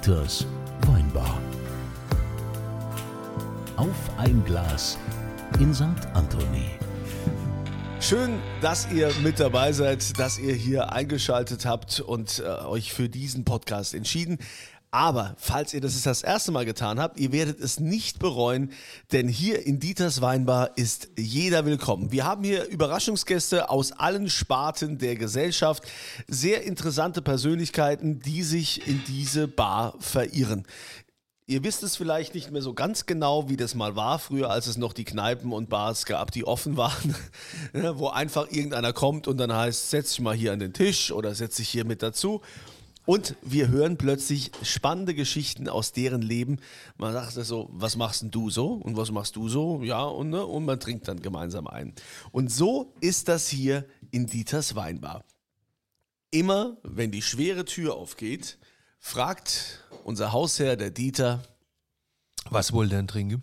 Dieters 0.00 0.46
Weinbar. 0.86 1.38
Auf 3.76 3.94
ein 4.16 4.42
Glas 4.46 4.96
in 5.58 5.74
St. 5.74 5.84
Anthony. 6.14 6.70
Schön, 8.00 8.38
dass 8.62 8.90
ihr 8.90 9.12
mit 9.22 9.38
dabei 9.38 9.72
seid, 9.72 10.18
dass 10.18 10.38
ihr 10.38 10.54
hier 10.54 10.92
eingeschaltet 10.92 11.66
habt 11.66 12.00
und 12.00 12.38
äh, 12.38 12.64
euch 12.64 12.94
für 12.94 13.10
diesen 13.10 13.44
Podcast 13.44 13.92
entschieden. 13.92 14.38
Aber 14.92 15.36
falls 15.38 15.72
ihr 15.72 15.80
das 15.80 16.02
das 16.02 16.22
erste 16.22 16.50
Mal 16.50 16.64
getan 16.64 16.98
habt, 16.98 17.20
ihr 17.20 17.30
werdet 17.30 17.60
es 17.60 17.78
nicht 17.78 18.18
bereuen, 18.18 18.72
denn 19.12 19.28
hier 19.28 19.64
in 19.64 19.78
Dieters 19.78 20.20
Weinbar 20.20 20.76
ist 20.76 21.10
jeder 21.16 21.64
willkommen. 21.64 22.10
Wir 22.10 22.24
haben 22.24 22.42
hier 22.42 22.66
Überraschungsgäste 22.66 23.70
aus 23.70 23.92
allen 23.92 24.28
Sparten 24.28 24.98
der 24.98 25.14
Gesellschaft, 25.14 25.84
sehr 26.26 26.64
interessante 26.64 27.22
Persönlichkeiten, 27.22 28.18
die 28.18 28.42
sich 28.42 28.88
in 28.88 29.00
diese 29.06 29.46
Bar 29.46 29.94
verirren. 30.00 30.66
Ihr 31.46 31.62
wisst 31.62 31.84
es 31.84 31.96
vielleicht 31.96 32.34
nicht 32.34 32.50
mehr 32.50 32.62
so 32.62 32.74
ganz 32.74 33.06
genau, 33.06 33.48
wie 33.48 33.56
das 33.56 33.76
mal 33.76 33.94
war 33.94 34.18
früher, 34.18 34.50
als 34.50 34.66
es 34.66 34.76
noch 34.76 34.92
die 34.92 35.04
Kneipen 35.04 35.52
und 35.52 35.68
Bars 35.68 36.04
gab, 36.04 36.32
die 36.32 36.44
offen 36.44 36.76
waren, 36.76 37.14
wo 37.94 38.08
einfach 38.08 38.50
irgendeiner 38.50 38.92
kommt 38.92 39.28
und 39.28 39.38
dann 39.38 39.54
heißt, 39.54 39.90
setz 39.90 40.10
dich 40.10 40.20
mal 40.20 40.34
hier 40.34 40.52
an 40.52 40.58
den 40.58 40.72
Tisch 40.72 41.12
oder 41.12 41.32
setz 41.36 41.56
dich 41.56 41.68
hier 41.68 41.84
mit 41.84 42.02
dazu. 42.02 42.40
Und 43.06 43.34
wir 43.42 43.68
hören 43.68 43.96
plötzlich 43.96 44.52
spannende 44.62 45.14
Geschichten 45.14 45.68
aus 45.68 45.92
deren 45.92 46.22
Leben. 46.22 46.58
Man 46.98 47.12
sagt 47.12 47.32
so, 47.32 47.68
was 47.72 47.96
machst 47.96 48.22
denn 48.22 48.30
du 48.30 48.50
so 48.50 48.74
und 48.74 48.96
was 48.96 49.10
machst 49.10 49.36
du 49.36 49.48
so? 49.48 49.82
Ja, 49.82 50.04
und, 50.04 50.30
ne? 50.30 50.44
und 50.44 50.64
man 50.64 50.78
trinkt 50.78 51.08
dann 51.08 51.20
gemeinsam 51.20 51.66
ein. 51.66 51.94
Und 52.30 52.52
so 52.52 52.92
ist 53.00 53.28
das 53.28 53.48
hier 53.48 53.86
in 54.10 54.26
Dieters 54.26 54.76
Weinbar. 54.76 55.24
Immer, 56.30 56.76
wenn 56.82 57.10
die 57.10 57.22
schwere 57.22 57.64
Tür 57.64 57.96
aufgeht, 57.96 58.58
fragt 58.98 59.84
unser 60.04 60.32
Hausherr, 60.32 60.76
der 60.76 60.90
Dieter, 60.90 61.42
Was 62.50 62.72
ihr 62.72 62.86
denn 62.86 63.08
trinken? 63.08 63.42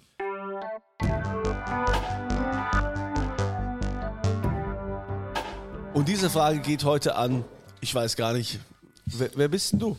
und 5.93 6.07
diese 6.07 6.29
Frage 6.29 6.59
geht 6.59 6.83
heute 6.83 7.15
an, 7.15 7.43
ich 7.81 7.93
weiß 7.93 8.15
gar 8.15 8.33
nicht, 8.33 8.59
wer, 9.07 9.29
wer 9.35 9.47
bist 9.47 9.71
denn 9.73 9.79
du? 9.79 9.97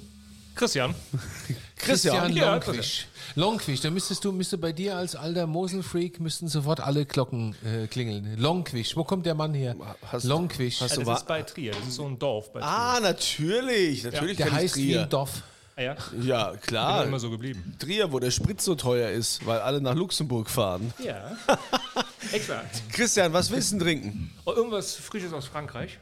Christian. 0.55 0.93
Christian. 1.77 2.33
Ja, 2.33 2.55
Longfisch. 2.57 3.07
Longfisch, 3.37 3.81
da 3.81 3.91
müsstest 3.91 4.25
du, 4.25 4.33
müsste 4.33 4.59
bei 4.59 4.73
dir 4.73 4.97
als 4.97 5.15
alter 5.15 5.47
Moselfreak 5.47 6.19
müssten 6.19 6.49
sofort 6.49 6.81
alle 6.81 7.07
Glocken 7.07 7.55
äh, 7.65 7.87
klingeln. 7.87 8.37
Longfisch, 8.39 8.97
wo 8.97 9.05
kommt 9.05 9.25
der 9.27 9.35
Mann 9.37 9.55
her? 9.55 9.77
Hast- 10.11 10.25
Longfisch. 10.25 10.81
hast 10.81 10.93
Ja, 10.97 10.97
du 10.97 11.05
das 11.05 11.21
ist 11.21 11.29
bei 11.29 11.43
Trier. 11.43 11.73
Das 11.73 11.87
ist 11.87 11.95
so 11.95 12.07
ein 12.07 12.19
Dorf 12.19 12.53
bei 12.53 12.59
Trier. 12.61 12.69
Ah, 12.69 12.99
natürlich, 13.01 14.03
natürlich. 14.03 14.37
der 14.39 14.47
kenn 14.47 14.57
ich 14.57 14.63
heißt 14.65 14.77
wie 14.77 14.87
Trier. 14.89 15.03
ein 15.03 15.09
Dorf. 15.11 15.43
Ah, 15.77 15.83
ja? 15.83 15.97
Ja, 16.21 16.51
Bin 16.51 16.61
klar. 16.63 17.05
immer 17.05 17.21
so 17.21 17.31
geblieben. 17.31 17.77
Trier, 17.79 18.11
wo 18.11 18.19
der 18.19 18.33
Sprit 18.33 18.61
so 18.61 18.75
teuer 18.75 19.11
ist, 19.11 19.47
weil 19.47 19.61
alle 19.61 19.81
nach 19.81 19.95
Luxemburg 19.95 20.51
fahren. 20.51 20.93
Ja. 21.05 21.37
Exakt. 22.33 22.83
Christian, 22.93 23.33
was 23.33 23.49
willst 23.53 23.71
du 23.71 23.77
denn 23.77 23.85
trinken? 23.87 24.31
Oh, 24.45 24.53
irgendwas 24.53 24.97
Frisches 24.97 25.33
aus 25.33 25.47
Frankreich. 25.47 25.99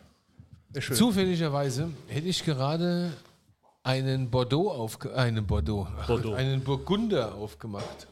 Zufälligerweise 0.80 1.90
hätte 2.08 2.28
ich 2.28 2.44
gerade 2.44 3.12
einen 3.82 4.30
Bordeaux 4.30 4.70
aufge 4.70 5.14
einen 5.14 5.46
Bordeaux, 5.46 5.86
Bordeaux. 6.06 6.32
einen 6.34 6.62
Burgunder 6.62 7.34
aufgemacht. 7.34 8.08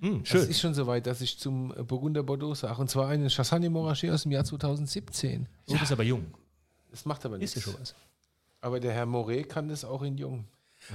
Hm, 0.00 0.20
Es 0.24 0.28
schön. 0.28 0.48
ist 0.48 0.60
schon 0.60 0.74
soweit, 0.74 1.06
dass 1.06 1.20
ich 1.20 1.38
zum 1.38 1.68
Burgunder 1.86 2.22
Bordeaux 2.22 2.54
sage. 2.54 2.80
Und 2.80 2.90
zwar 2.90 3.08
einen 3.08 3.28
Chassagne 3.30 3.70
Montrachet 3.70 4.10
aus 4.10 4.22
dem 4.24 4.32
Jahr 4.32 4.44
2017. 4.44 5.46
Du 5.68 5.78
bist 5.78 5.92
aber 5.92 6.02
jung. 6.02 6.26
Das 6.90 7.04
macht 7.04 7.24
aber 7.24 7.36
Ist 7.36 7.54
nichts. 7.54 7.54
ja 7.56 7.62
schon 7.72 7.80
was. 7.80 7.94
Aber 8.60 8.80
der 8.80 8.92
Herr 8.92 9.06
Moret 9.06 9.48
kann 9.48 9.68
das 9.68 9.84
auch 9.84 10.02
in 10.02 10.18
jung. 10.18 10.44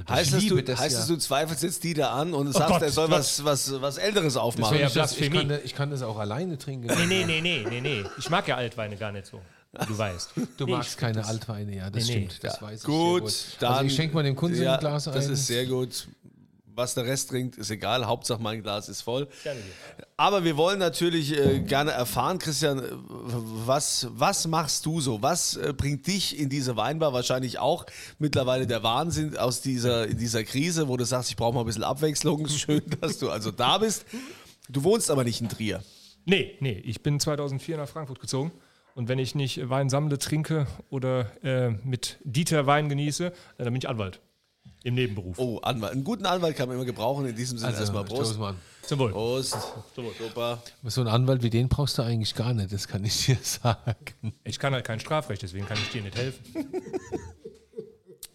Heißt 0.09 0.33
das, 0.33 0.45
du, 0.45 0.61
das 0.61 0.79
heißt 0.79 0.93
ja. 0.93 0.99
das, 0.99 1.07
du 1.07 1.15
zweifelst 1.17 1.63
jetzt 1.63 1.81
Dieter 1.81 2.11
an 2.11 2.33
und 2.33 2.51
sagst, 2.51 2.67
Gott, 2.73 2.81
er 2.81 2.91
soll 2.91 3.09
was, 3.09 3.45
was, 3.45 3.81
was 3.81 3.97
Älteres 3.97 4.35
aufmachen? 4.35 4.73
wär 4.73 4.81
ja 4.81 4.87
ich, 4.87 4.93
das, 4.93 5.17
ich, 5.17 5.31
kann, 5.31 5.47
da- 5.47 5.59
ich 5.63 5.73
kann 5.73 5.89
das 5.89 6.01
auch 6.01 6.17
alleine 6.17 6.57
trinken. 6.57 6.87
Nee, 6.87 7.05
nee, 7.05 7.23
nee, 7.25 7.39
nee, 7.41 7.65
nee, 7.69 7.79
nee. 7.81 8.03
Ich 8.17 8.29
mag 8.29 8.45
ja 8.49 8.57
Altweine 8.57 8.97
gar 8.97 9.13
nicht 9.13 9.27
so. 9.27 9.41
Du 9.87 9.97
weißt. 9.97 10.31
Du 10.57 10.65
Nee, 10.65 10.71
magst 10.71 10.91
ich- 10.91 10.97
keine 10.97 11.19
das- 11.19 11.27
Altweine, 11.27 11.75
ja, 11.75 11.89
das 11.89 12.07
Nee, 12.07 12.15
nee. 12.19 12.29
stimmt. 12.29 12.43
Das 12.43 12.61
weiß 12.61 12.79
ich 12.79 12.85
Gut, 12.85 13.29
sehr 13.29 13.49
gut. 13.51 13.57
dann. 13.61 13.73
Also 13.73 13.85
ich 13.85 13.95
schenke 13.95 14.15
mal 14.15 14.23
dem 14.23 14.35
Kunden 14.35 14.61
ja, 14.61 14.73
ein 14.75 14.79
Glas 14.79 15.07
ein. 15.07 15.13
Das 15.13 15.27
ist 15.27 15.47
sehr 15.47 15.65
gut. 15.65 16.07
Was 16.79 16.93
der 16.93 17.05
Rest 17.05 17.31
trinkt, 17.31 17.57
ist 17.57 17.71
egal. 17.71 18.05
Hauptsache 18.05 18.39
mein 18.39 18.61
Glas 18.61 18.87
ist 18.87 19.01
voll. 19.01 19.27
Aber 20.15 20.43
wir 20.43 20.57
wollen 20.57 20.77
natürlich 20.77 21.35
äh, 21.35 21.59
gerne 21.61 21.89
erfahren, 21.89 22.37
Christian, 22.37 22.77
äh, 22.77 22.83
was, 23.65 24.07
was 24.11 24.45
machst 24.47 24.85
du 24.85 25.01
so? 25.01 25.19
Was 25.23 25.55
äh, 25.57 25.73
bringt 25.75 26.05
dich 26.05 26.37
in 26.37 26.49
diese 26.49 26.77
Weinbar? 26.77 27.13
Wahrscheinlich 27.13 27.57
auch 27.57 27.85
mittlerweile 28.19 28.67
der 28.67 28.83
Wahnsinn 28.83 29.35
aus 29.37 29.61
dieser, 29.61 30.07
in 30.07 30.19
dieser 30.19 30.43
Krise, 30.43 30.87
wo 30.87 30.97
du 30.97 31.05
sagst, 31.05 31.31
ich 31.31 31.35
brauche 31.35 31.55
mal 31.55 31.61
ein 31.61 31.65
bisschen 31.65 31.83
Abwechslung. 31.83 32.47
Schön, 32.49 32.83
dass 33.01 33.17
du 33.17 33.31
also 33.31 33.49
da 33.49 33.79
bist. 33.79 34.05
Du 34.69 34.83
wohnst 34.83 35.09
aber 35.09 35.23
nicht 35.23 35.41
in 35.41 35.49
Trier. 35.49 35.83
Nee, 36.25 36.57
nee. 36.59 36.79
Ich 36.85 37.01
bin 37.01 37.19
2004 37.19 37.77
nach 37.77 37.89
Frankfurt 37.89 38.19
gezogen. 38.19 38.51
Und 38.97 39.09
wenn 39.09 39.19
ich 39.19 39.35
nicht 39.35 39.69
Wein 39.69 39.91
sammle, 39.91 40.17
trinke 40.17 40.65
oder 40.89 41.31
äh, 41.43 41.69
mit 41.83 42.17
Dieter 42.23 42.65
Wein 42.65 42.89
genieße, 42.89 43.31
dann 43.59 43.65
bin 43.65 43.75
ich 43.75 43.87
Anwalt. 43.87 44.19
Im 44.83 44.95
Nebenberuf. 44.95 45.37
Oh, 45.37 45.59
Anwalt. 45.59 45.93
Einen 45.93 46.03
guten 46.03 46.25
Anwalt 46.25 46.57
kann 46.57 46.67
man 46.67 46.77
immer 46.77 46.85
gebrauchen. 46.85 47.27
In 47.27 47.35
diesem 47.35 47.59
Sinne 47.59 47.67
Also, 47.69 47.81
erstmal 47.81 48.05
Prost. 48.05 48.39
Zum 48.81 48.97
Wohl. 48.97 49.11
Prost. 49.11 49.55
Super. 49.95 50.63
So 50.85 51.01
einen 51.01 51.11
Anwalt 51.11 51.43
wie 51.43 51.51
den 51.51 51.69
brauchst 51.69 51.99
du 51.99 52.01
eigentlich 52.01 52.33
gar 52.33 52.55
nicht, 52.55 52.73
das 52.73 52.87
kann 52.87 53.05
ich 53.05 53.23
dir 53.27 53.37
sagen. 53.43 54.33
Ich 54.43 54.57
kann 54.57 54.73
halt 54.73 54.83
kein 54.83 54.99
Strafrecht, 54.99 55.43
deswegen 55.43 55.67
kann 55.67 55.77
ich 55.77 55.91
dir 55.91 56.01
nicht 56.01 56.17
helfen. 56.17 56.41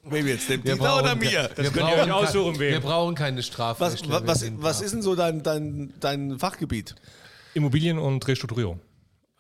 Wem 0.05 0.29
jetzt? 0.29 0.49
Dem 0.49 0.63
Wir 0.63 0.75
Dieter 0.75 0.95
oder 0.97 1.17
brauchen 1.17 1.19
mir? 1.19 1.51
wir 1.57 1.71
könnt 1.71 1.91
ihr 1.91 2.05
euch 2.05 2.13
aussuchen, 2.13 2.59
wem. 2.61 2.71
Wir 2.71 2.81
brauchen 2.81 3.17
keine 3.17 3.39
Was, 3.39 3.47
Strafrechtler. 3.47 4.25
was, 4.29 4.43
was, 4.43 4.43
was 4.59 4.77
brav. 4.77 4.83
ist 4.83 4.93
denn 4.95 5.03
so 5.03 5.17
dein, 5.17 5.43
dein, 5.43 5.93
dein 5.99 6.39
Fachgebiet? 6.39 6.95
Immobilien 7.55 7.99
und 7.99 8.29
Restrukturierung. 8.29 8.81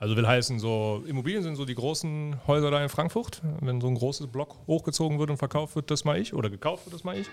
Also 0.02 0.16
will 0.16 0.26
heißen, 0.26 0.58
so 0.58 1.04
Immobilien 1.06 1.44
sind 1.44 1.54
so 1.54 1.64
die 1.64 1.76
großen 1.76 2.40
Häuser 2.48 2.72
da 2.72 2.82
in 2.82 2.88
Frankfurt. 2.88 3.40
Wenn 3.60 3.80
so 3.80 3.86
ein 3.86 3.94
großes 3.94 4.26
Block 4.26 4.58
hochgezogen 4.66 5.20
wird 5.20 5.30
und 5.30 5.36
verkauft 5.36 5.76
wird, 5.76 5.92
das 5.92 6.04
mal 6.04 6.18
ich. 6.18 6.34
Oder 6.34 6.50
gekauft 6.50 6.86
wird, 6.86 6.94
das 6.94 7.04
mal 7.04 7.16
ich. 7.16 7.28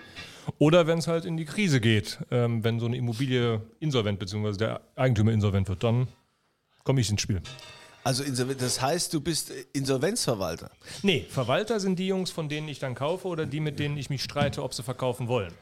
Oder 0.58 0.86
wenn 0.86 0.98
es 0.98 1.08
halt 1.08 1.24
in 1.24 1.36
die 1.36 1.46
Krise 1.46 1.80
geht, 1.80 2.20
ähm, 2.30 2.62
wenn 2.62 2.78
so 2.78 2.86
eine 2.86 2.96
Immobilie 2.96 3.60
insolvent 3.80 4.20
bzw. 4.20 4.52
der 4.52 4.82
Eigentümer 4.94 5.32
insolvent 5.32 5.68
wird, 5.68 5.82
dann 5.82 6.06
komme 6.84 7.00
ich 7.00 7.10
ins 7.10 7.22
Spiel. 7.22 7.42
Also 8.04 8.22
das 8.54 8.80
heißt, 8.80 9.12
du 9.14 9.20
bist 9.20 9.52
Insolvenzverwalter. 9.72 10.70
Nee, 11.02 11.26
Verwalter 11.28 11.80
sind 11.80 11.98
die 11.98 12.06
Jungs, 12.06 12.30
von 12.30 12.48
denen 12.48 12.68
ich 12.68 12.78
dann 12.78 12.94
kaufe 12.94 13.26
oder 13.26 13.46
die, 13.46 13.58
mit 13.58 13.80
denen 13.80 13.96
ich 13.96 14.10
mich 14.10 14.22
streite, 14.22 14.62
ob 14.62 14.74
sie 14.74 14.84
verkaufen 14.84 15.26
wollen. 15.26 15.52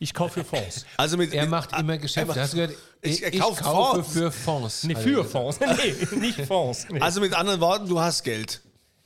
Ich 0.00 0.14
kaufe 0.14 0.42
für 0.42 0.44
Fonds. 0.44 0.86
Also 0.96 1.16
mit, 1.16 1.34
Er 1.34 1.46
macht 1.46 1.76
immer 1.78 1.94
er 1.94 1.98
Geschäfte. 1.98 2.28
macht- 2.28 2.38
Hast 2.38 2.52
du 2.52 2.56
gehört? 2.58 2.74
Ich- 3.02 3.14
Ich, 3.16 3.22
er 3.24 3.34
ich 3.34 3.40
kauft 3.40 3.62
kaufe 3.62 3.94
Fonds. 4.04 4.12
für 4.12 4.30
Fonds. 4.30 4.84
Nee, 4.84 4.94
für. 4.94 5.24
Fonds. 5.24 5.58
Nee, 6.12 6.18
nicht 6.20 6.40
Fonds. 6.42 6.86
Nee. 6.90 7.00
Also 7.00 7.20
mit 7.20 7.34
anderen 7.34 7.60
Worten, 7.60 7.88
du 7.88 7.98
hast 7.98 8.22
Geld. 8.22 8.60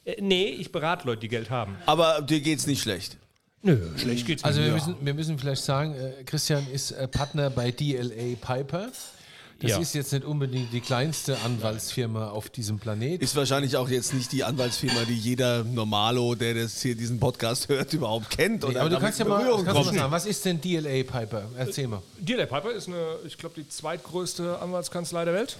Äh, 0.05 0.21
nee, 0.21 0.47
ich 0.49 0.71
berate 0.71 1.07
Leute, 1.07 1.21
die 1.21 1.29
Geld 1.29 1.49
haben. 1.51 1.77
Aber 1.87 2.21
dir 2.21 2.41
geht's 2.41 2.67
nicht 2.67 2.83
schlecht. 2.83 3.17
Nö, 3.63 3.79
schlecht 3.97 4.27
geht's 4.27 4.43
Also 4.45 4.59
mir. 4.61 4.67
wir 4.67 4.69
Ja. 4.73 4.75
müssen, 4.75 4.97
wir 5.01 5.15
müssen 5.15 5.39
vielleicht 5.39 5.63
sagen, 5.65 5.95
äh, 5.95 6.25
Christian 6.25 6.67
ist 6.71 6.91
äh, 6.91 7.07
Partner 7.09 7.49
bei 7.49 7.71
DLA 7.71 8.35
Piper. 8.41 8.89
Das 9.63 9.71
Ja. 9.71 9.79
ist 9.79 9.95
jetzt 9.95 10.13
nicht 10.13 10.25
unbedingt 10.25 10.73
die 10.73 10.81
kleinste 10.81 11.39
Anwaltsfirma 11.41 12.31
auf 12.31 12.51
diesem 12.51 12.79
Planet. 12.79 13.23
Ist 13.23 13.37
wahrscheinlich 13.37 13.77
auch 13.77 13.89
jetzt 13.89 14.13
nicht 14.13 14.33
die 14.33 14.43
Anwaltsfirma, 14.45 15.05
die 15.07 15.17
jeder 15.17 15.63
Normalo, 15.65 16.35
der 16.35 16.55
das 16.55 16.83
hier 16.83 16.97
diesen 16.97 17.21
Podcast 17.21 17.69
hört, 17.69 17.93
überhaupt 17.93 18.31
kennt. 18.31 18.67
Nee, 18.69 18.77
aber 18.77 18.91
du 18.91 18.99
kannst 18.99 19.21
ja 19.21 19.25
mal, 19.25 19.45
kannst 19.65 19.67
mal 19.73 19.85
sagen, 19.85 20.11
was 20.13 20.27
ist 20.27 20.45
denn 20.45 20.61
DLA 20.61 21.05
Piper? 21.05 21.45
Erzähl 21.57 21.87
mal. 21.87 22.03
DLA 22.19 22.47
Piper 22.47 22.73
ist 22.73 22.89
eine, 22.89 23.17
ich 23.25 23.39
glaube, 23.39 23.55
die 23.61 23.69
zweitgrößte 23.69 24.59
Anwaltskanzlei 24.61 25.25
der 25.25 25.35
Welt. 25.35 25.57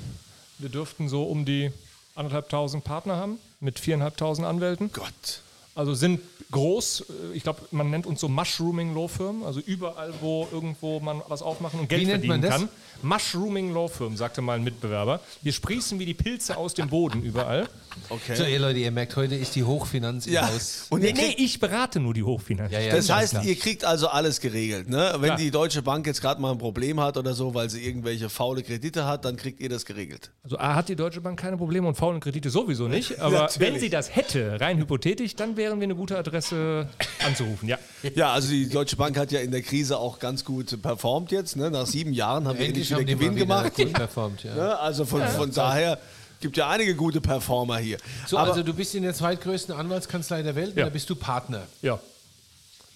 Wir 0.59 0.69
dürften 0.69 1.09
so 1.09 1.23
um 1.25 1.45
die 1.45 1.71
anderthalbtausend 2.15 2.85
Partner 2.85 3.17
haben 3.17 3.39
mit 3.61 3.79
viereinhalbtausend 3.79 4.47
Anwälten. 4.47 4.91
Gott. 4.93 5.41
Also 5.75 5.95
sind 5.95 6.21
groß. 6.51 7.01
äh, 7.33 7.37
Ich 7.37 7.43
glaube, 7.43 7.61
man 7.71 7.91
nennt 7.91 8.07
uns 8.07 8.21
so 8.21 8.29
Mushrooming 8.29 8.95
Law 8.95 9.09
Firmen. 9.09 9.45
Also 9.45 9.61
überall, 9.61 10.13
wo 10.21 10.47
irgendwo 10.53 11.01
man 11.01 11.23
was 11.29 11.43
aufmachen 11.43 11.81
und 11.81 11.89
Geld 11.89 12.03
Wie 12.03 12.07
nennt 12.07 12.25
verdienen 12.25 12.41
man 12.41 12.51
das? 12.51 12.61
kann. 12.61 12.69
Mushrooming 13.05 13.75
Law 13.75 13.89
Firm, 13.89 14.17
sagte 14.17 14.43
mal 14.43 14.55
ein 14.59 14.63
Mitbewerber. 14.65 15.21
Wir 15.43 15.53
sprießen 15.53 15.99
wie 15.99 16.07
die 16.07 16.15
Pilze 16.15 16.57
aus 16.57 16.75
dem 16.75 16.89
Boden 16.89 17.23
überall. 17.23 17.69
Okay. 18.09 18.37
So, 18.37 18.45
ihr 18.45 18.61
Leute, 18.61 18.79
ihr 18.79 18.93
merkt, 18.93 19.17
heute 19.17 19.35
ist 19.35 19.55
die 19.57 19.65
Hochfinanz 19.65 20.27
im 20.27 20.35
ja. 20.35 20.47
Haus. 20.49 20.87
Und 20.89 21.03
Nee, 21.03 21.13
nee, 21.13 21.35
ich 21.37 21.59
berate 21.59 21.99
nur 22.01 22.15
die 22.15 22.23
Hochfinanz. 22.23 22.71
Ja, 22.73 22.79
ja, 22.81 22.95
das 22.95 23.11
heißt, 23.11 23.33
klar. 23.33 23.45
ihr 23.45 23.57
kriegt 23.57 23.85
also 23.85 24.09
alles 24.09 24.41
geregelt. 24.41 24.89
Ne? 24.89 25.15
Wenn 25.19 25.31
Ja. 25.31 25.37
die 25.37 25.51
Deutsche 25.51 25.83
Bank 25.83 26.07
jetzt 26.07 26.21
gerade 26.23 26.41
mal 26.41 26.53
ein 26.53 26.59
Problem 26.59 27.01
hat 27.01 27.17
oder 27.17 27.35
so, 27.35 27.55
weil 27.55 27.69
sie 27.71 27.85
irgendwelche 27.85 28.29
faule 28.31 28.63
Kredite 28.63 29.05
hat, 29.05 29.25
dann 29.25 29.37
kriegt 29.37 29.59
ihr 29.61 29.69
das 29.69 29.85
geregelt. 29.85 30.31
Also 30.45 30.59
A 30.59 30.75
hat 30.77 30.89
die 30.89 30.97
Deutsche 30.97 31.21
Bank 31.21 31.41
keine 31.41 31.57
Probleme 31.57 31.89
und 31.89 31.97
faulen 31.97 32.21
Kredite 32.21 32.51
sowieso 32.51 32.87
nicht. 32.89 33.19
Aber 33.21 33.39
Natürlich. 33.41 33.73
wenn 33.75 33.81
sie 33.81 33.91
das 33.91 34.15
hätte, 34.15 34.61
rein 34.61 34.79
hypothetisch, 34.79 35.35
dann 35.35 35.57
wären 35.63 35.79
wir 35.79 35.85
eine 35.85 35.95
gute 35.95 36.19
Adresse 36.19 36.89
anzurufen. 37.25 37.69
Ja. 37.69 37.79
Ja, 38.17 38.33
also 38.33 38.49
die 38.49 38.69
Deutsche 38.69 38.97
Bank 38.97 39.17
hat 39.17 39.31
ja 39.31 39.39
in 39.41 39.53
der 39.53 39.63
Krise 39.63 39.97
auch 39.97 40.19
ganz 40.19 40.45
gut 40.45 40.83
performt 40.83 41.31
jetzt. 41.31 41.55
Ne? 41.57 41.71
Nach 41.71 41.87
sieben 41.87 42.13
Jahren 42.13 42.49
haben 42.49 42.59
wir 42.59 42.67
endlich 42.67 42.89
wieder 42.91 42.99
haben 42.99 43.07
die 43.07 43.15
Gewinn 43.15 43.37
wieder 43.37 43.45
gemacht. 43.47 43.75
gut 43.77 43.93
performt. 43.93 44.43
Ja. 44.43 44.55
Ne? 44.55 44.79
Also 44.81 45.05
von, 45.05 45.23
von 45.29 45.53
daher 45.53 45.99
gibt 46.41 46.57
ja 46.57 46.69
einige 46.69 46.97
gute 46.97 47.21
Performer 47.21 47.79
hier. 47.79 47.99
So, 48.27 48.39
Aber 48.39 48.51
also 48.51 48.65
du 48.65 48.75
bist 48.75 48.93
in 48.97 49.05
der 49.05 49.15
zweitgrößten 49.15 49.73
Anwaltskanzlei 49.75 50.43
der 50.43 50.57
Welt 50.57 50.77
Ja. 50.77 50.83
und 50.83 50.91
da 50.91 50.93
bist 50.93 51.09
du 51.09 51.15
Partner. 51.15 51.63
Ja. 51.81 52.01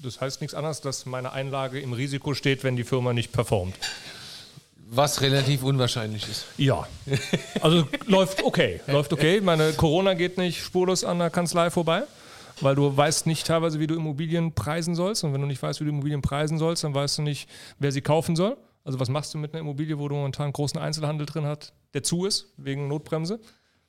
Das 0.00 0.20
heißt 0.20 0.40
nichts 0.40 0.54
anderes, 0.54 0.80
dass 0.80 1.06
meine 1.06 1.32
Einlage 1.32 1.78
im 1.80 1.92
Risiko 1.92 2.34
steht, 2.34 2.64
wenn 2.64 2.74
die 2.74 2.84
Firma 2.84 3.12
nicht 3.12 3.30
performt. 3.32 3.76
Was 4.90 5.20
relativ 5.20 5.62
unwahrscheinlich 5.62 6.28
ist. 6.28 6.44
Ja. 6.58 6.86
Also 7.60 7.88
läuft 8.06 8.42
okay. 8.44 8.80
Läuft 8.88 9.12
okay. 9.12 9.40
Meine 9.40 9.72
Corona 9.72 10.14
geht 10.14 10.36
nicht 10.38 10.62
spurlos 10.62 11.02
an 11.04 11.19
der 11.20 11.30
Kanzlei 11.30 11.70
vorbei, 11.70 12.02
weil 12.61 12.75
du 12.75 12.97
weißt 12.97 13.26
nicht 13.26 13.47
teilweise, 13.47 13.81
wie 13.81 13.87
du 13.87 13.94
Immobilien 13.94 14.55
preisen 14.55 14.94
sollst. 14.94 15.25
Und 15.25 15.32
wenn 15.32 15.41
du 15.41 15.47
nicht 15.47 15.62
weißt, 15.62 15.81
wie 15.81 15.85
du 15.85 15.91
Immobilien 15.91 16.23
preisen 16.23 16.58
sollst, 16.58 16.85
dann 16.85 16.94
weißt 16.94 17.19
du 17.19 17.23
nicht, 17.23 17.49
wer 17.79 17.93
sie 17.93 18.00
kaufen 18.00 18.37
soll. 18.37 18.56
Also 18.85 19.00
was 19.00 19.08
machst 19.08 19.35
du 19.35 19.38
mit 19.38 19.53
einer 19.53 19.61
Immobilie, 19.61 19.99
wo 19.99 20.08
du 20.08 20.14
momentan 20.14 20.44
einen 20.44 20.53
großen 20.53 20.79
Einzelhandel 20.81 21.26
drin 21.26 21.44
hast, 21.44 21.73
der 21.93 22.03
zu 22.03 22.25
ist, 22.25 22.53
wegen 22.56 22.88
Notbremse? 22.88 23.41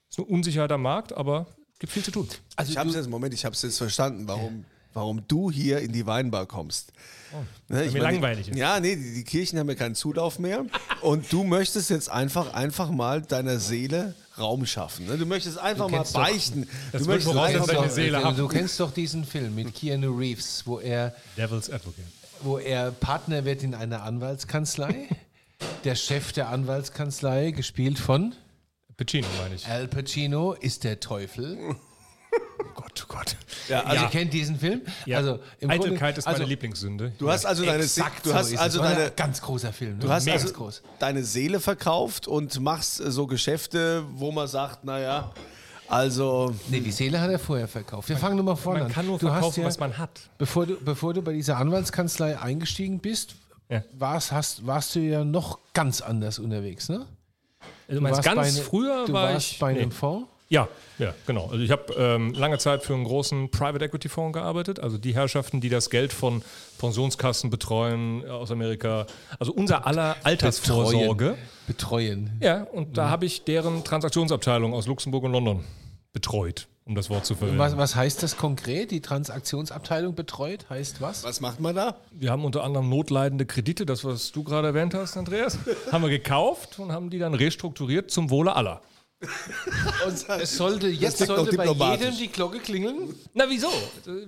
ist 0.10 0.20
ein 0.20 0.26
unsicherer 0.26 0.78
Markt, 0.78 1.16
aber 1.16 1.48
gibt 1.80 1.94
viel 1.94 2.04
zu 2.04 2.12
tun. 2.12 2.28
Also 2.56 2.72
ich 2.72 2.78
habe 2.78 2.90
es 2.90 2.96
jetzt, 2.96 3.10
Moment, 3.10 3.34
ich 3.34 3.46
habe 3.46 3.54
es 3.54 3.62
jetzt 3.62 3.78
verstanden, 3.78 4.28
warum, 4.28 4.66
warum 4.94 5.28
du 5.28 5.52
hier 5.52 5.80
in 5.80 5.92
die 5.92 6.06
Weinbar 6.06 6.46
kommst. 6.46 6.94
Ne, 7.68 7.86
ich 7.86 7.94
mir 7.94 8.00
langweilig 8.00 8.50
ist. 8.50 8.58
Ja, 8.58 8.80
nee, 8.80 8.96
die, 8.96 9.14
die 9.16 9.24
Kirchen 9.24 9.60
haben 9.60 9.68
ja 9.70 9.76
keinen 9.76 9.96
Zulauf 9.96 10.40
mehr. 10.40 10.66
Und 11.02 11.32
du 11.32 11.44
möchtest 11.44 11.90
jetzt 11.90 12.10
einfach, 12.10 12.54
einfach 12.54 12.90
mal 12.90 13.22
deiner 13.22 13.60
Seele 13.60 14.16
Raum 14.38 14.66
schaffen. 14.66 15.06
Ne? 15.08 15.18
Du 15.18 15.26
möchtest 15.26 15.58
einfach 15.58 15.90
mal 15.90 15.98
kennst 15.98 16.16
doch- 16.16 16.22
beichten. 16.22 16.68
Das 16.92 17.04
du 17.04 17.08
möchtest 17.10 17.36
einfach 17.36 17.60
dass 17.66 17.68
mal, 17.68 17.82
deine 17.82 17.92
Seele 17.92 18.18
du, 18.20 18.24
haben. 18.24 18.38
du 18.38 18.48
kennst 18.48 18.80
doch 18.80 18.92
diesen 18.92 19.26
Film 19.26 19.56
mit 19.56 19.74
Keanu 19.74 20.16
Reeves, 20.18 20.64
wo 20.66 20.80
er, 20.80 21.16
Devil's 21.38 21.70
Advocate. 21.70 22.06
wo 22.42 22.58
er 22.58 22.92
Partner 22.92 23.46
wird 23.46 23.64
in 23.64 23.74
einer 23.74 24.04
Anwaltskanzlei. 24.04 25.08
Der 25.84 25.96
Chef 25.96 26.34
der 26.34 26.50
Anwaltskanzlei, 26.50 27.52
gespielt 27.52 27.98
von 27.98 28.36
Pacino 28.96 29.28
meine 29.42 29.56
ich. 29.56 29.68
Al 29.68 29.88
Pacino, 29.88 30.54
ist 30.54 30.84
der 30.84 31.00
Teufel. 31.00 31.76
Oh 32.60 32.64
Gott, 32.76 33.06
oh 33.08 33.14
Gott. 33.14 33.36
ja, 33.70 33.80
Also, 33.80 33.90
also, 33.92 34.04
ihr 34.04 34.10
kennt 34.10 34.34
diesen 34.34 34.60
Film? 34.60 34.82
Ja. 35.06 35.18
Also, 35.18 35.40
im 35.60 35.70
Eitelkeit 35.70 36.00
Grunde- 36.00 36.20
ist 36.20 36.26
meine 36.26 36.38
also, 36.38 36.48
Lieblingssünde. 36.50 37.14
du 37.18 37.30
hast 37.32 37.46
also 37.46 37.66
deine, 37.66 37.84
Se- 37.84 38.02
Exakt 38.02 38.26
du 38.26 38.30
so 38.30 38.36
hast 38.36 38.52
ist 38.52 38.60
also 38.60 38.80
deine, 38.82 39.06
ein 39.06 39.12
ganz 39.16 39.42
großer 39.42 39.74
Film. 39.74 39.94
Ne? 39.94 40.00
Du 40.00 40.10
hast 40.10 40.26
Mega 40.26 40.38
also 40.40 40.54
groß. 40.54 40.82
deine 41.00 41.24
Seele 41.24 41.60
verkauft 41.60 42.28
und 42.28 42.60
machst 42.60 43.00
äh, 43.00 43.12
so 43.12 43.26
Geschäfte, 43.28 44.04
wo 44.14 44.32
man 44.32 44.48
sagt, 44.48 44.84
naja, 44.84 45.32
also 45.88 46.54
Nee, 46.70 46.82
die 46.82 46.92
Seele 46.92 47.20
hat 47.22 47.30
er 47.32 47.40
vorher 47.40 47.68
verkauft. 47.68 48.10
Wir 48.10 48.18
fangen 48.18 48.36
nur 48.36 48.46
mal 48.46 48.56
vorne 48.56 48.80
man 48.80 48.88
an. 48.88 48.94
kann 48.94 49.06
nur 49.08 49.18
du 49.20 49.28
hast 49.30 49.34
verkaufen, 49.36 49.62
ja, 49.62 49.68
was 49.68 49.80
man 49.80 49.98
hat. 49.98 50.10
Bevor 50.38 50.66
du, 50.66 50.76
bevor 50.84 51.14
du 51.14 51.22
bei 51.22 51.34
dieser 51.34 51.58
Anwaltskanzlei 51.58 52.38
eingestiegen 52.40 53.00
bist, 53.00 53.36
Ja. 53.70 53.84
warst, 53.98 54.32
hast, 54.32 54.68
warst 54.68 54.96
du 54.96 55.00
ja 55.00 55.24
noch 55.24 55.60
ganz 55.74 56.02
anders 56.02 56.40
unterwegs, 56.40 56.90
ne? 56.90 57.06
Also 57.88 58.00
du 58.00 58.02
meinst, 58.02 58.18
warst 58.18 58.26
ganz 58.36 58.36
bei 58.38 58.52
ne- 58.60 58.66
früher 58.66 59.06
du 59.06 59.14
war 59.14 59.34
warst 59.34 59.52
ich. 59.54 59.60
bei 59.60 59.70
einem 59.70 59.90
nee. 59.90 59.96
Fonds. 59.96 60.28
Ja, 60.50 60.68
ja, 60.98 61.14
genau. 61.26 61.48
Also 61.48 61.60
ich 61.60 61.72
habe 61.72 61.94
ähm, 61.98 62.34
lange 62.34 62.58
Zeit 62.58 62.84
für 62.84 62.94
einen 62.94 63.04
großen 63.04 63.52
Private 63.52 63.84
Equity 63.84 64.08
Fonds 64.08 64.34
gearbeitet, 64.34 64.80
also 64.80 64.98
die 64.98 65.14
Herrschaften, 65.14 65.60
die 65.60 65.70
das 65.70 65.90
Geld 65.90 66.14
von 66.14 66.42
Pensionskassen 66.80 67.50
betreuen 67.50 68.24
äh, 68.24 68.30
aus 68.30 68.52
Amerika, 68.52 69.06
also 69.40 69.52
unser 69.52 69.86
aller 69.86 70.16
Altersvorsorge. 70.24 71.38
Betreuen. 71.68 72.32
Ja, 72.40 72.64
und 72.64 72.98
da 72.98 73.10
habe 73.10 73.26
ich 73.26 73.44
deren 73.44 73.84
Transaktionsabteilung 73.84 74.74
aus 74.74 74.88
Luxemburg 74.88 75.26
und 75.26 75.34
London 75.34 75.64
betreut, 76.14 76.68
um 76.86 76.96
das 76.96 77.10
Wort 77.10 77.26
zu 77.26 77.36
verwenden. 77.36 77.60
Was, 77.60 77.76
was 77.76 77.96
heißt 77.96 78.24
das 78.24 78.38
konkret? 78.38 78.92
Die 78.92 79.02
Transaktionsabteilung 79.02 80.16
betreut? 80.16 80.70
Heißt 80.70 81.02
was? 81.02 81.26
was 81.26 81.42
macht 81.42 81.60
man 81.60 81.76
da? 81.76 81.98
Wir 82.12 82.32
haben 82.32 82.46
unter 82.46 82.64
anderem 82.64 82.90
notleidende 82.90 83.46
Kredite, 83.46 83.86
das 83.86 84.06
was 84.06 84.32
du 84.32 84.44
gerade 84.44 84.70
erwähnt 84.70 84.94
hast, 84.94 85.18
Andreas, 85.18 85.60
haben 85.92 86.02
wir 86.02 86.10
gekauft 86.10 86.80
und 86.80 86.94
haben 86.94 87.10
die 87.10 87.20
dann 87.20 87.34
restrukturiert 87.34 88.10
zum 88.10 88.30
Wohle 88.30 88.56
aller. 88.56 88.82
Es 90.40 90.56
sollte, 90.56 90.88
jetzt 90.88 91.18
sollte 91.18 91.58
bei 91.58 91.66
jedem 91.66 92.16
die 92.18 92.28
Glocke 92.28 92.60
klingeln. 92.60 93.16
Na 93.34 93.46
wieso? 93.50 93.70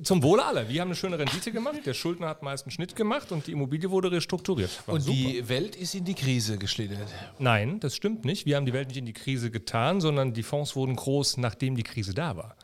Zum 0.03 0.23
Wohle 0.23 0.43
aller. 0.43 0.67
Wir 0.67 0.81
haben 0.81 0.89
eine 0.89 0.95
schöne 0.95 1.19
Rendite 1.19 1.51
gemacht, 1.51 1.85
der 1.85 1.93
Schuldner 1.93 2.27
hat 2.27 2.41
meist 2.41 2.65
einen 2.65 2.71
Schnitt 2.71 2.95
gemacht 2.95 3.31
und 3.31 3.45
die 3.47 3.51
Immobilie 3.51 3.89
wurde 3.89 4.11
restrukturiert. 4.11 4.71
War 4.87 4.95
Und 4.95 5.01
super. 5.01 5.15
die 5.15 5.47
Welt 5.47 5.75
ist 5.75 5.93
in 5.93 6.05
die 6.05 6.15
Krise 6.15 6.57
geschlittert. 6.57 7.07
Nein, 7.37 7.79
das 7.79 7.95
stimmt 7.95 8.25
nicht. 8.25 8.45
Wir 8.45 8.55
haben 8.55 8.65
die 8.65 8.73
Welt 8.73 8.87
nicht 8.87 8.97
in 8.97 9.05
die 9.05 9.13
Krise 9.13 9.51
getan, 9.51 10.01
sondern 10.01 10.33
die 10.33 10.43
Fonds 10.43 10.75
wurden 10.75 10.95
groß, 10.95 11.37
nachdem 11.37 11.75
die 11.75 11.83
Krise 11.83 12.13
da 12.13 12.35
war. 12.35 12.55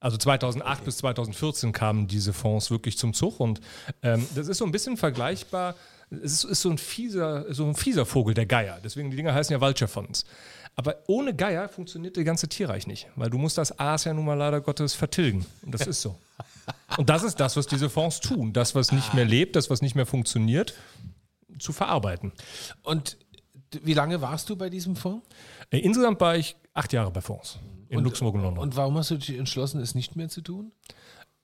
Also 0.00 0.16
2008 0.16 0.84
bis 0.84 0.98
2014 0.98 1.72
kamen 1.72 2.06
diese 2.06 2.32
Fonds 2.32 2.70
wirklich 2.70 2.98
zum 2.98 3.14
Zug 3.14 3.40
und 3.40 3.60
ähm, 4.02 4.24
das 4.36 4.46
ist 4.46 4.58
so 4.58 4.64
ein 4.64 4.70
bisschen 4.70 4.96
vergleichbar. 4.96 5.74
Es 6.10 6.32
ist, 6.32 6.44
ist 6.44 6.62
so, 6.62 6.70
ein 6.70 6.78
fieser, 6.78 7.52
so 7.52 7.66
ein 7.66 7.74
fieser 7.74 8.06
Vogel, 8.06 8.32
der 8.34 8.46
Geier. 8.46 8.78
Deswegen 8.82 9.10
die 9.10 9.16
Dinger 9.16 9.34
heißen 9.34 9.52
ja 9.52 9.60
Vulture 9.60 9.88
Funds. 9.88 10.24
Aber 10.78 10.94
ohne 11.08 11.34
Geier 11.34 11.68
funktioniert 11.68 12.14
der 12.14 12.22
ganze 12.22 12.46
Tierreich 12.46 12.86
nicht, 12.86 13.08
weil 13.16 13.30
du 13.30 13.36
musst 13.36 13.58
das 13.58 13.80
Aas 13.80 14.04
ja 14.04 14.14
nun 14.14 14.24
mal 14.24 14.34
leider 14.34 14.60
Gottes 14.60 14.94
vertilgen. 14.94 15.44
Und 15.62 15.74
das 15.74 15.88
ist 15.88 16.00
so. 16.00 16.16
Und 16.96 17.10
das 17.10 17.24
ist 17.24 17.40
das, 17.40 17.56
was 17.56 17.66
diese 17.66 17.90
Fonds 17.90 18.20
tun. 18.20 18.52
Das, 18.52 18.76
was 18.76 18.92
nicht 18.92 19.12
mehr 19.12 19.24
lebt, 19.24 19.56
das, 19.56 19.70
was 19.70 19.82
nicht 19.82 19.96
mehr 19.96 20.06
funktioniert, 20.06 20.74
zu 21.58 21.72
verarbeiten. 21.72 22.30
Und 22.84 23.16
wie 23.82 23.92
lange 23.92 24.20
warst 24.20 24.50
du 24.50 24.56
bei 24.56 24.70
diesem 24.70 24.94
Fonds? 24.94 25.26
Äh, 25.70 25.78
Insgesamt 25.80 26.20
war 26.20 26.36
ich 26.36 26.54
acht 26.74 26.92
Jahre 26.92 27.10
bei 27.10 27.22
Fonds 27.22 27.58
in 27.88 27.98
Luxemburg 27.98 28.36
und 28.36 28.42
London. 28.42 28.62
Und 28.62 28.76
warum 28.76 28.96
hast 28.98 29.10
du 29.10 29.16
dich 29.16 29.36
entschlossen, 29.36 29.80
es 29.80 29.96
nicht 29.96 30.14
mehr 30.14 30.28
zu 30.28 30.42
tun? 30.42 30.70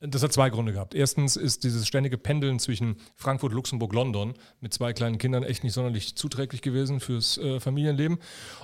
Das 0.07 0.23
hat 0.23 0.33
zwei 0.33 0.51
Gründe 0.51 0.73
gehabt. 0.73 0.95
Erstens 0.95 1.37
ist 1.37 1.65
dieses 1.65 1.87
ständige 1.87 2.19
Pendeln 2.19 2.59
zwischen 2.59 2.97
Frankfurt, 3.17 3.53
Luxemburg, 3.53 3.93
London 3.93 4.35
mit 4.61 4.75
zwei 4.75 4.93
kleinen 4.93 5.19
Kindern 5.19 5.43
echt 5.43 5.65
nicht 5.65 5.73
sonderlich 5.73 6.17
zuträglich 6.17 6.63
gewesen 6.63 7.01
fürs 7.01 7.39
äh, 7.39 7.61
Familienleben. 7.61 8.19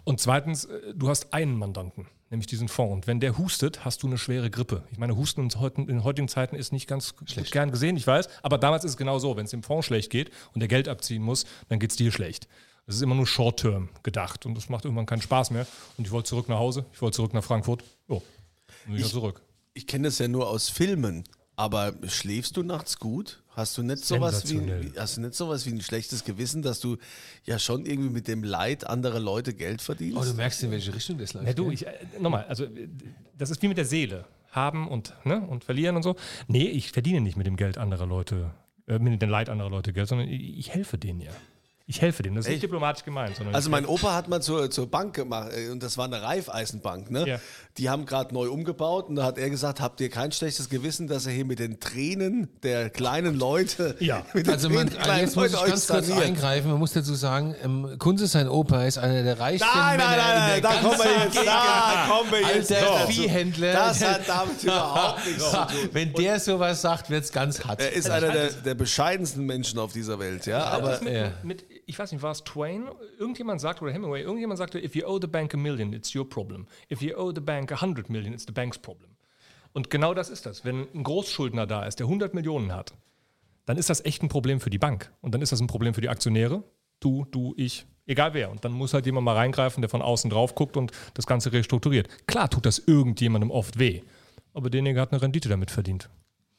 Und 0.05 0.21
zweitens, 0.21 0.67
äh, 0.67 0.95
du 0.95 1.09
hast 1.09 1.33
einen 1.33 1.57
Mandanten, 1.57 2.07
nämlich 2.31 2.47
diesen 2.47 2.69
Fonds. 2.69 2.93
Und 2.93 3.07
wenn 3.07 3.21
der 3.21 3.39
hustet, 3.39 3.85
hast 3.85 4.03
du 4.03 4.07
eine 4.07 4.19
schwere 4.19 4.51
Grippe. 4.51 4.83
Ich 4.93 4.99
meine, 4.99 5.17
Husten 5.17 5.49
in, 5.89 6.05
heutigen- 6.05 6.29
Zeiten 6.29 6.57
ist 6.57 6.73
nicht 6.73 6.87
ganz 6.87 7.17
gut 7.17 7.35
gern 7.51 7.71
gesehen, 7.71 7.97
ich 7.97 8.07
weiß. 8.07 8.29
Aber 8.43 8.59
damals 8.59 8.85
ist 8.85 8.93
es 8.93 8.97
genau 8.97 9.19
so. 9.19 9.37
Wenn 9.37 9.45
es 9.45 9.51
dem 9.51 9.63
Fonds 9.63 9.87
schlecht 9.87 10.11
geht 10.11 10.31
und 10.53 10.61
der 10.61 10.69
Geld 10.69 10.89
abziehen 10.89 11.23
muss, 11.23 11.45
dann 11.69 11.79
geht 11.79 11.91
es 11.91 11.97
dir 11.97 12.13
schlecht. 12.13 12.49
Das 12.87 12.97
ist 12.97 13.03
immer 13.03 13.15
nur 13.15 13.27
Short-Term 13.27 13.89
gedacht 14.03 14.47
und 14.47 14.55
das 14.57 14.69
macht 14.69 14.85
irgendwann 14.85 15.07
keinen 15.07 15.23
Spaß 15.23 15.53
mehr. 15.53 15.67
Und 15.97 16.07
ich 16.07 16.11
wollte 16.11 16.29
zurück 16.29 16.49
nach 16.49 16.59
Hause, 16.59 16.87
ich 16.93 17.01
wollte 17.01 17.17
zurück 17.17 17.35
nach 17.35 17.45
Frankfurt. 17.45 17.85
Oh, 18.09 18.21
wieder 18.87 19.07
zurück. 19.07 19.43
Ich 19.75 19.87
kenne 19.87 20.09
das 20.09 20.19
ja 20.19 20.29
nur 20.29 20.49
aus 20.49 20.69
Filmen, 20.69 21.25
aber 21.57 21.95
schläfst 22.09 22.57
du 22.57 22.63
nachts 22.63 22.99
gut? 22.99 23.43
Hast 23.51 23.77
du 23.77 23.83
nicht 23.83 24.05
sowas 24.05 24.51
wie, 24.51 24.93
hast 24.97 25.17
du 25.17 25.21
nicht 25.21 25.35
sowas 25.35 25.67
wie 25.67 25.71
ein 25.71 25.81
schlechtes 25.81 26.25
Gewissen, 26.25 26.63
dass 26.63 26.81
du 26.81 26.97
ja 27.45 27.59
schon 27.59 27.85
irgendwie 27.85 28.11
mit 28.11 28.29
dem 28.29 28.43
Leid 28.43 28.87
anderer 28.87 29.21
Leute 29.21 29.53
Geld 29.55 29.83
verdienst? 29.83 30.17
Oh, 30.19 30.25
du 30.25 30.35
merkst, 30.35 30.63
in 30.63 30.71
welche 30.71 30.95
Richtung 30.95 31.19
das 31.19 31.35
läuft. 31.35 31.47
Ja, 31.47 31.53
du, 31.53 31.71
ich, 31.71 31.87
äh, 31.87 31.93
nochmal, 32.19 32.45
also 32.45 32.65
äh, 32.65 32.89
das 33.37 33.51
ist 33.51 33.61
wie 33.63 33.69
mit 33.69 33.77
der 33.77 33.85
Seele. 33.85 34.25
Haben 34.51 34.89
und, 34.89 35.15
ne, 35.25 35.41
und 35.41 35.63
verlieren 35.63 35.95
und 35.97 36.03
so. 36.03 36.17
Nee, 36.49 36.69
ich 36.69 36.91
verdiene 36.91 37.21
nicht 37.21 37.37
mit 37.37 37.47
dem 37.47 37.57
Geld 37.57 37.79
anderer 37.79 38.07
Leute, 38.07 38.53
äh, 38.87 38.99
mit 38.99 39.21
dem 39.21 39.31
Leid 39.31 39.49
anderer 39.49 39.71
Leute 39.71 39.93
Geld, 39.93 40.09
sondern 40.09 40.29
ich, 40.29 40.59
ich 40.59 40.71
helfe 40.71 40.99
denen 40.99 41.21
ja. 41.21 41.31
Ich 41.91 42.01
helfe 42.01 42.23
denen. 42.23 42.37
Das 42.37 42.45
ist 42.47 42.51
nicht 42.53 42.63
diplomatisch 42.63 43.05
gemeint, 43.05 43.35
sondern 43.35 43.53
Also 43.55 43.69
ich 43.69 43.73
mein 43.73 43.85
Opa 43.85 44.15
hat 44.15 44.29
mal 44.29 44.41
zur, 44.41 44.71
zur 44.71 44.89
Bank 44.89 45.13
gemacht 45.15 45.51
äh, 45.57 45.71
und 45.71 45.83
das 45.83 45.99
war 45.99 46.05
eine 46.05 46.23
Raiffeisenbank. 46.23 47.11
Ne? 47.11 47.27
Ja. 47.27 47.41
Die 47.79 47.91
haben 47.91 48.07
gerade 48.07 48.33
neu 48.33 48.49
umgebaut 48.49 49.09
und 49.09 49.17
da 49.17 49.25
hat 49.25 49.39
er 49.39 49.51
gesagt, 49.51 49.81
habt 49.81 50.01
ihr 50.01 50.09
kein 50.09 50.31
schlechtes 50.31 50.69
Gewissen, 50.69 51.09
dass 51.09 51.27
er 51.27 51.33
hier 51.33 51.45
mit 51.45 51.59
den 51.59 51.81
Tränen 51.81 52.49
der 52.63 52.91
kleinen 52.91 53.35
Leute, 53.37 53.97
Ja. 53.99 54.25
mit 54.35 54.47
den 54.47 54.53
Also, 54.55 54.69
man, 54.71 54.87
Tränen 54.89 55.03
kleinen 55.03 55.21
jetzt 55.27 55.35
muss 55.37 55.47
ich 55.47 55.53
Leute 55.53 55.65
euch 55.65 55.71
ganz 55.71 55.87
kurz 55.89 56.07
saniert. 56.07 56.27
eingreifen. 56.27 56.71
Man 56.71 56.79
muss 56.79 56.93
dazu 56.93 57.15
sagen, 57.15 57.57
ähm, 57.65 57.97
Kunze, 57.99 58.29
sein 58.29 58.49
Opa, 58.49 58.85
ist 58.85 58.99
einer 58.99 59.25
der 59.25 59.41
reichsten 59.41 59.67
Nein, 59.75 59.97
Männer 59.97 60.11
nein, 60.11 60.19
nein, 60.19 60.39
nein, 60.39 60.57
in 60.59 60.63
da 60.63 60.73
kommen 60.75 60.99
wir 60.99 61.25
jetzt, 61.25 61.33
Gegend. 61.33 61.47
da 61.49 62.07
kommen 62.09 62.31
wir 62.31 62.41
jetzt 62.41 62.73
Alter 62.73 62.87
dazu. 63.01 63.13
Viehhändler. 63.13 63.73
Das 63.73 64.05
hat 64.05 64.21
damit 64.29 64.63
überhaupt 64.63 65.27
nichts 65.27 65.45
zu 65.51 65.57
tun. 65.57 65.89
Wenn 65.93 66.13
der 66.13 66.39
sowas 66.39 66.81
sagt, 66.83 67.11
wird 67.11 67.25
es 67.25 67.33
ganz 67.33 67.65
hart. 67.65 67.81
Er 67.81 67.93
ist 67.93 68.09
einer 68.09 68.31
der, 68.31 68.51
der 68.53 68.75
bescheidensten 68.77 69.45
Menschen 69.45 69.79
auf 69.81 69.93
dieser 69.93 70.19
Welt, 70.21 70.47
ja. 70.47 70.65
Aber 70.67 71.01
mit, 71.03 71.13
Ja. 71.13 71.33
mit, 71.43 71.65
ich 71.91 71.99
weiß 71.99 72.13
nicht, 72.13 72.23
war 72.23 72.31
es 72.31 72.45
Twain? 72.45 72.89
Irgendjemand 73.19 73.61
sagte, 73.61 73.83
oder 73.83 73.93
Hemingway, 73.93 74.23
irgendjemand 74.23 74.59
sagte, 74.59 74.79
if 74.79 74.95
you 74.95 75.05
owe 75.05 75.19
the 75.21 75.27
bank 75.27 75.53
a 75.55 75.57
million, 75.57 75.93
it's 75.93 76.15
your 76.15 76.27
problem. 76.27 76.67
If 76.91 77.03
you 77.03 77.17
owe 77.17 77.33
the 77.35 77.41
bank 77.41 77.73
a 77.73 77.81
hundred 77.81 78.09
million, 78.09 78.33
it's 78.33 78.47
the 78.47 78.53
bank's 78.53 78.79
problem. 78.79 79.11
Und 79.73 79.91
genau 79.91 80.15
das 80.15 80.31
ist 80.31 80.47
das. 80.47 80.65
Wenn 80.65 80.87
ein 80.95 81.03
Großschuldner 81.03 81.67
da 81.67 81.85
ist, 81.85 81.99
der 81.99 82.07
100 82.07 82.33
Millionen 82.33 82.73
hat, 82.73 82.95
dann 83.67 83.77
ist 83.77 83.91
das 83.91 84.05
echt 84.05 84.23
ein 84.23 84.29
Problem 84.29 84.61
für 84.61 84.71
die 84.71 84.79
Bank. 84.79 85.13
Und 85.21 85.35
dann 85.35 85.43
ist 85.43 85.51
das 85.51 85.61
ein 85.61 85.67
Problem 85.67 85.93
für 85.93 86.01
die 86.01 86.09
Aktionäre. 86.09 86.63
Du, 87.01 87.27
du, 87.33 87.55
ich, 87.57 87.87
egal 88.07 88.35
wer. 88.35 88.53
Und 88.53 88.65
dann 88.65 88.71
muss 88.71 88.95
halt 88.95 89.07
jemand 89.07 89.25
mal 89.25 89.35
reingreifen, 89.35 89.83
der 89.83 89.89
von 89.89 90.01
außen 90.01 90.31
drauf 90.31 90.55
guckt 90.55 90.77
und 90.77 90.93
das 91.15 91.27
Ganze 91.27 91.53
restrukturiert. 91.53 92.09
Klar 92.29 92.49
tut 92.49 92.67
das 92.67 92.79
irgendjemandem 92.79 93.51
oft 93.51 93.81
weh. 93.81 94.03
Aber 94.55 94.71
derjenige 94.71 95.01
hat 95.01 95.13
eine 95.13 95.23
Rendite 95.23 95.49
damit 95.49 95.73
verdient. 95.73 96.09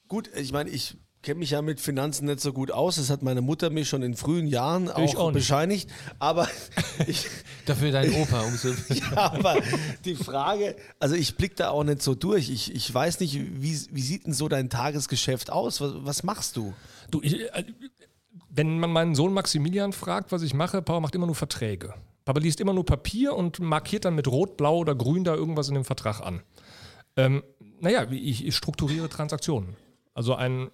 gut, 0.10 0.30
ich 0.36 0.52
meine, 0.52 0.70
ich 0.70 0.98
kenne 1.22 1.40
mich 1.40 1.52
ja 1.52 1.62
mit 1.62 1.80
Finanzen 1.80 2.26
nicht 2.26 2.40
so 2.40 2.54
gut 2.54 2.72
aus. 2.72 2.96
Das 2.96 3.10
hat 3.10 3.22
meine 3.22 3.42
Mutter 3.42 3.70
mir 3.70 3.86
schon 3.86 4.02
in 4.02 4.16
frühen 4.16 4.48
Jahren 4.48 4.90
auch, 4.90 5.16
auch 5.16 5.32
bescheinigt. 5.32 5.90
Aber 6.20 6.48
ich, 7.08 7.28
Dafür 7.66 7.92
dein 7.92 8.14
Opa. 8.22 8.42
Umso 8.42 8.70
aber 9.16 9.58
die 10.06 10.16
Frage, 10.16 10.76
also 11.00 11.16
ich 11.16 11.36
blicke 11.36 11.56
da 11.56 11.70
auch 11.70 11.84
nicht 11.84 12.02
so 12.02 12.16
durch. 12.16 12.50
Ich, 12.50 12.74
ich 12.74 12.94
weiß 12.94 13.20
nicht, 13.20 13.36
wie, 13.36 13.80
wie 13.92 14.02
sieht 14.02 14.26
denn 14.26 14.34
so 14.34 14.48
dein 14.48 14.70
Tagesgeschäft 14.70 15.52
aus? 15.52 15.82
Was, 15.82 15.94
was 15.98 16.24
machst 16.24 16.58
du? 16.58 16.74
Du, 17.10 17.22
ich, 17.22 17.42
äh, 17.42 17.66
wenn 18.50 18.80
man 18.80 18.92
meinen 18.92 19.16
Sohn 19.16 19.34
Maximilian 19.34 19.94
fragt, 19.94 20.32
was 20.32 20.42
ich 20.42 20.54
mache, 20.54 20.82
Papa 20.82 21.00
macht 21.00 21.16
immer 21.16 21.28
nur 21.28 21.36
Verträge. 21.36 21.94
Papa 22.26 22.40
liest 22.40 22.60
immer 22.60 22.74
nur 22.74 22.86
Papier 22.86 23.36
und 23.36 23.60
markiert 23.60 24.06
dann 24.06 24.16
mit 24.16 24.28
Rot, 24.28 24.58
Blau 24.58 24.80
oder 24.80 24.96
Grün 24.96 25.24
da 25.24 25.36
irgendwas 25.36 25.70
in 25.70 25.76
dem 25.76 25.86
Vertrag 25.86 26.22
an. 26.22 26.42
Ähm, 27.16 27.44
naja, 27.80 28.10
ich, 28.12 28.46
ich 28.46 28.56
strukturiere 28.56 29.10
Transaktionen. 29.10 29.76
Also 30.14 30.36
ein 30.36 30.70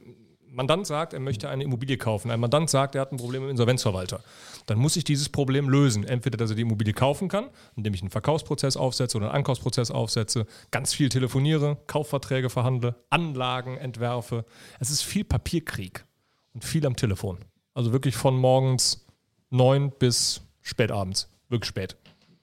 Mandant 0.51 0.87
sagt, 0.87 1.13
er 1.13 1.19
möchte 1.19 1.49
eine 1.49 1.63
Immobilie 1.63 1.97
kaufen, 1.97 2.31
ein 2.31 2.39
Mandant 2.39 2.69
sagt, 2.69 2.95
er 2.95 3.01
hat 3.01 3.11
ein 3.11 3.17
Problem 3.17 3.41
mit 3.41 3.49
dem 3.49 3.51
Insolvenzverwalter, 3.51 4.21
dann 4.65 4.77
muss 4.77 4.95
ich 4.95 5.03
dieses 5.03 5.29
Problem 5.29 5.69
lösen. 5.69 6.03
Entweder, 6.03 6.37
dass 6.37 6.49
er 6.49 6.55
die 6.55 6.63
Immobilie 6.63 6.93
kaufen 6.93 7.27
kann, 7.29 7.49
indem 7.75 7.93
ich 7.93 8.01
einen 8.01 8.09
Verkaufsprozess 8.09 8.77
aufsetze 8.77 9.17
oder 9.17 9.27
einen 9.27 9.35
Ankaufsprozess 9.35 9.91
aufsetze, 9.91 10.45
ganz 10.71 10.93
viel 10.93 11.09
telefoniere, 11.09 11.77
Kaufverträge 11.87 12.49
verhandle, 12.49 12.95
Anlagen 13.09 13.77
entwerfe. 13.77 14.45
Es 14.79 14.89
ist 14.89 15.03
viel 15.03 15.23
Papierkrieg 15.23 16.05
und 16.53 16.63
viel 16.63 16.85
am 16.85 16.95
Telefon. 16.95 17.39
Also 17.73 17.91
wirklich 17.91 18.15
von 18.15 18.35
morgens 18.35 19.05
neun 19.49 19.91
bis 19.91 20.41
spätabends. 20.61 21.29
Wirklich 21.49 21.69
spät. 21.69 21.95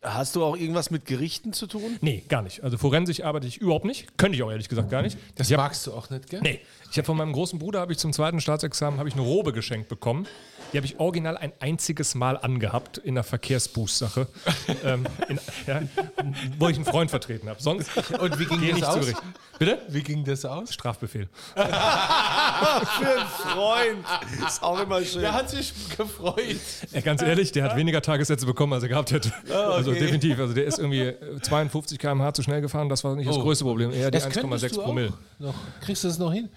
Hast 0.04 0.36
du 0.36 0.44
auch 0.44 0.56
irgendwas 0.56 0.90
mit 0.90 1.06
Gerichten 1.06 1.54
zu 1.54 1.66
tun? 1.66 1.96
Nee, 2.02 2.22
gar 2.28 2.42
nicht. 2.42 2.62
Also 2.62 2.76
Forensik 2.76 3.24
arbeite 3.24 3.46
ich 3.46 3.56
überhaupt 3.56 3.86
nicht. 3.86 4.18
Könnte 4.18 4.36
ich 4.36 4.42
auch 4.42 4.50
ehrlich 4.50 4.68
gesagt 4.68 4.90
gar 4.90 5.00
nicht. 5.00 5.16
Das 5.36 5.48
ich 5.48 5.54
hab, 5.54 5.64
magst 5.64 5.86
du 5.86 5.94
auch 5.94 6.10
nicht, 6.10 6.28
gell? 6.28 6.40
Nee. 6.42 6.60
Ich 6.90 6.98
habe 6.98 7.06
von 7.06 7.16
meinem 7.16 7.32
großen 7.32 7.58
Bruder 7.58 7.80
habe 7.80 7.92
ich 7.92 7.98
zum 7.98 8.12
zweiten 8.12 8.40
Staatsexamen 8.40 8.98
habe 9.00 9.08
ich 9.08 9.14
eine 9.14 9.24
Robe 9.24 9.52
geschenkt 9.52 9.88
bekommen. 9.88 10.28
Die 10.72 10.76
habe 10.78 10.86
ich 10.86 10.98
original 10.98 11.36
ein 11.36 11.52
einziges 11.60 12.16
Mal 12.16 12.36
angehabt 12.36 12.98
in 12.98 13.14
einer 13.14 13.22
Verkehrsbußsache, 13.22 14.26
ähm, 14.84 15.06
in, 15.28 15.38
ja, 15.68 15.82
wo 16.58 16.68
ich 16.68 16.76
einen 16.76 16.84
Freund 16.84 17.10
vertreten 17.10 17.48
habe. 17.48 17.62
Sonst 17.62 17.90
Und 18.18 18.38
wie 18.40 18.44
ging 18.46 18.60
gehe 18.60 18.70
das 18.70 18.96
nicht 18.96 19.14
aus? 19.14 19.22
Bitte? 19.58 19.78
Wie 19.88 20.02
ging 20.02 20.24
das 20.24 20.44
aus? 20.44 20.74
Strafbefehl. 20.74 21.28
Für 21.54 21.62
einen 21.62 23.26
Freund. 23.28 24.04
Ist 24.46 24.62
auch 24.64 24.80
immer 24.80 25.00
schön. 25.04 25.32
hat 25.32 25.48
sich 25.48 25.72
gefreut. 25.96 26.56
Ja, 26.92 27.00
ganz 27.02 27.22
ehrlich, 27.22 27.52
der 27.52 27.64
hat 27.64 27.76
weniger 27.76 28.02
Tagessätze 28.02 28.46
bekommen, 28.46 28.72
als 28.72 28.82
er 28.82 28.88
gehabt 28.88 29.12
hätte. 29.12 29.32
Also 29.52 29.92
definitiv. 29.92 30.38
Also 30.40 30.54
der 30.54 30.64
ist 30.64 30.78
irgendwie 30.78 31.02
äh, 31.02 31.40
52 31.40 31.98
km/h 32.00 32.34
zu 32.34 32.42
schnell 32.42 32.60
gefahren. 32.60 32.88
Das 32.88 33.04
war 33.04 33.14
nicht 33.14 33.28
das 33.28 33.36
Oh. 33.36 33.42
größte 33.42 33.64
Problem. 33.64 33.92
Eher 33.92 34.10
die 34.10 34.18
Das 34.18 34.28
könntest 34.28 34.64
1,6 34.64 34.74
du 34.74 34.80
auch 34.80 34.84
Promille. 34.86 35.12
Noch. 35.38 35.54
Kriegst 35.82 36.02
du 36.02 36.08
das 36.08 36.18
noch 36.18 36.32
hin? 36.32 36.48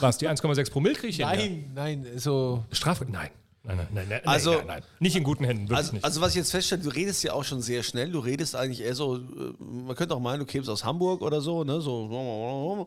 Was? 0.00 0.18
Die 0.18 0.28
1,6 0.28 0.70
Promille 0.70 0.94
kriege 0.94 1.08
ich 1.08 1.16
hin? 1.16 1.26
ja. 1.26 1.34
Nein, 1.34 1.70
nein, 2.02 2.06
so. 2.18 2.64
Strafe? 2.70 3.06
Nein. 3.08 3.30
Nein, 3.64 3.76
nein, 3.76 3.88
nein, 3.94 4.06
nein, 4.08 4.20
Also- 4.24 4.54
nein, 4.54 4.66
nein. 4.66 4.82
Nicht 4.98 5.14
in 5.14 5.22
guten 5.22 5.44
Händen, 5.44 5.62
wirklich 5.68 5.76
Also, 5.78 5.92
nicht. 5.92 6.04
also 6.04 6.20
was 6.20 6.30
ich 6.30 6.36
jetzt 6.36 6.50
feststelle, 6.50 6.82
du 6.82 6.88
redest 6.88 7.22
ja 7.22 7.32
auch 7.32 7.44
schon 7.44 7.62
sehr 7.62 7.84
schnell. 7.84 8.10
Du 8.10 8.18
redest 8.18 8.56
eigentlich 8.56 8.80
eher 8.80 8.96
so, 8.96 9.16
äh, 9.18 9.20
man 9.60 9.94
könnte 9.94 10.16
auch 10.16 10.20
meinen, 10.20 10.40
du 10.40 10.46
kämst 10.46 10.68
aus 10.68 10.84
Hamburg 10.84 11.22
oder 11.22 11.40
so, 11.40 11.62
ne? 11.62 11.80
So, 11.80 12.86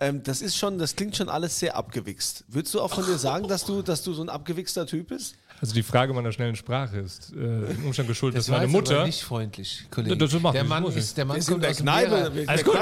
ähm, 0.00 0.22
das 0.22 0.40
ist 0.40 0.56
schon, 0.56 0.78
das 0.78 0.96
klingt 0.96 1.14
schon 1.14 1.28
alles 1.28 1.58
sehr 1.58 1.76
abgewichst. 1.76 2.44
Würdest 2.48 2.72
du 2.72 2.80
auch 2.80 2.90
von 2.94 3.04
dir 3.04 3.18
sagen, 3.18 3.48
dass 3.48 3.66
du, 3.66 3.82
dass 3.82 4.02
du 4.02 4.14
so 4.14 4.22
ein 4.22 4.30
abgewichster 4.30 4.86
Typ 4.86 5.08
bist? 5.08 5.36
Also 5.64 5.72
die 5.72 5.82
Frage 5.82 6.12
meiner 6.12 6.30
schnellen 6.30 6.56
Sprache 6.56 6.98
ist 6.98 7.32
äh, 7.34 7.36
im 7.72 7.86
Umstand 7.86 8.06
geschuldet, 8.06 8.36
Das 8.36 8.46
dass 8.48 8.54
meine 8.54 8.66
Mutter. 8.70 9.06
nicht 9.06 9.22
freundlich, 9.22 9.86
Kollege. 9.90 10.14
Das- 10.18 10.30
das 10.32 10.42
macht 10.42 10.54
der 10.54 10.64
Mann 10.64 10.84
ist, 10.84 11.16
der 11.16 11.24
Mann 11.24 11.40
sind 11.40 11.54
kommt 11.54 11.64
in 11.64 11.70
aus 11.70 11.76
Kneipe. 11.78 12.10
Lehrer, 12.34 12.48
Alles 12.50 12.64
gut. 12.64 12.74
Ja, 12.74 12.80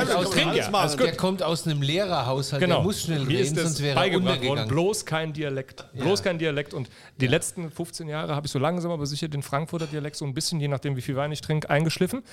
alles 0.72 0.96
gut. 0.96 1.06
der 1.06 1.16
kommt 1.16 1.44
aus 1.44 1.64
einem 1.64 1.80
Lehrerhaushalt, 1.80 2.60
der 2.60 2.80
muss 2.80 3.02
schnell 3.02 3.18
Genau. 3.18 3.30
Mir 3.30 3.38
reden, 3.38 3.56
ist 3.56 3.62
sonst 3.62 3.82
wäre 3.84 4.04
er 4.04 4.16
untergegangen. 4.16 4.66
bloß 4.66 5.06
kein 5.06 5.32
Dialekt. 5.32 5.84
Bloß 5.94 6.24
kein 6.24 6.40
Dialekt. 6.40 6.74
Und 6.74 6.88
die 7.20 7.28
letzten 7.28 7.70
15 7.70 8.08
Jahre 8.08 8.34
habe 8.34 8.46
ich 8.48 8.52
so 8.52 8.58
langsam 8.58 8.90
aber 8.90 9.06
sicher 9.06 9.28
den 9.28 9.44
Frankfurter 9.44 9.86
Dialekt 9.86 10.16
so 10.16 10.24
ein 10.24 10.34
bisschen, 10.34 10.58
je 10.58 10.66
nachdem 10.66 10.96
wie 10.96 11.02
viel 11.02 11.14
Wein 11.14 11.30
ich 11.30 11.40
trinke, 11.40 11.70
eingeschliffen. 11.70 12.24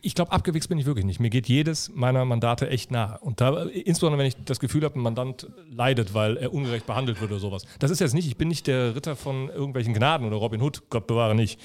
Ich 0.00 0.14
glaube, 0.14 0.32
abgewichst 0.32 0.70
bin 0.70 0.78
ich 0.78 0.86
wirklich 0.86 1.04
nicht. 1.04 1.20
Mir 1.20 1.28
geht 1.28 1.48
jedes 1.48 1.90
meiner 1.94 2.24
Mandate 2.24 2.70
echt 2.70 2.90
nahe. 2.90 3.18
Und 3.20 3.42
da, 3.42 3.64
insbesondere 3.64 4.20
wenn 4.20 4.26
ich 4.26 4.36
das 4.42 4.58
Gefühl 4.58 4.84
habe, 4.84 4.98
ein 4.98 5.02
Mandant 5.02 5.48
leidet, 5.70 6.14
weil 6.14 6.38
er 6.38 6.54
ungerecht 6.54 6.86
behandelt 6.86 7.20
wird 7.20 7.30
oder 7.30 7.40
sowas. 7.40 7.64
Das 7.78 7.90
ist 7.90 8.00
jetzt 8.00 8.14
nicht, 8.14 8.26
ich 8.26 8.38
bin 8.38 8.48
nicht 8.48 8.66
der 8.66 8.94
Ritter 8.96 9.16
von 9.16 9.50
irgendwelchen 9.66 9.94
Gnaden 9.94 10.26
oder 10.26 10.36
Robin 10.36 10.60
Hood, 10.62 10.88
Gott 10.90 11.06
bewahre 11.06 11.34
nicht. 11.34 11.60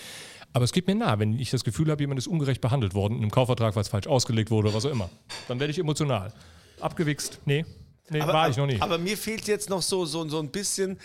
Aber 0.53 0.65
es 0.65 0.73
geht 0.73 0.87
mir 0.87 0.95
nah, 0.95 1.17
wenn 1.19 1.39
ich 1.39 1.49
das 1.49 1.63
Gefühl 1.63 1.89
habe, 1.91 2.03
jemand 2.03 2.17
ist 2.19 2.27
ungerecht 2.27 2.59
behandelt 2.61 2.93
worden 2.93 3.13
in 3.15 3.21
einem 3.21 3.31
Kaufvertrag, 3.31 3.75
weil 3.75 3.81
es 3.83 3.87
falsch 3.87 4.07
ausgelegt 4.07 4.51
wurde 4.51 4.67
oder 4.67 4.75
was 4.77 4.85
auch 4.85 4.91
immer. 4.91 5.09
Dann 5.47 5.59
werde 5.59 5.71
ich 5.71 5.79
emotional. 5.79 6.33
Abgewichst? 6.79 7.39
Nee. 7.45 7.65
Nee, 8.09 8.19
war 8.19 8.49
ich 8.49 8.57
noch 8.57 8.65
nicht. 8.65 8.81
Aber 8.81 8.97
mir 8.97 9.15
fehlt 9.17 9.47
jetzt 9.47 9.69
noch 9.69 9.81
so, 9.81 10.05
so, 10.05 10.27
so 10.27 10.39
ein 10.39 10.49
bisschen, 10.51 10.97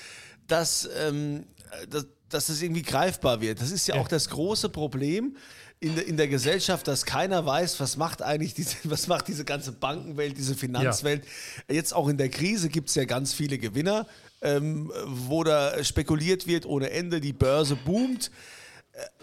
dass, 0.49 0.89
ähm, 0.99 1.45
dass, 1.89 2.07
dass 2.29 2.49
es 2.49 2.61
irgendwie 2.63 2.83
greifbar 2.83 3.41
wird. 3.41 3.61
Das 3.61 3.71
ist 3.71 3.87
ja, 3.87 3.95
Ja. 3.95 4.01
auch 4.01 4.09
das 4.09 4.29
große 4.31 4.69
Problem 4.71 5.37
in, 5.79 5.95
der- 5.95 6.07
in 6.09 6.17
der 6.17 6.27
Gesellschaft, 6.27 6.89
dass 6.89 7.05
keiner 7.05 7.47
weiß, 7.47 7.79
was 7.79 7.97
macht 7.97 8.23
eigentlich 8.23 8.55
diese, 8.55 8.77
was 8.85 9.07
macht 9.07 9.29
diese 9.29 9.45
ganze 9.45 9.71
Bankenwelt, 9.71 10.37
diese 10.37 10.57
Finanzwelt. 10.57 11.25
Jetzt 11.71 11.95
auch 11.95 12.09
in 12.09 12.17
der 12.17 12.31
Krise 12.31 12.69
gibt 12.69 12.89
es 12.89 12.97
ja 12.97 13.05
ganz 13.05 13.33
viele 13.33 13.59
Gewinner, 13.59 14.07
ähm, 14.43 14.93
wo 15.07 15.45
da 15.45 15.83
spekuliert 15.85 16.47
wird 16.47 16.67
ohne 16.67 16.91
Ende, 16.91 17.21
die 17.21 17.33
Börse 17.33 17.77
boomt. 17.77 18.31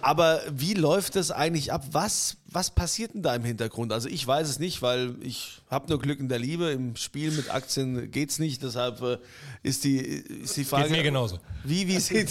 Aber 0.01 0.41
wie 0.51 0.75
läuft 0.75 1.15
das 1.15 1.31
eigentlich 1.31 1.71
ab? 1.71 1.83
Was, 1.91 2.37
was 2.45 2.69
passiert 2.69 3.15
denn 3.15 3.23
da 3.23 3.33
im 3.33 3.43
Hintergrund? 3.43 3.91
Also 3.91 4.07
ich 4.07 4.25
weiß 4.25 4.47
es 4.47 4.59
nicht, 4.59 4.83
weil 4.83 5.15
ich 5.21 5.61
habe 5.67 5.89
nur 5.89 5.99
Glück 5.99 6.19
in 6.19 6.29
der 6.29 6.37
Liebe. 6.37 6.69
Im 6.71 6.95
Spiel 6.95 7.31
mit 7.31 7.49
Aktien 7.49 8.11
geht 8.11 8.29
es 8.29 8.37
nicht. 8.37 8.61
Deshalb 8.61 9.01
äh, 9.01 9.17
ist, 9.63 9.83
die, 9.83 9.97
ist 9.97 10.57
die 10.57 10.63
Frage... 10.63 10.89
mir 10.89 11.01
genauso. 11.01 11.39
Wie, 11.63 11.87
wie, 11.87 11.99
sieht, 11.99 12.29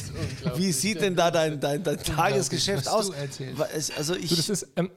wie 0.54 0.70
sieht 0.70 1.00
denn 1.00 1.16
da 1.16 1.32
dein, 1.32 1.58
dein, 1.58 1.82
dein 1.82 1.98
Tagesgeschäft 1.98 2.86
was 2.86 2.92
aus? 2.92 3.12
Also 3.96 4.14
Du, 4.14 4.20
das 4.20 4.38
ich, 4.38 4.48
ist, 4.48 4.68
ähm, 4.76 4.90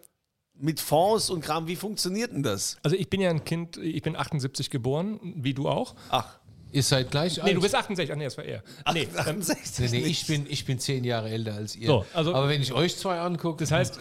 mit 0.58 0.80
Fonds 0.80 1.30
und 1.30 1.42
Kram, 1.42 1.68
wie 1.68 1.76
funktioniert 1.76 2.32
denn 2.32 2.44
das? 2.44 2.78
also 2.84 2.96
ich 2.96 3.10
bin 3.10 3.22
ja 3.22 3.30
ein 3.30 3.44
Kind, 3.44 3.78
ich 3.78 4.02
bin 4.04 4.16
78 4.16 4.70
geboren, 4.70 5.20
wie 5.38 5.54
du 5.54 5.68
auch. 5.68 5.96
Ach, 6.10 6.40
Ihr 6.76 6.84
seid 6.84 7.10
gleich 7.10 7.38
Nee, 7.38 7.44
alt. 7.44 7.56
du 7.56 7.62
bist 7.62 7.74
68, 7.74 8.12
ach 8.12 8.18
nee, 8.18 8.26
das 8.26 8.38
war 8.38 8.44
er. 8.46 8.62
Nee, 8.94 9.04
ähm, 9.04 9.40
68 9.40 9.80
Nee, 9.80 9.98
nee, 10.00 10.08
nicht. 10.08 10.22
ich 10.22 10.28
bin, 10.28 10.46
ich 10.50 10.66
bin 10.66 10.78
zehn 10.80 11.04
Jahre 11.04 11.30
älter 11.30 11.54
als 11.56 11.76
ihr. 11.76 11.88
So, 11.88 12.06
also- 12.14 12.34
Aber 12.36 12.50
wenn 12.50 12.62
ich 12.62 12.74
euch 12.74 12.98
zwei 12.98 13.20
angucke, 13.20 13.64
das 13.64 13.72
heißt, 13.72 14.00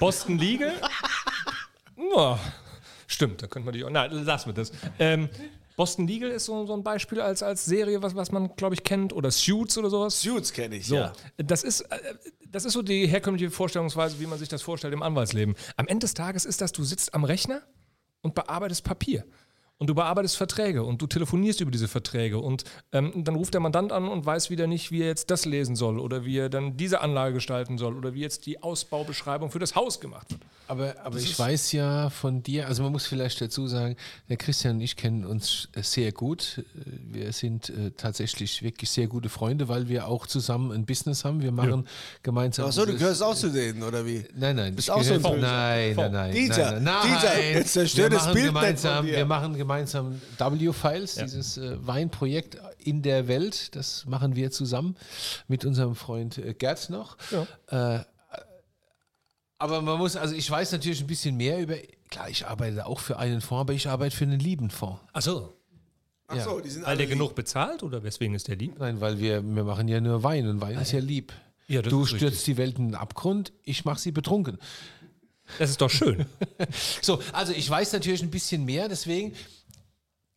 Boston 0.00 0.38
Legal. 0.38 0.72
Ja, 2.16 2.38
stimmt, 3.06 3.42
da 3.42 3.46
könnte 3.46 3.66
man 3.66 3.74
die 3.74 3.84
auch. 3.84 3.90
Nein, 3.90 4.10
lassen 4.24 4.48
wir 4.48 4.54
das. 4.54 4.72
Ähm, 4.98 5.28
Boston 5.76 6.06
Legal 6.06 6.30
ist 6.30 6.44
so, 6.46 6.66
so 6.66 6.74
ein 6.74 6.82
Beispiel 6.82 7.20
als, 7.20 7.42
als 7.42 7.64
Serie, 7.64 8.02
was, 8.02 8.14
was 8.14 8.30
man, 8.32 8.54
glaube 8.56 8.74
ich, 8.74 8.82
kennt. 8.84 9.12
Oder 9.12 9.30
Suits 9.30 9.78
oder 9.78 9.88
sowas. 9.88 10.20
Suits 10.20 10.52
kenne 10.52 10.76
ich, 10.76 10.86
So, 10.86 10.96
ja. 10.96 11.12
das, 11.38 11.62
ist, 11.62 11.82
äh, 11.82 11.98
das 12.46 12.64
ist 12.64 12.74
so 12.74 12.82
die 12.82 13.06
herkömmliche 13.06 13.50
Vorstellungsweise, 13.50 14.18
wie 14.20 14.26
man 14.26 14.38
sich 14.38 14.48
das 14.48 14.60
vorstellt 14.62 14.92
im 14.92 15.02
Anwaltsleben. 15.02 15.54
Am 15.76 15.86
Ende 15.86 16.04
des 16.04 16.12
Tages 16.14 16.44
ist 16.44 16.60
das, 16.60 16.72
du 16.72 16.84
sitzt 16.84 17.14
am 17.14 17.24
Rechner 17.24 17.62
und 18.20 18.34
bearbeitest 18.34 18.84
Papier. 18.84 19.24
Und 19.78 19.88
du 19.88 19.94
bearbeitest 19.94 20.36
Verträge 20.36 20.84
und 20.84 21.02
du 21.02 21.08
telefonierst 21.08 21.60
über 21.60 21.72
diese 21.72 21.88
Verträge. 21.88 22.38
Und 22.38 22.62
ähm, 22.92 23.24
dann 23.24 23.34
ruft 23.34 23.52
der 23.54 23.60
Mandant 23.60 23.90
an 23.90 24.06
und 24.08 24.24
weiß 24.24 24.48
wieder 24.48 24.68
nicht, 24.68 24.92
wie 24.92 25.00
er 25.02 25.08
jetzt 25.08 25.30
das 25.30 25.44
lesen 25.44 25.74
soll 25.74 25.98
oder 25.98 26.24
wie 26.24 26.38
er 26.38 26.48
dann 26.48 26.76
diese 26.76 27.00
Anlage 27.00 27.34
gestalten 27.34 27.78
soll 27.78 27.96
oder 27.96 28.14
wie 28.14 28.20
jetzt 28.20 28.46
die 28.46 28.62
Ausbaubeschreibung 28.62 29.50
für 29.50 29.58
das 29.58 29.74
Haus 29.74 29.98
gemacht 29.98 30.30
wird. 30.30 30.42
Aber, 30.68 30.94
aber 31.04 31.18
ich 31.18 31.36
weiß 31.36 31.72
ja 31.72 32.08
von 32.10 32.42
dir, 32.42 32.68
also 32.68 32.82
man 32.82 32.92
muss 32.92 33.06
vielleicht 33.06 33.40
dazu 33.40 33.66
sagen, 33.66 33.96
der 34.28 34.36
Christian 34.36 34.76
und 34.76 34.80
ich 34.82 34.96
kennen 34.96 35.24
uns 35.26 35.68
äh, 35.74 35.82
sehr 35.82 36.12
gut. 36.12 36.58
Äh, 36.74 36.90
Wir 37.12 37.32
sind 37.32 37.68
äh, 37.68 37.90
tatsächlich 37.90 38.62
wirklich 38.62 38.88
sehr 38.88 39.06
gute 39.06 39.28
Freunde, 39.28 39.68
weil 39.68 39.88
wir 39.88 40.06
auch 40.06 40.26
zusammen 40.26 40.70
ein 40.72 40.86
Business 40.86 41.24
haben. 41.24 41.42
Wir 41.42 41.52
machen 41.52 41.86
gemeinsam. 42.22 42.66
Achso, 42.66 42.86
du 42.86 42.96
gehörst 42.96 43.22
auch 43.22 43.34
zu 43.34 43.50
denen, 43.50 43.82
oder 43.82 44.06
wie? 44.06 44.24
Nein, 44.34 44.56
nein, 44.56 44.74
Bist 44.74 44.90
auch 44.90 45.02
so 45.02 45.14
ein 45.14 45.22
nein, 45.40 45.94
nein, 45.96 46.12
nein, 46.12 46.32
Dieter, 46.32 46.72
nein, 46.72 46.84
nein, 46.84 47.02
Dieter, 47.02 47.34
nein. 47.34 47.54
jetzt 47.54 47.72
zerstör 47.72 48.04
wir 48.04 48.16
das 48.16 48.26
Bild 48.26 48.36
nicht 48.36 48.46
von 48.46 48.54
gemeinsam, 48.54 49.06
dir. 49.06 49.16
Wir 49.16 49.26
machen 49.26 49.56
gemeinsam 49.62 50.20
W-Files, 50.38 51.14
dieses 51.14 51.56
äh, 51.56 51.76
Weinprojekt 51.86 52.58
in 52.78 53.02
der 53.02 53.28
Welt. 53.28 53.74
Das 53.76 54.04
machen 54.06 54.34
wir 54.34 54.50
zusammen 54.50 54.96
mit 55.48 55.64
unserem 55.64 55.94
Freund 55.94 56.38
äh, 56.38 56.52
Gerd 56.54 56.90
noch. 56.90 57.16
Äh, 57.68 58.00
aber 59.58 59.80
man 59.80 59.98
muss, 59.98 60.16
also 60.16 60.34
ich 60.34 60.50
weiß 60.50 60.72
natürlich 60.72 61.00
ein 61.00 61.06
bisschen 61.06 61.36
mehr 61.36 61.60
über. 61.60 61.76
Klar, 62.10 62.28
ich 62.28 62.46
arbeite 62.46 62.84
auch 62.84 62.98
für 62.98 63.18
einen 63.18 63.40
Fonds, 63.40 63.60
aber 63.60 63.72
ich 63.72 63.88
arbeite 63.88 64.16
für 64.16 64.24
einen 64.24 64.40
lieben 64.40 64.70
Fonds. 64.70 65.00
Achso. 65.12 65.54
Achso, 66.26 66.60
die 66.60 66.68
sind 66.70 66.82
Weil 66.82 66.88
alle 66.88 66.96
der 66.98 67.06
lieb. 67.06 67.14
genug 67.14 67.34
bezahlt 67.34 67.82
oder 67.82 68.02
weswegen 68.02 68.34
ist 68.34 68.48
der 68.48 68.56
lieb? 68.56 68.78
Nein, 68.78 69.00
weil 69.00 69.20
wir, 69.20 69.42
wir 69.42 69.64
machen 69.64 69.86
ja 69.86 70.00
nur 70.00 70.22
Wein 70.24 70.48
und 70.48 70.60
Wein 70.60 70.78
ist 70.78 70.92
ja 70.92 70.98
lieb. 70.98 71.32
Ja, 71.68 71.80
du 71.80 72.04
stürzt 72.04 72.22
richtig. 72.22 72.44
die 72.44 72.56
Welt 72.56 72.78
in 72.78 72.88
den 72.88 72.94
Abgrund, 72.96 73.52
ich 73.62 73.84
mache 73.84 74.00
sie 74.00 74.10
betrunken. 74.10 74.58
Das 75.58 75.70
ist 75.70 75.80
doch 75.80 75.90
schön. 75.90 76.26
So, 77.02 77.20
also 77.32 77.52
ich 77.52 77.68
weiß 77.68 77.92
natürlich 77.92 78.22
ein 78.22 78.30
bisschen 78.30 78.64
mehr, 78.64 78.88
deswegen. 78.88 79.34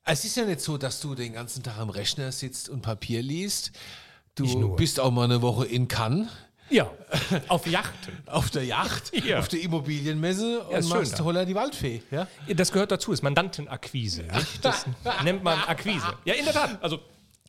Es 0.04 0.24
ist 0.26 0.38
ja 0.38 0.46
nicht 0.46 0.62
so, 0.62 0.78
dass 0.78 1.00
du 1.02 1.16
den 1.16 1.34
ganzen 1.34 1.64
Tag 1.64 1.78
am 1.78 1.90
Rechner 1.90 2.32
sitzt 2.32 2.70
und 2.70 2.82
Papier 2.82 3.22
liest. 3.24 3.72
Du 4.36 4.76
bist 4.76 5.00
auch 5.00 5.12
mal 5.12 5.24
eine 5.24 5.42
Woche 5.42 5.66
in 5.66 5.88
Cannes 5.88 6.28
ja, 6.70 6.92
auf 7.48 7.68
Yachten. 7.68 8.14
auf 8.26 8.50
der 8.50 8.66
Yacht, 8.66 9.12
Ja. 9.26 9.40
auf 9.40 9.48
der 9.48 9.62
Immobilienmesse 9.62 10.62
und 10.62 10.78
ist 10.78 10.90
schön 10.90 10.98
machst 10.98 11.20
da. 11.20 11.24
Holla 11.24 11.46
die 11.46 11.56
Waldfee. 11.56 12.02
Ja? 12.10 12.28
Das 12.56 12.72
gehört 12.72 12.92
dazu, 12.92 13.12
ist 13.12 13.22
Mandantenakquise. 13.22 14.26
Das 14.62 14.86
nennt 15.24 15.44
man 15.44 15.60
Akquise. 15.60 16.14
Ja, 16.26 16.34
in 16.34 16.46
der 16.46 16.54
Tat. 16.54 16.84
Also 16.84 17.00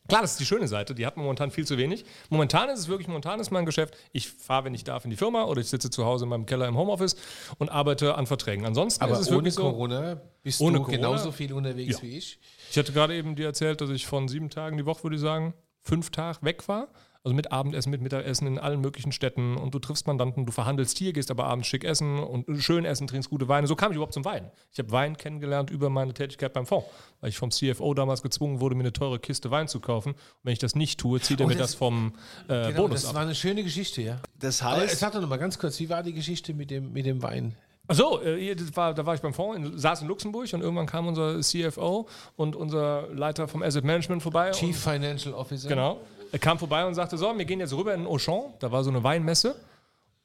klar, 0.08 0.22
das 0.22 0.32
ist 0.32 0.40
die 0.40 0.46
schöne 0.46 0.68
Seite, 0.68 0.94
die 0.94 1.06
hat 1.06 1.16
man 1.16 1.24
momentan 1.24 1.50
viel 1.50 1.66
zu 1.66 1.76
wenig. 1.78 2.04
Momentan 2.30 2.68
ist 2.68 2.80
es 2.80 2.88
wirklich, 2.88 3.08
momentan 3.08 3.40
ist 3.40 3.50
mein 3.50 3.66
Geschäft, 3.66 3.94
ich 4.12 4.28
fahre, 4.28 4.64
wenn 4.64 4.74
ich 4.74 4.84
darf, 4.84 5.04
in 5.04 5.10
die 5.10 5.16
Firma 5.16 5.44
oder 5.44 5.60
ich 5.60 5.68
sitze 5.68 5.90
zu 5.90 6.04
Hause 6.04 6.24
in 6.24 6.28
meinem 6.30 6.46
Keller 6.46 6.66
im 6.68 6.76
Homeoffice 6.76 7.16
und 7.58 7.68
arbeite 7.70 8.14
an 8.16 8.26
Verträgen. 8.26 8.66
Ansonsten 8.66 9.02
Aber 9.04 9.14
ist 9.14 9.20
es 9.20 9.28
ohne 9.28 9.36
wirklich 9.36 9.54
so. 9.54 9.62
Corona 9.62 10.20
bist 10.42 10.60
Ohne 10.60 10.78
du 10.78 10.84
Corona? 10.84 10.96
genauso 10.96 11.32
viel 11.32 11.52
unterwegs 11.52 11.96
Ja. 11.96 12.02
wie 12.02 12.18
ich. 12.18 12.38
Ich 12.70 12.78
hatte 12.78 12.92
gerade 12.92 13.14
eben 13.14 13.36
dir 13.36 13.46
erzählt, 13.46 13.80
dass 13.80 13.90
ich 13.90 14.06
von 14.06 14.28
sieben 14.28 14.50
Tagen 14.50 14.76
die 14.76 14.86
Woche, 14.86 15.02
würde 15.04 15.16
ich 15.16 15.22
sagen, 15.22 15.54
fünf 15.82 16.10
Tage 16.10 16.38
weg 16.42 16.66
war. 16.68 16.88
Also 17.26 17.34
mit 17.34 17.50
Abendessen, 17.50 17.90
mit 17.90 18.02
Mittagessen 18.02 18.46
in 18.46 18.56
allen 18.56 18.80
möglichen 18.80 19.10
Städten 19.10 19.56
und 19.56 19.74
du 19.74 19.80
triffst 19.80 20.06
Mandanten, 20.06 20.46
du 20.46 20.52
verhandelst 20.52 20.96
hier, 20.96 21.12
gehst 21.12 21.28
aber 21.32 21.46
abends 21.46 21.66
schick 21.66 21.82
essen 21.82 22.20
und 22.20 22.46
schön 22.62 22.84
essen, 22.84 23.08
trinkst 23.08 23.28
gute 23.30 23.48
Weine. 23.48 23.66
So 23.66 23.74
kam 23.74 23.90
ich 23.90 23.96
überhaupt 23.96 24.14
zum 24.14 24.24
Wein. 24.24 24.48
Ich 24.72 24.78
habe 24.78 24.92
Wein 24.92 25.16
kennengelernt 25.16 25.70
über 25.70 25.90
meine 25.90 26.14
Tätigkeit 26.14 26.52
beim 26.52 26.66
Fonds, 26.66 26.86
weil 27.20 27.30
ich 27.30 27.36
vom 27.36 27.50
CFO 27.50 27.94
damals 27.94 28.22
gezwungen 28.22 28.60
wurde, 28.60 28.76
mir 28.76 28.82
eine 28.84 28.92
teure 28.92 29.18
Kiste 29.18 29.50
Wein 29.50 29.66
zu 29.66 29.80
kaufen. 29.80 30.12
Und 30.12 30.18
wenn 30.44 30.52
ich 30.52 30.60
das 30.60 30.76
nicht 30.76 31.00
tue, 31.00 31.18
zieht 31.20 31.40
er 31.40 31.46
Oh, 31.46 31.48
mir 31.48 31.56
das- 31.56 31.72
das 31.72 31.74
vom 31.74 32.12
äh, 32.46 32.68
Genau, 32.68 32.82
Bonus 32.82 33.00
das 33.02 33.10
ab. 33.10 33.16
war 33.16 33.22
eine 33.22 33.34
schöne 33.34 33.64
Geschichte, 33.64 34.02
ja. 34.02 34.20
Das 34.38 34.62
Aber 34.62 34.76
heißt, 34.82 34.96
sag 35.00 35.10
doch 35.10 35.20
noch 35.20 35.28
mal 35.28 35.36
ganz 35.38 35.58
kurz, 35.58 35.80
wie 35.80 35.88
war 35.90 36.04
die 36.04 36.12
Geschichte 36.12 36.54
mit 36.54 36.70
dem, 36.70 36.92
mit 36.92 37.06
dem 37.06 37.20
Wein? 37.24 37.56
Achso, 37.88 38.20
äh, 38.20 38.36
hier, 38.40 38.54
das 38.56 38.76
war, 38.76 38.94
da 38.94 39.04
war 39.06 39.14
ich 39.16 39.20
beim 39.20 39.32
Fonds, 39.34 39.56
in, 39.56 39.76
saß 39.78 40.02
in 40.02 40.08
Luxemburg 40.08 40.52
und 40.52 40.60
irgendwann 40.60 40.86
kam 40.86 41.06
unser 41.08 41.40
CFO 41.40 42.08
und 42.36 42.54
unser 42.54 43.08
Leiter 43.14 43.48
vom 43.48 43.62
Asset 43.64 43.84
Management 43.84 44.22
vorbei. 44.22 44.48
und- 44.48 44.54
Chief 44.56 44.76
Financial 44.76 45.34
Officer. 45.34 45.68
Genau. 45.68 46.00
Er 46.32 46.38
kam 46.38 46.58
vorbei 46.58 46.86
und 46.86 46.94
sagte: 46.94 47.16
So, 47.18 47.36
wir 47.36 47.44
gehen 47.44 47.60
jetzt 47.60 47.72
rüber 47.72 47.94
in 47.94 48.06
Auchan. 48.06 48.54
Da 48.58 48.72
war 48.72 48.84
so 48.84 48.90
eine 48.90 49.02
Weinmesse. 49.02 49.56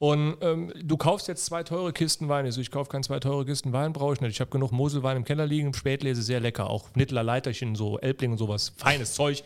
Und 0.01 0.37
ähm, 0.41 0.73
du 0.83 0.97
kaufst 0.97 1.27
jetzt 1.27 1.45
zwei 1.45 1.61
teure 1.61 1.93
Kisten 1.93 2.27
Wein. 2.27 2.47
Ich 2.47 2.55
so, 2.55 2.61
ich 2.61 2.71
kaufe 2.71 2.89
keine 2.89 3.03
zwei 3.03 3.19
teure 3.19 3.45
Kisten 3.45 3.71
Wein, 3.71 3.93
brauche 3.93 4.13
ich 4.13 4.21
nicht. 4.21 4.31
Ich 4.31 4.41
habe 4.41 4.49
genug 4.49 4.71
Moselwein 4.71 5.15
im 5.15 5.23
Keller 5.25 5.45
liegen, 5.45 5.75
Spätlese 5.75 6.23
sehr 6.23 6.39
lecker. 6.39 6.71
Auch 6.71 6.89
Nittler 6.95 7.21
Leiterchen, 7.21 7.75
so 7.75 7.99
Elbling 7.99 8.31
und 8.31 8.39
sowas. 8.39 8.73
Feines 8.77 9.13
Zeug. 9.13 9.43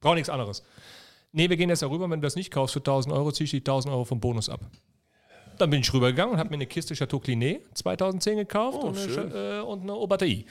Brauche 0.00 0.14
nichts 0.14 0.30
anderes. 0.30 0.62
Nee, 1.32 1.50
wir 1.50 1.56
gehen 1.56 1.70
jetzt 1.70 1.82
da 1.82 1.88
rüber. 1.90 2.08
Wenn 2.08 2.20
du 2.20 2.26
das 2.26 2.36
nicht 2.36 2.52
kaufst 2.52 2.74
für 2.74 2.78
1000 2.78 3.12
Euro, 3.12 3.32
ziehe 3.32 3.46
ich 3.46 3.50
die 3.50 3.58
1000 3.58 3.92
Euro 3.92 4.04
vom 4.04 4.20
Bonus 4.20 4.48
ab. 4.48 4.60
Dann 5.58 5.70
bin 5.70 5.80
ich 5.80 5.92
rübergegangen 5.92 6.34
und 6.34 6.38
habe 6.38 6.50
mir 6.50 6.54
eine 6.54 6.66
Kiste 6.66 6.94
Chateau 6.94 7.18
Clinet 7.18 7.62
2010 7.76 8.36
gekauft 8.36 8.84
und, 8.84 8.96
eine, 8.96 9.58
äh, 9.58 9.60
und 9.60 9.82
eine 9.82 9.92
Aubertei 9.92 10.44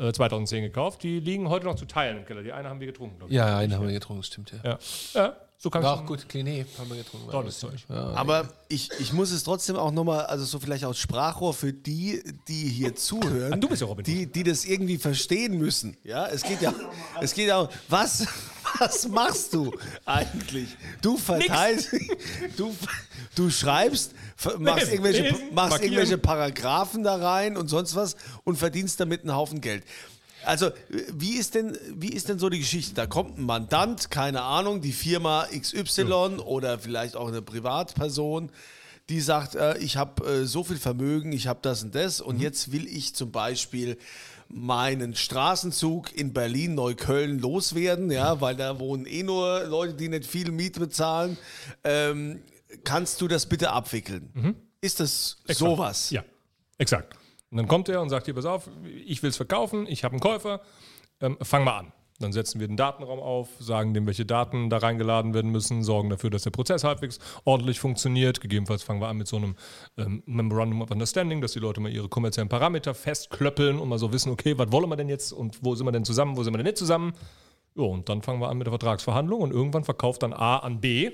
äh, 0.00 0.12
2010 0.12 0.62
gekauft. 0.64 1.02
Die 1.02 1.20
liegen 1.20 1.48
heute 1.48 1.66
noch 1.66 1.76
zu 1.76 1.84
teilen 1.84 2.18
im 2.18 2.24
Keller. 2.24 2.42
Die 2.42 2.52
eine 2.52 2.68
haben 2.68 2.80
wir 2.80 2.86
getrunken, 2.86 3.18
glaube 3.18 3.30
ich. 3.32 3.36
Ja, 3.36 3.58
einen 3.58 3.74
haben 3.74 3.86
wir 3.86 3.92
getrunken, 3.92 4.22
stimmt, 4.22 4.52
ja. 4.52 4.58
Ja. 4.64 4.78
ja, 5.14 5.36
so 5.58 5.68
kannst 5.68 5.84
War 5.86 5.98
auch 6.00 6.06
gut, 6.06 6.24
Kliné 6.30 6.64
haben 6.78 6.88
wir 6.88 6.96
getrunken. 6.96 7.30
Tolles 7.30 7.58
Zeug. 7.58 7.74
Ja. 7.90 8.14
aber 8.14 8.48
ich, 8.68 8.88
ich 8.98 9.12
muss 9.12 9.30
es 9.30 9.44
trotzdem 9.44 9.76
auch 9.76 9.90
nochmal, 9.92 10.24
also 10.26 10.44
so 10.46 10.58
vielleicht 10.58 10.84
aus 10.86 10.98
Sprachrohr 10.98 11.52
für 11.52 11.72
die, 11.74 12.22
die 12.48 12.68
hier 12.68 12.96
zuhören. 12.96 13.52
Ah, 13.52 13.56
du 13.56 13.68
bist 13.68 13.82
ja 13.82 13.86
Robin. 13.86 14.04
Die, 14.04 14.24
die 14.26 14.42
das 14.42 14.64
irgendwie 14.64 14.96
verstehen 14.96 15.58
müssen. 15.58 15.98
Ja, 16.02 16.26
es 16.28 16.42
geht 16.44 16.62
ja, 16.62 16.72
es 17.20 17.34
geht 17.34 17.48
ja, 17.48 17.60
um- 17.60 17.68
was, 17.88 18.26
was 18.78 19.06
machst 19.08 19.52
du 19.52 19.70
eigentlich? 20.06 20.68
Du 21.02 21.18
verteilst, 21.18 21.92
du, 22.56 22.74
du 23.34 23.50
schreibst, 23.50 24.14
machst 24.58 24.80
Lesen, 24.80 24.92
irgendwelche, 24.92 25.22
lesen, 25.22 25.54
machst 25.54 25.70
markieren. 25.70 25.92
irgendwelche 25.92 26.18
Paragraphen 26.18 27.02
da 27.02 27.16
rein 27.16 27.56
und 27.56 27.68
sonst 27.68 27.94
was 27.94 28.16
und 28.44 28.56
verdienst 28.56 29.00
damit 29.00 29.22
einen 29.22 29.34
Haufen 29.34 29.60
Geld. 29.60 29.84
Also, 30.44 30.70
wie 30.88 31.36
ist 31.36 31.54
denn, 31.54 31.76
wie 31.94 32.08
ist 32.08 32.28
denn 32.28 32.38
so 32.38 32.48
die 32.48 32.60
Geschichte? 32.60 32.94
Da 32.94 33.06
kommt 33.06 33.38
ein 33.38 33.44
Mandant, 33.44 34.10
keine 34.10 34.42
Ahnung, 34.42 34.80
die 34.80 34.92
Firma 34.92 35.46
XY 35.46 36.38
oder 36.44 36.78
vielleicht 36.78 37.14
auch 37.14 37.28
eine 37.28 37.42
Privatperson, 37.42 38.50
die 39.10 39.20
sagt, 39.20 39.54
äh, 39.54 39.76
ich 39.78 39.96
habe 39.96 40.24
äh, 40.24 40.46
so 40.46 40.64
viel 40.64 40.78
Vermögen, 40.78 41.32
ich 41.32 41.46
habe 41.46 41.58
das 41.62 41.82
und 41.82 41.94
das 41.94 42.20
und 42.20 42.40
jetzt 42.40 42.72
will 42.72 42.86
ich 42.86 43.14
zum 43.14 43.32
Beispiel 43.32 43.98
meinen 44.48 45.14
Straßenzug 45.14 46.16
in 46.16 46.32
Berlin, 46.32 46.74
Neukölln 46.74 47.38
loswerden, 47.38 48.10
ja, 48.10 48.40
weil 48.40 48.56
da 48.56 48.80
wohnen 48.80 49.06
eh 49.06 49.22
nur 49.22 49.64
Leute, 49.64 49.94
die 49.94 50.08
nicht 50.08 50.26
viel 50.26 50.50
Miete 50.50 50.80
bezahlen. 50.80 51.36
Ähm, 51.84 52.40
kannst 52.84 53.20
du 53.20 53.28
das 53.28 53.46
bitte 53.46 53.70
abwickeln? 53.70 54.56
Ist 54.80 55.00
das 55.00 55.42
sowas? 55.48 56.10
Ja, 56.10 56.24
exakt. 56.78 57.16
Und 57.50 57.56
dann 57.56 57.68
kommt 57.68 57.88
er 57.88 58.00
und 58.00 58.10
sagt 58.10 58.26
hier, 58.26 58.34
pass 58.34 58.46
auf, 58.46 58.68
ich 59.04 59.22
will 59.22 59.30
es 59.30 59.36
verkaufen, 59.36 59.86
ich 59.86 60.04
habe 60.04 60.12
einen 60.12 60.20
Käufer, 60.20 60.60
ähm, 61.20 61.36
fang 61.42 61.64
mal 61.64 61.78
an. 61.78 61.92
Dann 62.20 62.32
setzen 62.32 62.60
wir 62.60 62.68
den 62.68 62.76
Datenraum 62.76 63.18
auf, 63.18 63.48
sagen 63.60 63.94
dem, 63.94 64.06
welche 64.06 64.26
Daten 64.26 64.68
da 64.68 64.76
reingeladen 64.76 65.32
werden 65.32 65.50
müssen, 65.50 65.82
sorgen 65.82 66.10
dafür, 66.10 66.28
dass 66.28 66.42
der 66.42 66.50
Prozess 66.50 66.84
halbwegs 66.84 67.18
ordentlich 67.44 67.80
funktioniert. 67.80 68.42
Gegebenenfalls 68.42 68.82
fangen 68.82 69.00
wir 69.00 69.08
an 69.08 69.16
mit 69.16 69.26
so 69.26 69.36
einem 69.36 69.56
ähm, 69.96 70.22
Memorandum 70.26 70.82
of 70.82 70.90
Understanding, 70.90 71.40
dass 71.40 71.52
die 71.52 71.60
Leute 71.60 71.80
mal 71.80 71.90
ihre 71.90 72.10
kommerziellen 72.10 72.50
Parameter 72.50 72.92
festklöppeln 72.92 73.78
und 73.78 73.88
mal 73.88 73.98
so 73.98 74.12
wissen, 74.12 74.30
okay, 74.30 74.56
was 74.58 74.70
wollen 74.70 74.90
wir 74.90 74.96
denn 74.96 75.08
jetzt 75.08 75.32
und 75.32 75.64
wo 75.64 75.74
sind 75.74 75.86
wir 75.86 75.92
denn 75.92 76.04
zusammen, 76.04 76.36
wo 76.36 76.42
sind 76.42 76.52
wir 76.52 76.58
denn 76.58 76.66
nicht 76.66 76.76
zusammen. 76.76 77.14
Ja, 77.74 77.84
und 77.84 78.10
dann 78.10 78.20
fangen 78.20 78.40
wir 78.40 78.50
an 78.50 78.58
mit 78.58 78.66
der 78.66 78.72
Vertragsverhandlung 78.72 79.40
und 79.40 79.50
irgendwann 79.50 79.84
verkauft 79.84 80.22
dann 80.22 80.34
A 80.34 80.58
an 80.58 80.80
B 80.80 81.12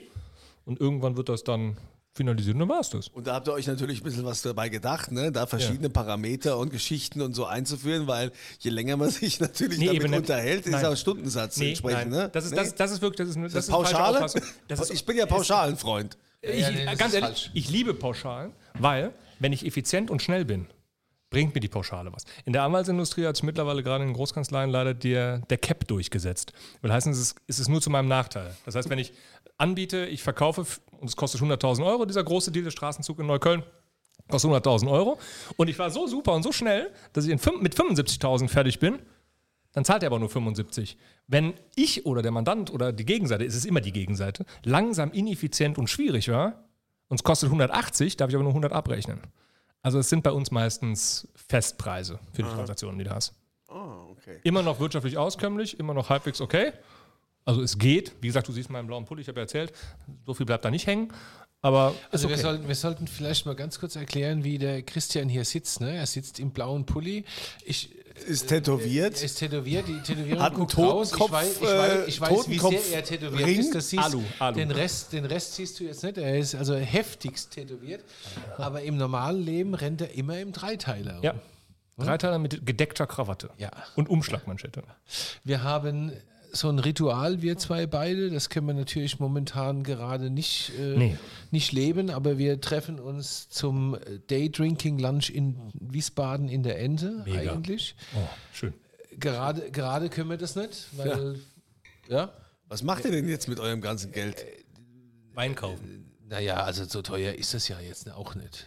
und 0.67 0.79
irgendwann 0.81 1.17
wird 1.17 1.31
das 1.31 1.43
dann 1.45 1.79
finalisiert 2.15 2.55
und 2.55 2.61
dann 2.61 2.69
war 2.71 2.81
es 2.81 2.89
das. 2.91 3.09
Und 3.09 3.27
da 3.27 3.35
habt 3.35 3.47
ihr 3.47 3.53
euch 3.53 3.67
natürlich 3.67 4.01
ein 4.01 4.05
bisschen 4.05 4.25
was 4.25 4.41
dabei 4.41 4.69
gedacht, 4.71 5.13
ne? 5.13 5.31
da 5.33 5.47
verschiedene 5.47 5.91
Parameter 5.91 6.57
und 6.57 6.71
Geschichten 6.71 7.21
und 7.21 7.35
so 7.35 7.45
einzuführen, 7.45 8.07
weil 8.07 8.33
je 8.59 8.71
länger 8.71 8.97
man 8.97 9.11
sich 9.11 9.39
natürlich 9.39 9.79
Nee, 9.79 9.99
damit 9.99 10.13
unterhält, 10.21 10.65
ist 10.67 10.73
Nein. 10.73 10.87
auch 10.87 10.97
Stundensatz 10.97 11.59
entsprechend. 11.61 12.11
Ne? 12.13 12.31
Das 12.33 12.45
ist, 12.47 12.53
Nee? 12.53 12.57
das, 12.57 12.75
das 12.75 12.93
ist 12.93 13.03
wirklich, 13.03 13.19
das 13.19 13.29
ist, 13.29 13.37
eine- 13.37 13.45
das 13.47 13.53
das 13.53 13.65
ist 13.69 13.75
eine 13.75 13.83
falsche 13.85 13.97
Pauschale? 13.97 14.17
Auffassung. 14.17 14.43
Das 14.69 14.81
ist, 14.81 14.91
ich 14.93 15.05
bin 15.05 15.17
ja 15.19 15.27
Pauschalenfreund. 15.27 16.17
ich, 16.41 16.61
Ja, 16.61 16.71
nee, 16.71 16.85
das 16.87 16.97
ganz 16.99 17.13
ist 17.13 17.21
ehrlich, 17.21 17.29
falsch. 17.43 17.51
ich 17.53 17.71
liebe 17.71 17.93
Pauschalen, 17.93 18.53
weil, 18.79 19.13
wenn 19.39 19.53
ich 19.53 19.67
effizient 19.67 20.11
und 20.11 20.23
schnell 20.23 20.47
bin, 20.47 20.67
bringt 21.29 21.55
mir 21.55 21.61
die 21.61 21.69
Pauschale 21.69 22.11
was. 22.15 22.23
In 22.47 22.53
der 22.55 22.63
Anwaltsindustrie 22.63 23.27
hat 23.27 23.37
sich 23.37 23.43
mittlerweile 23.43 23.83
gerade 23.83 24.05
in 24.05 24.11
den 24.11 24.17
Großkanzleien 24.17 24.71
leider 24.71 24.95
der, 24.95 25.41
der 25.41 25.59
Cap 25.59 25.87
durchgesetzt. 25.87 26.53
Will 26.81 26.93
heißen, 26.93 27.13
es 27.13 27.19
ist, 27.19 27.37
es 27.47 27.59
ist 27.59 27.69
nur 27.69 27.83
zu 27.83 27.91
meinem 27.91 28.09
Nachteil. 28.09 28.55
Das 28.65 28.75
heißt, 28.77 28.89
wenn 28.89 28.99
ich 29.01 29.13
anbiete, 29.59 30.07
ich 30.07 30.23
verkaufe 30.23 30.67
und 31.01 31.09
es 31.09 31.17
kostet 31.17 31.41
100.000 31.41 31.85
Euro, 31.85 32.05
dieser 32.05 32.25
große 32.25 32.51
Deal, 32.51 32.65
der 32.65 32.71
Straßenzug 32.71 33.19
in 33.19 33.27
Neukölln, 33.27 33.63
kostet 34.29 34.51
100.000 34.51 34.91
Euro 34.91 35.19
und 35.57 35.69
ich 35.69 35.79
war 35.79 35.91
so 35.91 36.07
super 36.07 36.33
und 36.33 36.43
so 36.43 36.53
schnell, 36.53 36.93
dass 37.13 37.27
ich 37.27 37.31
mit 37.31 37.75
75.000 37.75 38.49
fertig 38.49 38.79
bin, 38.79 38.99
dann 39.73 39.85
zahlt 39.85 40.03
er 40.03 40.07
aber 40.07 40.19
nur 40.19 40.31
75. 40.31 40.97
Wenn 41.27 41.55
ich 41.75 42.07
oder 42.07 42.23
der 42.23 42.33
Mandant 42.33 42.73
oder 42.73 42.93
die 42.93 43.05
Gegenseite, 43.05 43.45
es 43.45 43.55
ist 43.55 43.67
immer 43.67 43.81
die 43.81 43.93
Gegenseite, 43.93 44.47
langsam, 44.65 45.13
ineffizient 45.13 45.77
und 45.77 45.89
schwierig 45.89 46.29
war 46.31 46.65
und 47.09 47.17
es 47.21 47.25
kostet 47.25 47.49
180, 47.49 48.17
darf 48.17 48.31
ich 48.31 48.35
aber 48.35 48.45
nur 48.45 48.53
100 48.53 48.73
abrechnen. 48.73 49.21
Also 49.83 49.99
es 49.99 50.09
sind 50.09 50.23
bei 50.23 50.33
uns 50.33 50.51
meistens 50.51 51.29
Festpreise 51.35 52.19
für 52.33 52.43
die 52.43 52.49
Transaktionen, 52.49 52.99
die 52.99 53.05
du 53.05 53.11
hast. 53.11 53.35
Oh, 53.69 54.13
okay. 54.13 54.41
Immer 54.43 54.63
noch 54.63 54.81
wirtschaftlich 54.81 55.19
auskömmlich, 55.19 55.79
immer 55.79 55.95
noch 55.95 56.09
halbwegs 56.09 56.41
okay. 56.41 56.73
Also 57.47 57.63
es 57.63 57.79
geht. 57.79 58.13
Wie 58.21 58.27
gesagt, 58.27 58.47
du 58.49 58.53
siehst 58.53 58.69
meinen 58.69 58.87
blauen 58.87 59.05
Pulli, 59.07 59.23
ich 59.23 59.29
habe 59.29 59.39
ja 59.41 59.45
erzählt, 59.45 59.73
so 60.27 60.35
viel 60.35 60.45
bleibt 60.45 60.65
da 60.65 60.71
nicht 60.71 60.87
hängen. 60.87 61.13
Aber 61.63 61.95
Also 62.11 62.27
ist 62.27 62.31
wir, 62.31 62.35
okay. 62.37 62.43
sollten, 62.43 62.69
wir 62.69 62.75
sollten 62.75 63.07
vielleicht 63.09 63.47
mal 63.47 63.55
ganz 63.57 63.81
kurz 63.81 63.97
erklären, 63.97 64.45
wie 64.45 64.59
der 64.59 64.83
Christian 64.83 65.29
hier 65.29 65.45
sitzt. 65.45 65.81
Ne? 65.81 65.97
Er 65.97 66.07
sitzt 66.07 66.39
im 66.39 66.51
blauen 66.51 66.85
Pulli. 66.87 67.25
Ich, 67.65 67.91
Ist 68.27 68.49
tätowiert. 68.49 69.17
er 69.19 69.25
ist 69.25 69.37
tätowiert, 69.39 69.89
die 69.89 69.99
Tätowierung 70.01 70.43
Hat 70.43 70.53
einen 70.55 70.63
raus. 70.65 71.13
Ich 71.13 71.19
Totenkopf, 71.19 71.31
weiß, 71.33 71.57
ich 71.57 71.63
weiß, 71.63 72.07
ich 72.09 72.19
äh, 72.19 72.21
weiß 72.21 72.49
wie 72.49 72.59
sehr 72.59 72.71
Totenkopf- 72.71 72.93
er 72.93 73.05
tätowiert 73.05 73.49
Ring. 73.49 73.61
ist. 73.61 73.75
Das 73.75 73.89
siehst, 73.91 74.03
Alu, 74.05 74.23
Alu. 74.39 74.57
Den, 74.57 74.71
Rest, 74.71 75.13
den 75.13 75.25
Rest 75.25 75.55
siehst 75.55 75.81
du 75.81 75.85
jetzt 75.85 76.03
nicht. 76.03 76.19
Er 76.19 76.37
ist 76.39 76.55
also 76.55 76.75
heftigst 76.77 77.53
tätowiert. 77.53 78.05
Aber 78.59 78.83
im 78.83 78.97
normalen 78.97 79.43
Leben 79.43 79.75
rennt 79.75 80.01
er 80.03 80.13
immer 80.15 80.39
im 80.41 80.53
Dreiteiler. 80.53 81.21
ja. 81.23 81.35
Dreiteiler 81.99 82.39
mit 82.39 82.67
gedeckter 82.67 83.07
Krawatte. 83.07 83.49
Ja. 83.57 83.71
Und 83.95 84.11
Umschlagmanschette. 84.11 84.83
Wir 85.45 85.63
haben 85.63 86.13
so 86.57 86.69
ein 86.69 86.79
Ritual, 86.79 87.43
wir 87.43 87.57
zwei 87.59 87.87
beide. 87.87 88.31
Das 88.31 88.49
können 88.51 88.67
wir 88.67 88.75
natürlich 88.75 89.21
momentan 89.21 89.83
gerade 89.83 90.31
nicht, 90.31 90.73
äh, 90.79 90.97
Nee. 90.97 91.17
nicht 91.51 91.73
leben, 91.73 92.11
aber 92.11 92.39
wir 92.39 92.61
treffen 92.61 92.99
uns 92.99 93.49
zum 93.49 93.95
äh, 93.95 94.19
Day 94.31 94.51
Drinking 94.51 94.99
Lunch 94.99 95.31
in 95.31 95.57
Wiesbaden 95.75 96.49
in 96.49 96.63
der 96.63 96.79
Ente 96.81 97.23
Mega. 97.25 97.53
eigentlich. 97.53 97.95
Oh, 98.15 98.29
schön. 98.53 98.75
Gerade, 99.19 99.71
gerade 99.71 100.09
können 100.11 100.31
wir 100.31 100.37
das 100.37 100.57
nicht, 100.57 100.87
weil 100.93 101.39
ja. 102.09 102.33
Was 102.69 102.83
macht 102.83 103.05
ihr 103.05 103.13
denn 103.13 103.29
jetzt 103.29 103.49
mit 103.49 103.61
eurem 103.61 103.81
ganzen 103.81 104.13
Geld? 104.13 104.45
Wein 105.35 105.55
kaufen. 105.55 106.11
Naja, 106.29 106.57
also 106.65 106.85
so 106.85 107.03
teuer 107.03 107.35
ist 107.35 107.55
das 107.55 107.69
ja 107.69 107.79
jetzt 107.81 108.11
auch 108.11 108.35
nicht. 108.35 108.67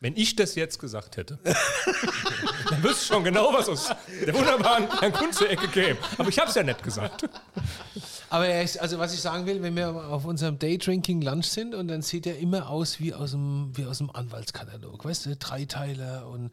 Wenn 0.00 0.14
ich 0.14 0.36
das 0.36 0.54
jetzt 0.56 0.78
gesagt 0.78 1.16
hätte, 1.16 1.38
dann 2.70 2.82
wüsste 2.82 3.00
ich 3.00 3.06
schon 3.06 3.24
genau, 3.24 3.52
was 3.54 3.66
aus 3.68 3.88
der 4.26 4.34
wunderbaren 4.34 4.86
Herrn 5.00 5.12
Kunze-Ecke 5.12 5.68
käme. 5.68 5.98
Aber 6.18 6.28
ich 6.28 6.38
habe 6.38 6.50
es 6.50 6.54
ja 6.54 6.62
nicht 6.62 6.82
gesagt. 6.82 7.26
Aber 8.28 8.46
er 8.46 8.62
ist, 8.62 8.78
also 8.78 8.98
was 8.98 9.14
ich 9.14 9.20
sagen 9.20 9.46
will, 9.46 9.62
wenn 9.62 9.74
wir 9.74 9.88
auf 9.88 10.26
unserem 10.26 10.58
Daydrinking 10.58 11.22
Lunch 11.22 11.46
sind 11.46 11.74
und 11.74 11.88
dann 11.88 12.02
sieht 12.02 12.26
er 12.26 12.38
immer 12.38 12.68
aus 12.68 13.00
wie 13.00 13.14
aus 13.14 13.30
dem, 13.30 13.70
wie 13.74 13.86
aus 13.86 13.98
dem 13.98 14.10
Anwaltskatalog, 14.10 15.02
weißt 15.02 15.26
du, 15.26 15.36
Dreiteiler 15.36 16.28
und, 16.28 16.50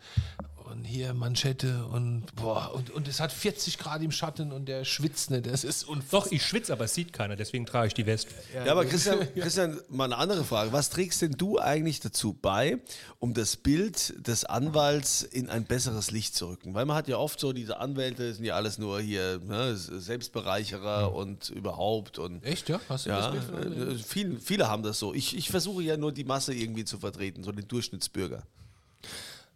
und 0.74 0.86
hier 0.86 1.14
Manschette 1.14 1.86
und 1.86 2.36
boah, 2.36 2.74
und, 2.74 2.90
und 2.90 3.08
es 3.08 3.20
hat 3.20 3.32
40 3.32 3.78
Grad 3.78 4.02
im 4.02 4.12
Schatten 4.12 4.52
und 4.52 4.66
der 4.66 4.86
schwitzt 4.86 5.30
nicht, 5.30 5.46
das 5.46 5.64
ist 5.64 5.84
unfassbar. 5.84 6.22
Doch, 6.22 6.32
ich 6.32 6.44
schwitze, 6.44 6.74
aber 6.74 6.86
es 6.86 6.94
sieht 6.96 7.14
keiner, 7.14 7.36
deswegen 7.36 7.66
trage 7.66 7.88
ich 7.88 7.94
die 7.94 8.06
West. 8.06 8.28
Ja, 8.54 8.72
aber 8.72 8.86
Christian, 8.86 9.20
Christian, 9.36 9.80
mal 9.90 10.06
eine 10.06 10.18
andere 10.18 10.44
Frage. 10.44 10.74
Was 10.74 10.90
trägst 10.90 11.22
denn 11.22 11.34
du 11.34 11.60
eigentlich 11.60 12.00
dazu 12.00 12.34
bei, 12.34 12.80
um 13.20 13.34
das 13.34 13.56
Bild 13.56 14.28
des 14.28 14.46
Anwalts 14.46 15.22
in 15.22 15.50
ein 15.50 15.66
besseres 15.66 16.12
Licht 16.12 16.36
zu 16.36 16.48
rücken? 16.48 16.74
Weil 16.74 16.86
man 16.86 16.98
hat 16.98 17.08
ja 17.08 17.18
oft 17.18 17.40
so, 17.40 17.54
diese 17.54 17.80
Anwälte 17.80 18.34
sind 18.34 18.46
ja 18.46 18.56
alles 18.56 18.80
nur 18.80 19.00
hier 19.00 19.40
ne, 19.40 19.76
Selbstbereicherer 19.76 21.14
und 21.14 21.50
überhaupt 21.50 22.18
und 22.18 22.44
Echt, 22.44 22.70
ja? 22.70 22.80
Hast 22.90 23.06
du 23.06 23.12
ja, 23.12 23.32
das 23.32 23.46
Bild 23.46 23.78
äh, 23.78 23.96
viele, 23.98 24.40
viele 24.40 24.68
haben 24.68 24.82
das 24.82 24.98
so. 24.98 25.14
Ich, 25.14 25.38
ich 25.38 25.50
versuche 25.50 25.84
ja 25.84 25.98
nur 25.98 26.12
die 26.12 26.24
Masse 26.24 26.54
irgendwie 26.54 26.84
zu 26.84 26.98
vertreten, 26.98 27.44
so 27.44 27.52
den 27.52 27.68
Durchschnittsbürger. 27.68 28.44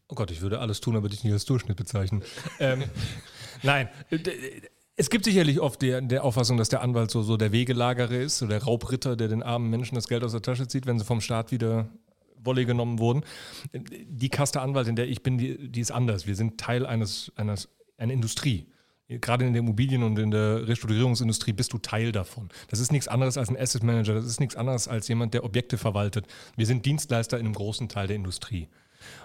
Oh 0.09 0.15
Gott, 0.15 0.31
ich 0.31 0.41
würde 0.41 0.59
alles 0.59 0.79
tun, 0.79 0.95
aber 0.95 1.09
dich 1.09 1.23
nicht 1.23 1.33
als 1.33 1.45
Durchschnitt 1.45 1.77
bezeichnen. 1.77 2.23
ähm, 2.59 2.83
nein, 3.63 3.89
Es 4.95 5.09
gibt 5.09 5.25
sicherlich 5.25 5.59
oft 5.59 5.81
die, 5.81 5.99
der 6.01 6.23
Auffassung, 6.23 6.57
dass 6.57 6.69
der 6.69 6.81
Anwalt 6.81 7.11
so, 7.11 7.21
so 7.21 7.37
der 7.37 7.51
Wegelagerer 7.51 8.11
ist, 8.11 8.37
so 8.37 8.47
der 8.47 8.63
Raubritter, 8.63 9.15
der 9.15 9.27
den 9.27 9.43
armen 9.43 9.69
Menschen 9.69 9.95
das 9.95 10.07
Geld 10.07 10.23
aus 10.23 10.31
der 10.31 10.41
Tasche 10.41 10.67
zieht, 10.67 10.85
wenn 10.85 10.97
sie 10.97 11.05
vom 11.05 11.21
Staat 11.21 11.51
wieder 11.51 11.89
Wolle 12.43 12.65
genommen 12.65 12.99
wurden. 12.99 13.23
Die 13.73 14.29
Kaste 14.29 14.61
Anwalt, 14.61 14.87
in 14.87 14.95
der 14.95 15.07
ich 15.07 15.23
bin, 15.23 15.37
die, 15.37 15.69
die 15.69 15.81
ist 15.81 15.91
anders. 15.91 16.25
Wir 16.25 16.35
sind 16.35 16.57
Teil 16.59 16.85
eines, 16.85 17.31
eines 17.35 17.69
einer 17.97 18.13
Industrie. 18.13 18.67
Gerade 19.09 19.45
in 19.45 19.53
der 19.53 19.61
Immobilien- 19.61 20.03
und 20.03 20.19
in 20.19 20.31
der 20.31 20.67
Restrukturierungsindustrie 20.67 21.53
bist 21.53 21.71
du 21.71 21.77
Teil 21.77 22.11
davon. 22.11 22.49
Das 22.69 22.79
ist 22.79 22.91
nichts 22.91 23.07
anderes 23.07 23.37
als 23.37 23.49
ein 23.49 23.57
Asset 23.57 23.83
Manager, 23.83 24.13
das 24.13 24.25
ist 24.25 24.41
nichts 24.41 24.57
anderes 24.57 24.87
als 24.87 25.07
jemand, 25.07 25.33
der 25.33 25.45
Objekte 25.45 25.77
verwaltet. 25.77 26.27
Wir 26.57 26.65
sind 26.65 26.85
Dienstleister 26.85 27.39
in 27.39 27.45
einem 27.45 27.55
großen 27.55 27.87
Teil 27.87 28.07
der 28.07 28.17
Industrie. 28.17 28.67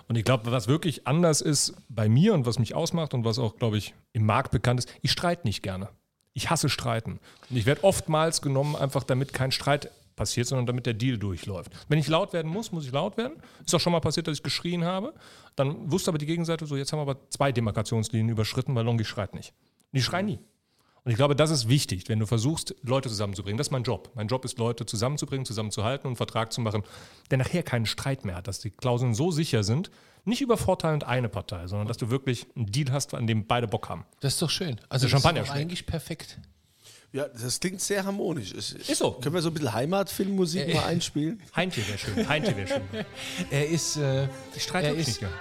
Und 0.08 0.16
ich 0.16 0.24
glaube, 0.24 0.50
was 0.50 0.68
wirklich 0.68 1.06
anders 1.06 1.40
ist 1.40 1.74
bei 1.88 2.08
mir 2.08 2.34
und 2.34 2.46
was 2.46 2.58
mich 2.58 2.74
ausmacht 2.74 3.14
und 3.14 3.24
was 3.24 3.38
auch, 3.38 3.56
glaube 3.56 3.78
ich, 3.78 3.94
im 4.12 4.26
Markt 4.26 4.50
bekannt 4.50 4.80
ist, 4.80 4.92
ich 5.02 5.12
streite 5.12 5.46
nicht 5.46 5.62
gerne. 5.62 5.88
Ich 6.34 6.50
hasse 6.50 6.68
Streiten. 6.68 7.20
Und 7.50 7.56
ich 7.56 7.66
werde 7.66 7.84
oftmals 7.84 8.42
genommen, 8.42 8.74
einfach 8.76 9.04
damit 9.04 9.32
kein 9.32 9.52
Streit 9.52 9.90
passiert, 10.16 10.46
sondern 10.46 10.66
damit 10.66 10.86
der 10.86 10.94
Deal 10.94 11.18
durchläuft. 11.18 11.72
Wenn 11.88 11.98
ich 11.98 12.08
laut 12.08 12.32
werden 12.32 12.50
muss, 12.50 12.72
muss 12.72 12.84
ich 12.86 12.92
laut 12.92 13.16
werden. 13.16 13.34
Ist 13.64 13.74
auch 13.74 13.80
schon 13.80 13.92
mal 13.92 14.00
passiert, 14.00 14.28
dass 14.28 14.36
ich 14.36 14.42
geschrien 14.42 14.84
habe. 14.84 15.14
Dann 15.56 15.90
wusste 15.90 16.10
aber 16.10 16.18
die 16.18 16.26
Gegenseite 16.26 16.66
so, 16.66 16.76
jetzt 16.76 16.92
haben 16.92 16.98
wir 16.98 17.10
aber 17.10 17.28
zwei 17.30 17.52
Demarkationslinien 17.52 18.30
überschritten, 18.30 18.74
weil 18.74 18.84
Longi 18.84 19.04
schreit 19.04 19.34
nicht. 19.34 19.52
Und 19.92 19.98
die 19.98 20.02
schreien 20.02 20.26
nie. 20.26 20.38
Und 21.04 21.10
ich 21.10 21.16
glaube, 21.16 21.34
das 21.34 21.50
ist 21.50 21.68
wichtig, 21.68 22.04
wenn 22.08 22.20
du 22.20 22.26
versuchst, 22.26 22.76
Leute 22.82 23.08
zusammenzubringen. 23.08 23.58
Das 23.58 23.68
ist 23.68 23.70
mein 23.72 23.82
Job. 23.82 24.10
Mein 24.14 24.28
Job 24.28 24.44
ist, 24.44 24.58
Leute 24.58 24.86
zusammenzubringen, 24.86 25.44
zusammenzuhalten 25.44 26.06
und 26.06 26.10
einen 26.10 26.16
Vertrag 26.16 26.52
zu 26.52 26.60
machen, 26.60 26.84
der 27.30 27.38
nachher 27.38 27.64
keinen 27.64 27.86
Streit 27.86 28.24
mehr 28.24 28.36
hat, 28.36 28.46
dass 28.46 28.60
die 28.60 28.70
Klauseln 28.70 29.12
so 29.14 29.32
sicher 29.32 29.64
sind, 29.64 29.90
nicht 30.24 30.40
übervorteilend 30.40 31.02
eine 31.04 31.28
Partei, 31.28 31.66
sondern 31.66 31.88
dass 31.88 31.96
du 31.96 32.10
wirklich 32.10 32.46
einen 32.54 32.66
Deal 32.66 32.92
hast, 32.92 33.14
an 33.14 33.26
dem 33.26 33.46
beide 33.46 33.66
Bock 33.66 33.88
haben. 33.88 34.04
Das 34.20 34.34
ist 34.34 34.42
doch 34.42 34.50
schön. 34.50 34.80
Also 34.88 35.06
Der 35.06 35.10
Champagner 35.10 35.40
das 35.40 35.48
ist 35.48 35.54
eigentlich 35.54 35.86
perfekt. 35.86 36.38
Ja, 37.12 37.26
das 37.28 37.60
klingt 37.60 37.80
sehr 37.80 38.04
harmonisch. 38.04 38.52
Ist, 38.52 38.72
Ist 38.72 38.96
so. 38.96 39.12
Können 39.12 39.34
wir 39.34 39.42
so 39.42 39.50
ein 39.50 39.54
bisschen 39.54 39.74
Heimatfilmmusik 39.74 40.72
mal 40.72 40.84
einspielen? 40.84 41.42
Heintje 41.54 41.86
wäre 41.86 41.98
schön. 41.98 42.28
Heintje 42.28 42.56
wäre 42.56 42.68
schön. 42.68 43.04
Er 43.50 43.68
ist, 43.68 43.96
äh, 43.96 44.28
Ich 44.54 44.62
streite 44.62 44.88
er 44.88 44.94
ist 44.94 45.08
nicht 45.08 45.20
gern. 45.20 45.32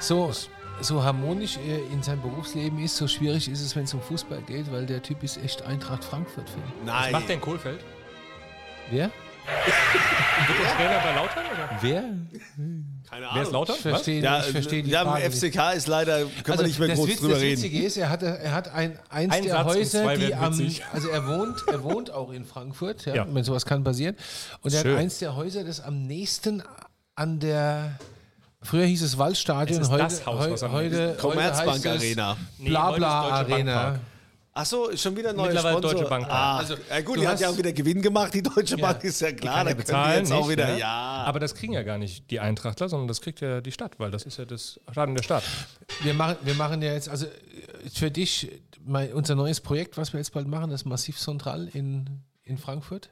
So, 0.81 1.03
harmonisch 1.03 1.57
er 1.57 1.77
in 1.91 2.01
seinem 2.03 2.21
Berufsleben 2.21 2.79
ist, 2.83 2.97
so 2.97 3.07
schwierig 3.07 3.49
ist 3.49 3.61
es, 3.61 3.75
wenn 3.75 3.83
es 3.83 3.93
um 3.93 4.01
Fußball 4.01 4.41
geht, 4.41 4.71
weil 4.71 4.85
der 4.85 5.01
Typ 5.01 5.23
ist 5.23 5.37
echt 5.43 5.61
Eintracht 5.63 6.03
Frankfurt-Fan. 6.03 6.63
Nein. 6.85 7.11
Macht 7.11 7.27
der 7.27 7.35
in 7.35 7.41
Kohlfeld? 7.41 7.79
Wer? 8.89 9.11
Wird 10.47 10.59
der 10.59 10.75
Trainer 10.75 10.99
bei 11.03 11.15
Lautern? 11.15 11.45
Oder? 11.53 11.69
Wer? 11.81 12.03
Keine 13.09 13.27
Wer 13.33 13.41
ist 13.41 13.51
Lautern? 13.51 13.75
Ich 13.75 13.81
verstehe, 13.81 14.21
Ja, 14.21 14.39
ich 14.39 14.45
verstehe 14.51 14.83
die 14.83 14.89
ja, 14.91 15.03
Frage. 15.03 15.31
FCK 15.31 15.73
ist 15.75 15.87
leider, 15.87 16.25
können 16.43 16.59
wir 16.59 16.67
nicht 16.67 16.79
mehr 16.79 16.87
das, 16.89 16.97
groß 16.97 17.07
Witz, 17.09 17.19
drüber 17.19 17.33
das 17.33 17.41
reden. 17.41 17.61
Witzige 17.63 17.83
ist, 17.85 17.97
er 17.97 18.09
hat, 18.09 18.23
er 18.23 18.51
hat 18.51 18.73
ein, 18.73 18.97
eins 19.09 19.33
Ein 19.33 19.43
der 19.43 19.51
Satz 19.53 19.65
Häuser, 19.65 20.15
die 20.15 20.35
am, 20.35 20.53
also 20.93 21.09
er 21.09 21.27
wohnt, 21.27 21.63
er 21.67 21.83
wohnt 21.83 22.11
auch 22.11 22.31
in 22.31 22.45
Frankfurt, 22.45 23.05
ja, 23.05 23.15
Ja. 23.15 23.27
wenn 23.29 23.43
sowas 23.43 23.65
kann 23.65 23.83
passieren. 23.83 24.15
Und 24.61 24.73
er 24.73 24.81
Schön. 24.81 24.91
hat 24.93 24.99
eins 24.99 25.19
der 25.19 25.35
Häuser, 25.35 25.63
das 25.63 25.79
am 25.81 26.05
nächsten 26.05 26.63
an 27.15 27.39
der, 27.39 27.97
früher 28.61 28.85
hieß 28.85 29.01
es 29.01 29.17
Waldstadion, 29.17 29.79
Es 29.79 29.87
ist 29.87 29.91
heute, 29.91 30.03
das 30.03 30.25
Haus, 30.25 30.39
heu- 30.47 30.51
was 30.51 30.63
heute, 30.69 31.17
Commerzbank 31.19 31.67
heute 31.79 31.89
heißt 31.91 32.03
es 32.03 32.17
Arena. 32.17 32.37
Nee, 32.57 32.69
Blabla 32.69 33.21
Deutsche 33.21 33.33
Arena. 33.53 33.83
Bankpark. 33.83 33.99
Ach 34.53 34.65
so, 34.65 34.89
ist 34.89 35.01
schon 35.01 35.15
wieder 35.15 35.29
ein 35.29 35.37
neuer 35.37 35.45
Mittlerweile 35.47 35.77
Sponsor. 35.77 35.93
Deutsche 35.93 36.09
Bank. 36.09 36.27
Ah, 36.29 36.57
Also, 36.57 36.75
ja 36.89 36.99
gut, 37.01 37.15
du 37.15 37.21
die 37.21 37.27
hat 37.29 37.39
ja 37.39 37.47
hast- 37.47 37.53
auch 37.53 37.57
wieder 37.57 37.71
Gewinn 37.71 38.01
gemacht, 38.01 38.33
die 38.33 38.43
Deutsche 38.43 38.75
Ja. 38.75 38.81
Bank, 38.91 39.01
ist 39.05 39.21
ja 39.21 39.31
klar. 39.31 39.53
Da 39.53 39.57
ja 39.59 39.63
können 39.63 39.77
die 39.77 39.81
bezahlen, 39.83 40.19
jetzt 40.19 40.31
auch 40.33 40.39
nicht, 40.41 40.49
wieder, 40.57 40.67
ne? 40.67 40.77
ja. 40.79 41.23
Aber 41.25 41.39
das 41.39 41.55
kriegen 41.55 41.71
ja 41.71 41.83
gar 41.83 41.97
nicht 41.97 42.29
die 42.29 42.41
Eintrachtler, 42.41 42.89
sondern 42.89 43.07
das 43.07 43.21
kriegt 43.21 43.39
ja 43.39 43.61
die 43.61 43.71
Stadt, 43.71 43.93
weil 43.97 44.11
das 44.11 44.23
ist 44.23 44.37
ja 44.37 44.43
das 44.43 44.77
Schaden 44.93 45.15
der 45.15 45.23
Stadt. 45.23 45.43
Wir 46.01 46.13
machen, 46.13 46.35
wir 46.43 46.55
machen 46.55 46.81
ja 46.81 46.91
jetzt, 46.91 47.07
also 47.07 47.27
äh, 47.27 47.29
für 47.93 48.11
dich, 48.11 48.51
mein, 48.85 49.13
unser 49.13 49.35
neues 49.35 49.61
Projekt, 49.61 49.95
was 49.97 50.11
wir 50.11 50.19
jetzt 50.19 50.33
bald 50.33 50.47
machen, 50.49 50.69
das 50.69 50.83
Massiv 50.83 51.17
Central 51.17 51.69
in, 51.71 52.09
in 52.43 52.57
Frankfurt. 52.57 53.09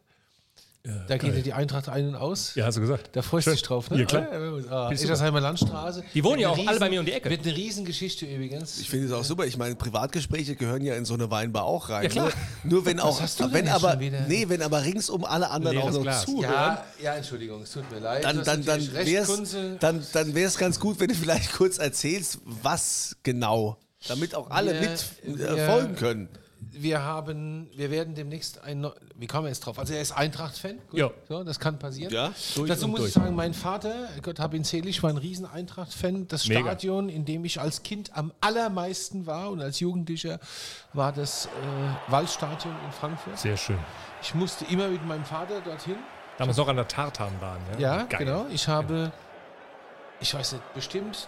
Da 1.08 1.18
geht 1.18 1.36
ja 1.36 1.42
die 1.42 1.54
Eintracht 1.54 1.90
ein 1.90 2.08
und 2.10 2.16
aus. 2.16 2.56
Ja, 2.56 2.66
hast 2.66 2.76
du 2.78 2.82
gesagt. 2.82 3.10
Da 3.14 3.22
freust 3.22 3.48
du 3.48 3.52
dich 3.52 3.62
drauf, 3.62 3.90
ne? 3.90 4.00
Ja, 4.00 4.06
klar. 4.06 4.28
Ah, 4.70 4.90
Ist 4.92 5.04
Egersheimer 5.04 5.40
Landstraße. 5.42 6.04
Die 6.14 6.24
wohnen 6.24 6.40
ja 6.40 6.50
auch 6.50 6.58
eine 6.58 6.68
alle 6.68 6.80
bei 6.80 6.90
mir 6.90 7.00
um 7.00 7.06
die 7.06 7.12
Ecke. 7.14 7.30
Wird 7.30 7.46
eine 7.46 7.56
Riesengeschichte 7.56 8.26
übrigens. 8.26 8.80
Ich 8.80 8.90
finde 8.90 9.08
es 9.08 9.12
auch 9.12 9.24
super. 9.24 9.46
Ich 9.46 9.58
meine, 9.58 9.76
Privatgespräche 9.76 10.56
gehören 10.56 10.82
ja 10.84 10.96
in 10.96 11.06
so 11.06 11.14
eine 11.14 11.30
Weinbar 11.32 11.64
auch 11.64 11.90
rein. 11.90 12.04
Ja, 12.04 12.10
klar. 12.10 12.30
Nur, 12.64 12.74
nur 12.74 12.86
wenn 12.86 13.00
auch, 13.00 13.22
hast 13.22 13.40
du 13.40 13.52
wenn 13.52 13.68
aber, 13.70 13.92
schon 13.92 14.00
wieder? 14.02 14.22
nee, 14.28 14.46
wenn 14.50 14.62
aber 14.62 14.84
ringsum 14.84 15.24
alle 15.26 15.50
anderen 15.50 15.78
Leeres 15.78 15.90
auch 15.92 15.98
noch 16.00 16.04
Glas. 16.04 16.26
zuhören, 16.26 16.52
ja, 16.52 16.86
ja, 17.04 17.14
Entschuldigung, 17.16 17.62
es 17.64 17.72
tut 17.72 17.90
mir 17.92 18.00
leid. 18.00 18.24
dann, 18.24 18.44
dann, 18.44 18.66
dann 18.66 18.94
wäre 18.94 19.24
es 19.24 19.56
dann, 19.80 20.04
dann 20.14 20.36
wär's 20.36 20.58
ganz 20.58 20.80
gut, 20.80 21.00
wenn 21.00 21.10
du 21.10 21.16
vielleicht 21.16 21.54
kurz 21.54 21.78
erzählst, 21.78 22.40
was 22.46 23.16
genau, 23.24 23.78
damit 24.08 24.34
auch 24.36 24.50
alle 24.50 24.74
Wir- 24.74 24.90
mit 24.90 25.40
äh, 25.42 25.56
wir- 25.58 25.66
folgen 25.68 25.96
können. 25.96 26.30
Wir 26.72 27.02
haben, 27.04 27.70
wir 27.76 27.90
werden 27.92 28.16
demnächst 28.16 28.64
ein, 28.64 28.82
neu- 28.82 28.92
wie 29.16 29.28
kam 29.28 29.44
er 29.46 29.50
jetzt 29.50 29.62
drauf? 29.62 29.80
Also 29.80 29.94
er 29.94 30.02
ist 30.02 30.12
Eintracht-Fan, 30.12 30.78
Ja. 30.92 31.10
so, 31.28 31.44
das 31.44 31.60
kann 31.60 31.80
passieren. 31.80 32.14
Ja, 32.14 32.32
durch 32.56 32.70
Dazu 32.70 32.86
und 32.86 32.92
muss 32.92 33.00
ich 33.08 33.14
durch. 33.14 33.24
sagen, 33.24 33.36
mein 33.36 33.54
Vater, 33.54 34.10
Gott 34.22 34.40
hab 34.40 34.54
ihn 34.54 34.64
selig, 34.64 35.02
war 35.04 35.10
ein 35.10 35.18
riesen 35.18 35.46
Eintracht-Fan. 35.46 36.28
Das 36.28 36.48
Mega. 36.48 36.62
Stadion, 36.62 37.10
in 37.10 37.26
dem 37.26 37.44
ich 37.46 37.60
als 37.60 37.84
Kind 37.84 38.16
am 38.18 38.32
allermeisten 38.42 39.26
war 39.26 39.50
und 39.50 39.62
als 39.62 39.80
Jugendlicher, 39.80 40.40
war 40.94 41.12
das 41.12 41.46
äh, 41.48 42.12
Waldstadion 42.12 42.74
in 42.86 42.92
Frankfurt. 42.92 43.38
Sehr 43.40 43.58
schön. 43.58 43.80
Ich 44.22 44.36
musste 44.36 44.66
immer 44.66 44.88
mit 44.90 45.06
meinem 45.06 45.26
Vater 45.26 45.62
dorthin. 45.62 45.96
Damals 46.38 46.58
noch 46.58 46.68
an 46.68 46.76
der 46.78 46.88
Tartanbahn. 46.88 47.60
Ja, 47.78 47.98
Ja, 47.98 48.04
genau. 48.04 48.46
Ich 48.52 48.68
habe, 48.68 49.12
ich 50.20 50.34
weiß 50.34 50.54
nicht, 50.54 50.74
bestimmt 50.74 51.28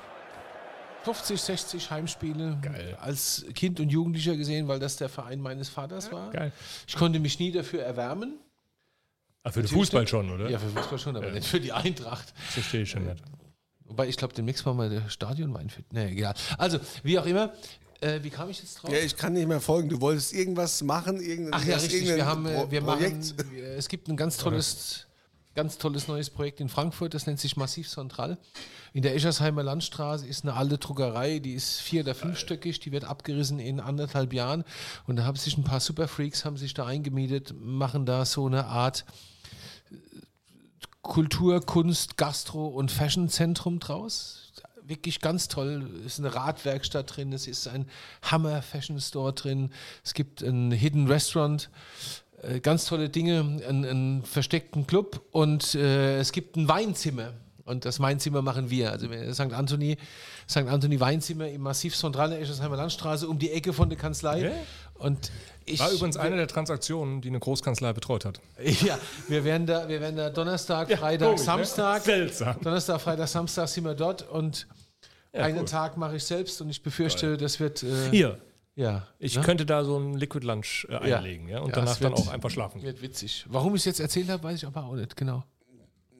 50, 1.04 1.42
60 1.42 1.92
Heimspiele 1.92 2.60
Geil. 2.62 2.98
als 3.02 3.46
Kind 3.56 3.80
und 3.80 3.90
Jugendlicher 3.90 4.36
gesehen, 4.38 4.68
weil 4.68 4.80
das 4.80 4.98
der 4.98 5.10
Verein 5.10 5.40
meines 5.42 5.70
Vaters 5.70 6.12
war. 6.12 6.32
Geil. 6.32 6.52
Ich 6.88 6.96
konnte 6.96 7.20
mich 7.20 7.40
nie 7.40 7.52
dafür 7.52 7.82
erwärmen. 7.84 8.38
Ah, 9.44 9.52
für 9.52 9.62
den 9.64 9.68
Fußball 9.70 10.08
schon, 10.08 10.30
oder? 10.32 10.50
Ja, 10.50 10.60
für 10.60 10.70
Fußball 10.70 11.00
schon, 11.00 11.16
aber 11.18 11.32
nicht 11.32 11.48
für 11.48 11.60
die 11.60 11.72
Eintracht. 11.72 12.32
Das 12.46 12.54
verstehe 12.54 12.84
ich 12.84 12.92
schon 12.92 13.06
nicht. 13.06 13.24
Wobei 13.86 14.08
ich 14.08 14.16
glaube, 14.16 14.34
demnächst 14.36 14.66
machen 14.66 14.78
wir 14.78 14.90
der 14.90 15.10
Stadionwein 15.10 15.70
fit. 15.70 15.92
Nee, 15.92 16.12
egal. 16.12 16.36
Also, 16.58 16.80
wie 17.04 17.18
auch 17.18 17.26
immer. 17.26 17.52
Äh, 18.00 18.24
wie 18.24 18.30
kam 18.30 18.50
ich 18.50 18.60
jetzt 18.60 18.76
drauf? 18.76 18.92
Ja, 18.92 19.00
ich 19.00 19.16
kann 19.18 19.34
nicht 19.34 19.48
mehr 19.48 19.60
folgen. 19.62 19.90
Du 19.90 20.00
wolltest 20.02 20.34
irgendwas 20.34 20.82
machen, 20.84 21.20
irgendein, 21.22 21.54
Ach 21.62 21.66
ja, 21.66 21.76
richtig. 21.76 22.08
Wir 22.08 22.26
haben, 22.26 22.46
äh, 22.48 22.56
Pro- 22.56 22.72
wir 22.72 22.82
machen, 22.82 23.00
Projekt. 23.00 23.52
wir- 23.52 23.64
es 23.76 23.88
gibt 23.90 24.08
ein 24.08 24.16
ganz 24.18 24.38
tolles, 24.38 25.06
ganz 25.54 25.78
tolles 25.78 26.08
neues 26.08 26.30
Projekt 26.30 26.60
in 26.60 26.70
Frankfurt. 26.70 27.14
Das 27.14 27.28
nennt 27.28 27.40
sich 27.40 27.58
Massiv 27.58 27.90
Central. 27.90 28.38
In 28.94 29.02
der 29.02 29.16
Eschersheimer 29.16 29.64
Landstraße 29.64 30.26
ist 30.28 30.44
eine 30.44 30.54
alte 30.54 30.78
Druckerei, 30.78 31.40
die 31.40 31.54
ist 31.54 31.82
vier- 31.82 32.02
oder 32.02 32.16
fünfstöckig. 32.16 32.80
Die 32.80 32.92
wird 32.92 33.04
abgerissen 33.04 33.60
in 33.60 33.80
anderthalb 33.80 34.34
Jahren. 34.34 34.64
Und 35.08 35.18
da 35.18 35.26
haben 35.26 35.38
sich 35.38 35.58
ein 35.58 35.64
paar 35.64 35.80
Superfreaks 35.80 36.46
haben 36.46 36.58
sich 36.58 36.74
da 36.74 36.86
eingemietet, 36.86 37.54
machen 37.60 38.06
da 38.06 38.26
so 38.26 38.46
eine 38.46 38.66
Art 38.66 39.06
äh, 39.92 39.96
Kultur, 41.02 41.62
Kunst, 41.66 42.18
Gastro 42.18 42.68
und 42.68 42.92
Fashionzentrum 42.92 43.80
draus. 43.80 44.54
Wirklich 44.84 45.22
ganz 45.22 45.48
toll. 45.48 45.90
Es 46.06 46.14
ist 46.14 46.20
eine 46.20 46.34
Radwerkstatt 46.34 47.16
drin, 47.16 47.32
es 47.34 47.48
ist 47.48 47.68
ein 47.68 47.88
Hammer 48.24 48.62
Fashion 48.62 49.00
Store 49.00 49.32
drin, 49.32 49.72
es 50.04 50.14
gibt 50.14 50.42
ein 50.42 50.72
Hidden 50.72 51.08
Restaurant, 51.08 51.70
ganz 52.62 52.86
tolle 52.86 53.10
Dinge, 53.10 53.40
einen, 53.68 53.86
einen 53.86 54.24
versteckten 54.24 54.88
Club 54.88 55.22
und 55.32 55.76
äh, 55.76 56.20
es 56.20 56.32
gibt 56.32 56.56
ein 56.56 56.68
Weinzimmer. 56.68 57.34
Und 57.64 57.86
das 57.86 58.00
Weinzimmer 58.00 58.42
machen 58.42 58.70
wir. 58.70 58.92
Also 58.92 59.08
St. 59.32 59.54
Anthony, 59.54 59.98
St. 60.50 60.58
Anthony 60.58 61.00
Weinzimmer 61.00 61.48
im 61.48 61.62
Massiv 61.62 61.96
Centrale 61.96 62.38
Eschersheimer 62.38 62.76
Landstraße 62.76 63.28
um 63.28 63.40
die 63.40 63.52
Ecke 63.52 63.72
von 63.72 63.88
der 63.88 63.98
Kanzlei. 63.98 64.42
Ja. 64.42 64.52
Und 64.96 65.32
ich, 65.66 65.80
War 65.80 65.92
übrigens 65.92 66.18
eine 66.18 66.36
der 66.36 66.48
Transaktionen, 66.48 67.22
die 67.22 67.30
eine 67.30 67.40
Großkanzlei 67.40 67.94
betreut 67.94 68.26
hat. 68.26 68.42
ja, 68.64 68.98
wir 69.28 69.44
werden 69.44 69.68
da, 69.68 69.88
wir 69.88 70.02
werden 70.02 70.18
da 70.18 70.30
Donnerstag, 70.30 70.92
Freitag, 70.92 71.28
komisch, 71.28 71.42
ne? 71.42 71.46
Samstag. 71.46 72.02
Seltsam. 72.04 72.56
Donnerstag, 72.62 73.00
Freitag, 73.00 73.28
Samstag 73.28 73.68
sind 73.68 73.86
wir 73.86 73.94
dort 73.94 74.28
und 74.30 74.68
einen 75.34 75.60
cool. 75.60 75.66
Tag 75.66 75.98
mache 75.98 76.18
ich 76.18 76.24
selbst 76.24 76.60
und 76.62 76.70
ich 76.70 76.84
befürchte, 76.84 77.38
das 77.38 77.60
wird. 77.60 77.84
Äh, 77.84 78.10
Hier, 78.10 78.38
Ja. 78.76 79.06
ich 79.20 79.36
ne? 79.36 79.42
könnte 79.44 79.66
da 79.66 79.84
so 79.84 79.98
ein 80.00 80.16
Liquid 80.16 80.46
Lunch 80.46 80.88
äh, 80.90 81.10
Ja. 81.10 81.18
einlegen 81.18 81.48
ja, 81.50 81.60
und 81.60 81.70
Ja, 81.70 81.76
danach 81.76 81.98
dann 82.00 82.14
auch 82.14 82.30
einfach 82.30 82.50
schlafen. 82.50 82.82
Wird 82.82 83.02
witzig. 83.02 83.46
Warum 83.50 83.76
ich 83.76 83.82
es 83.82 83.86
jetzt 83.86 84.00
erzählt 84.00 84.30
habe, 84.30 84.44
weiß 84.44 84.58
ich 84.64 84.68
aber 84.68 84.86
auch 84.86 84.96
nicht. 84.96 85.16
Genau. 85.16 85.44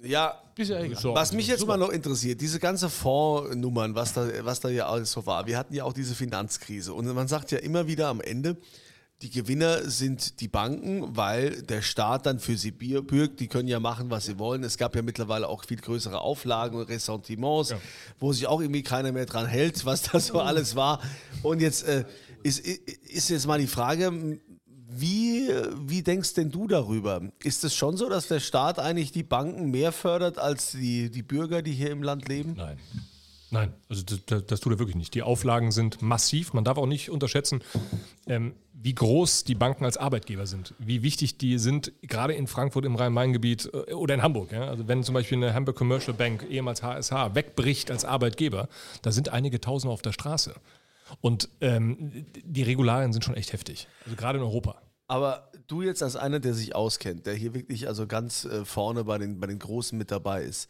Ja, 0.04 0.42
ja 0.58 0.80
Was 1.16 1.32
mich 1.32 1.48
jetzt 1.48 1.60
super. 1.62 1.74
mal 1.74 1.78
noch 1.86 1.92
interessiert, 1.92 2.42
diese 2.42 2.60
ganze 2.60 2.90
Fondsnummern, 2.90 3.96
was 3.96 4.14
da, 4.14 4.28
was 4.44 4.60
da 4.60 4.70
ja 4.70 4.88
alles 4.88 5.12
so 5.12 5.26
war. 5.26 5.46
Wir 5.46 5.58
hatten 5.58 5.74
ja 5.74 5.84
auch 5.84 5.94
diese 5.94 6.16
Finanzkrise 6.16 6.94
und 6.94 7.06
man 7.14 7.28
sagt 7.28 7.52
ja 7.52 7.60
immer 7.60 7.88
wieder 7.88 8.08
am 8.08 8.20
Ende, 8.20 8.58
die 9.22 9.30
Gewinner 9.30 9.88
sind 9.88 10.42
die 10.42 10.48
Banken, 10.48 11.16
weil 11.16 11.62
der 11.62 11.84
Staat 11.84 12.26
dann 12.26 12.40
für 12.40 12.58
sie 12.58 12.72
bier- 12.72 13.04
bürgt. 13.04 13.40
Die 13.40 13.48
können 13.48 13.68
ja 13.68 13.80
machen, 13.80 14.10
was 14.10 14.26
sie 14.26 14.40
wollen. 14.40 14.64
Es 14.64 14.80
gab 14.80 14.96
ja 14.96 15.04
mittlerweile 15.04 15.48
auch 15.48 15.64
viel 15.64 15.78
größere 15.78 16.20
Auflagen 16.20 16.76
und 16.80 16.90
Ressentiments, 16.90 17.70
Ja. 17.70 17.78
wo 18.20 18.34
sich 18.34 18.48
auch 18.48 18.60
irgendwie 18.60 18.82
keiner 18.82 19.12
mehr 19.12 19.28
dran 19.28 19.46
hält, 19.46 19.86
was 19.86 20.02
da 20.02 20.20
so 20.20 20.42
alles 20.42 20.76
war. 20.76 21.00
Und 21.44 21.62
jetzt 21.62 21.84
äh, 21.88 22.06
ist, 22.44 22.60
ist 22.60 23.30
jetzt 23.30 23.48
mal 23.48 23.60
die 23.60 23.68
Frage, 23.68 24.40
wie, 24.94 25.50
wie 25.88 26.04
denkst 26.04 26.34
denn 26.34 26.52
du 26.52 26.68
darüber? 26.68 27.22
Ist 27.44 27.64
es 27.64 27.74
schon 27.76 27.96
so, 27.96 28.10
dass 28.10 28.28
der 28.28 28.40
Staat 28.40 28.78
eigentlich 28.78 29.12
die 29.12 29.24
Banken 29.24 29.72
mehr 29.72 29.92
fördert 29.92 30.38
als 30.38 30.72
die, 30.72 31.10
die 31.10 31.24
Bürger, 31.24 31.62
die 31.62 31.72
hier 31.72 31.92
im 31.92 32.04
Land 32.04 32.28
leben? 32.28 32.56
Nein. 32.58 32.78
Nein, 33.54 33.74
also 33.90 34.04
das, 34.04 34.46
das, 34.46 34.60
tut 34.62 34.72
er 34.72 34.80
wirklich 34.80 34.96
nicht. 34.96 35.14
Die 35.14 35.24
Auflagen 35.24 35.74
sind 35.74 36.02
massiv. 36.02 36.54
Man 36.54 36.64
darf 36.64 36.78
auch 36.78 36.86
nicht 36.86 37.10
unterschätzen, 37.10 37.62
ähm, 38.26 38.54
wie 38.74 38.96
groß 38.96 39.44
die 39.44 39.56
Banken 39.56 39.84
als 39.84 39.98
Arbeitgeber 39.98 40.48
sind, 40.48 40.74
wie 40.80 41.04
wichtig 41.04 41.38
die 41.38 41.58
sind, 41.58 41.92
gerade 42.02 42.34
in 42.34 42.48
Frankfurt 42.48 42.86
im 42.86 42.96
Rhein-Main-Gebiet 42.96 43.70
äh, 43.74 43.94
oder 43.94 44.16
in 44.16 44.22
Hamburg. 44.22 44.54
Ja? 44.54 44.70
Also 44.70 44.88
wenn 44.88 45.04
zum 45.04 45.14
Beispiel 45.14 45.38
eine 45.38 45.54
Hamburg 45.54 45.76
Commercial 45.76 46.16
Bank, 46.16 46.46
ehemals 46.50 46.82
HSH, 46.82 47.36
wegbricht 47.36 47.92
als 47.92 48.06
Arbeitgeber, 48.06 48.70
da 49.02 49.12
sind 49.12 49.30
einige 49.30 49.60
Tausende 49.60 49.94
auf 49.94 50.02
der 50.02 50.14
Straße. 50.14 50.54
Und 51.20 51.50
ähm, 51.60 52.26
die 52.44 52.64
Regularien 52.64 53.12
sind 53.12 53.26
schon 53.26 53.36
echt 53.36 53.54
heftig, 53.54 53.88
also 54.06 54.16
gerade 54.16 54.40
in 54.40 54.44
Europa. 54.44 54.82
Aber 55.08 55.52
du 55.68 55.82
jetzt 55.82 56.02
als 56.02 56.16
einer, 56.16 56.40
der 56.40 56.54
sich 56.54 56.74
auskennt, 56.74 57.26
der 57.26 57.34
hier 57.34 57.54
wirklich 57.54 57.88
also 57.88 58.08
ganz 58.08 58.46
äh, 58.46 58.64
vorne 58.64 59.04
bei 59.04 59.18
den, 59.18 59.40
bei 59.42 59.48
den 59.48 59.60
Großen 59.60 59.98
mit 59.98 60.10
dabei 60.10 60.44
ist, 60.44 60.70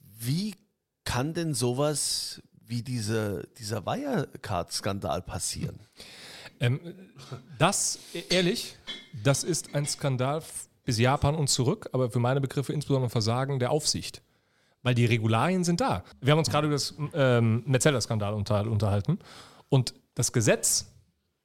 wie 0.00 0.56
kann 1.04 1.32
denn 1.32 1.54
sowas 1.54 2.42
wie 2.66 2.82
diese, 2.82 3.48
dieser 3.56 3.86
Wirecard-Skandal 3.86 5.22
passieren? 5.22 5.78
Ähm, 6.60 6.80
das, 7.58 7.98
ehrlich, 8.30 8.76
das 9.22 9.44
ist 9.44 9.74
ein 9.74 9.86
Skandal 9.86 10.42
bis 10.84 10.98
Japan 10.98 11.34
und 11.34 11.48
zurück, 11.48 11.88
aber 11.92 12.10
für 12.10 12.18
meine 12.18 12.40
Begriffe 12.40 12.72
insbesondere 12.72 13.10
Versagen 13.10 13.58
der 13.58 13.70
Aufsicht. 13.70 14.22
Weil 14.82 14.94
die 14.94 15.06
Regularien 15.06 15.64
sind 15.64 15.80
da. 15.80 16.04
Wir 16.20 16.32
haben 16.32 16.38
uns 16.38 16.50
gerade 16.50 16.66
über 16.66 16.74
das 16.74 16.94
ähm, 17.14 17.62
Metzeler-Skandal 17.66 18.34
unter, 18.34 18.62
unterhalten 18.70 19.18
und 19.68 19.94
das 20.14 20.32
Gesetz 20.32 20.86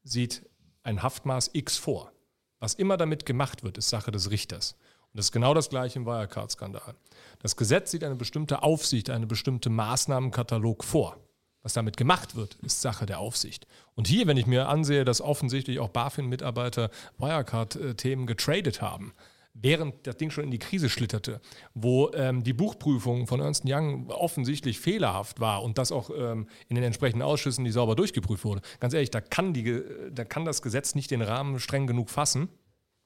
sieht 0.03 0.49
ein 0.83 1.01
Haftmaß 1.01 1.51
X 1.53 1.77
vor. 1.77 2.12
Was 2.59 2.73
immer 2.73 2.97
damit 2.97 3.25
gemacht 3.25 3.63
wird, 3.63 3.77
ist 3.77 3.89
Sache 3.89 4.12
des 4.12 4.31
Richters. 4.31 4.75
Und 5.13 5.17
das 5.17 5.25
ist 5.25 5.31
genau 5.31 5.53
das 5.53 5.69
gleiche 5.69 5.99
im 5.99 6.05
Wirecard-Skandal. 6.05 6.95
Das 7.39 7.55
Gesetz 7.55 7.91
sieht 7.91 8.03
eine 8.03 8.15
bestimmte 8.15 8.63
Aufsicht, 8.63 9.09
einen 9.09 9.27
bestimmten 9.27 9.75
Maßnahmenkatalog 9.75 10.83
vor. 10.83 11.17
Was 11.62 11.73
damit 11.73 11.97
gemacht 11.97 12.36
wird, 12.36 12.55
ist 12.55 12.81
Sache 12.81 13.05
der 13.05 13.19
Aufsicht. 13.19 13.67
Und 13.95 14.07
hier, 14.07 14.27
wenn 14.27 14.38
ich 14.38 14.47
mir 14.47 14.67
ansehe, 14.67 15.05
dass 15.05 15.21
offensichtlich 15.21 15.79
auch 15.79 15.89
BaFin-Mitarbeiter 15.89 16.89
Wirecard-Themen 17.17 18.27
getradet 18.27 18.81
haben, 18.81 19.13
während 19.54 20.08
das 20.08 20.18
Ding 20.18 20.32
schon 20.32 20.44
in 20.44 20.52
die 20.52 20.60
Krise 20.60 20.89
schlitterte, 20.89 21.39
wo 21.74 22.12
ähm, 22.13 22.44
die 22.44 22.54
Buchprüfung 22.54 23.28
von 23.28 23.39
Ernst 23.39 23.63
Young 23.66 24.10
offensichtlich 24.10 24.80
fehlerhaft 24.80 25.39
war 25.39 25.63
und 25.63 25.78
das 25.78 25.92
auch 25.92 26.10
ähm, 26.10 26.48
in 26.70 26.76
den 26.76 26.84
entsprechenden 26.84 27.22
Ausschüssen, 27.22 27.63
die 27.63 27.72
sauber 27.72 27.96
durchgeprüft 27.96 28.44
wurde. 28.46 28.62
Ganz 28.80 28.94
ehrlich, 28.94 29.12
da 29.12 29.22
kann, 29.22 29.54
die, 29.54 29.82
da 30.12 30.26
kann 30.26 30.46
das 30.46 30.62
Gesetz 30.62 30.96
nicht 30.96 31.12
den 31.12 31.22
Rahmen 31.22 31.60
streng 31.60 31.88
genug 31.88 32.10
fassen. 32.10 32.50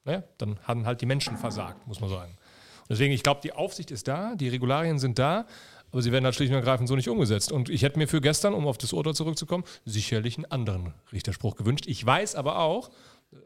Naja, 0.04 0.24
dann 0.38 0.58
haben 0.62 0.86
halt 0.86 1.02
die 1.02 1.06
Menschen 1.06 1.36
versagt, 1.36 1.86
muss 1.86 2.00
man 2.00 2.08
sagen. 2.08 2.32
Und 2.32 2.90
deswegen, 2.90 3.12
ich 3.12 3.22
glaube, 3.22 3.40
die 3.42 3.52
Aufsicht 3.52 3.90
ist 3.90 4.08
da, 4.08 4.34
die 4.34 4.48
Regularien 4.48 4.98
sind 4.98 5.18
da, 5.18 5.44
aber 5.92 6.02
sie 6.02 6.12
werden 6.12 6.24
halt 6.24 6.34
schlicht 6.34 6.50
und 6.50 6.56
ergreifend 6.56 6.88
so 6.88 6.96
nicht 6.96 7.08
umgesetzt. 7.08 7.52
Und 7.52 7.68
ich 7.68 7.82
hätte 7.82 7.98
mir 7.98 8.08
für 8.08 8.22
gestern, 8.22 8.54
um 8.54 8.66
auf 8.66 8.78
das 8.78 8.94
Urteil 8.94 9.14
zurückzukommen, 9.14 9.64
sicherlich 9.84 10.36
einen 10.36 10.46
anderen 10.46 10.94
Richterspruch 11.12 11.56
gewünscht. 11.56 11.86
Ich 11.86 12.04
weiß 12.04 12.34
aber 12.34 12.58
auch, 12.60 12.90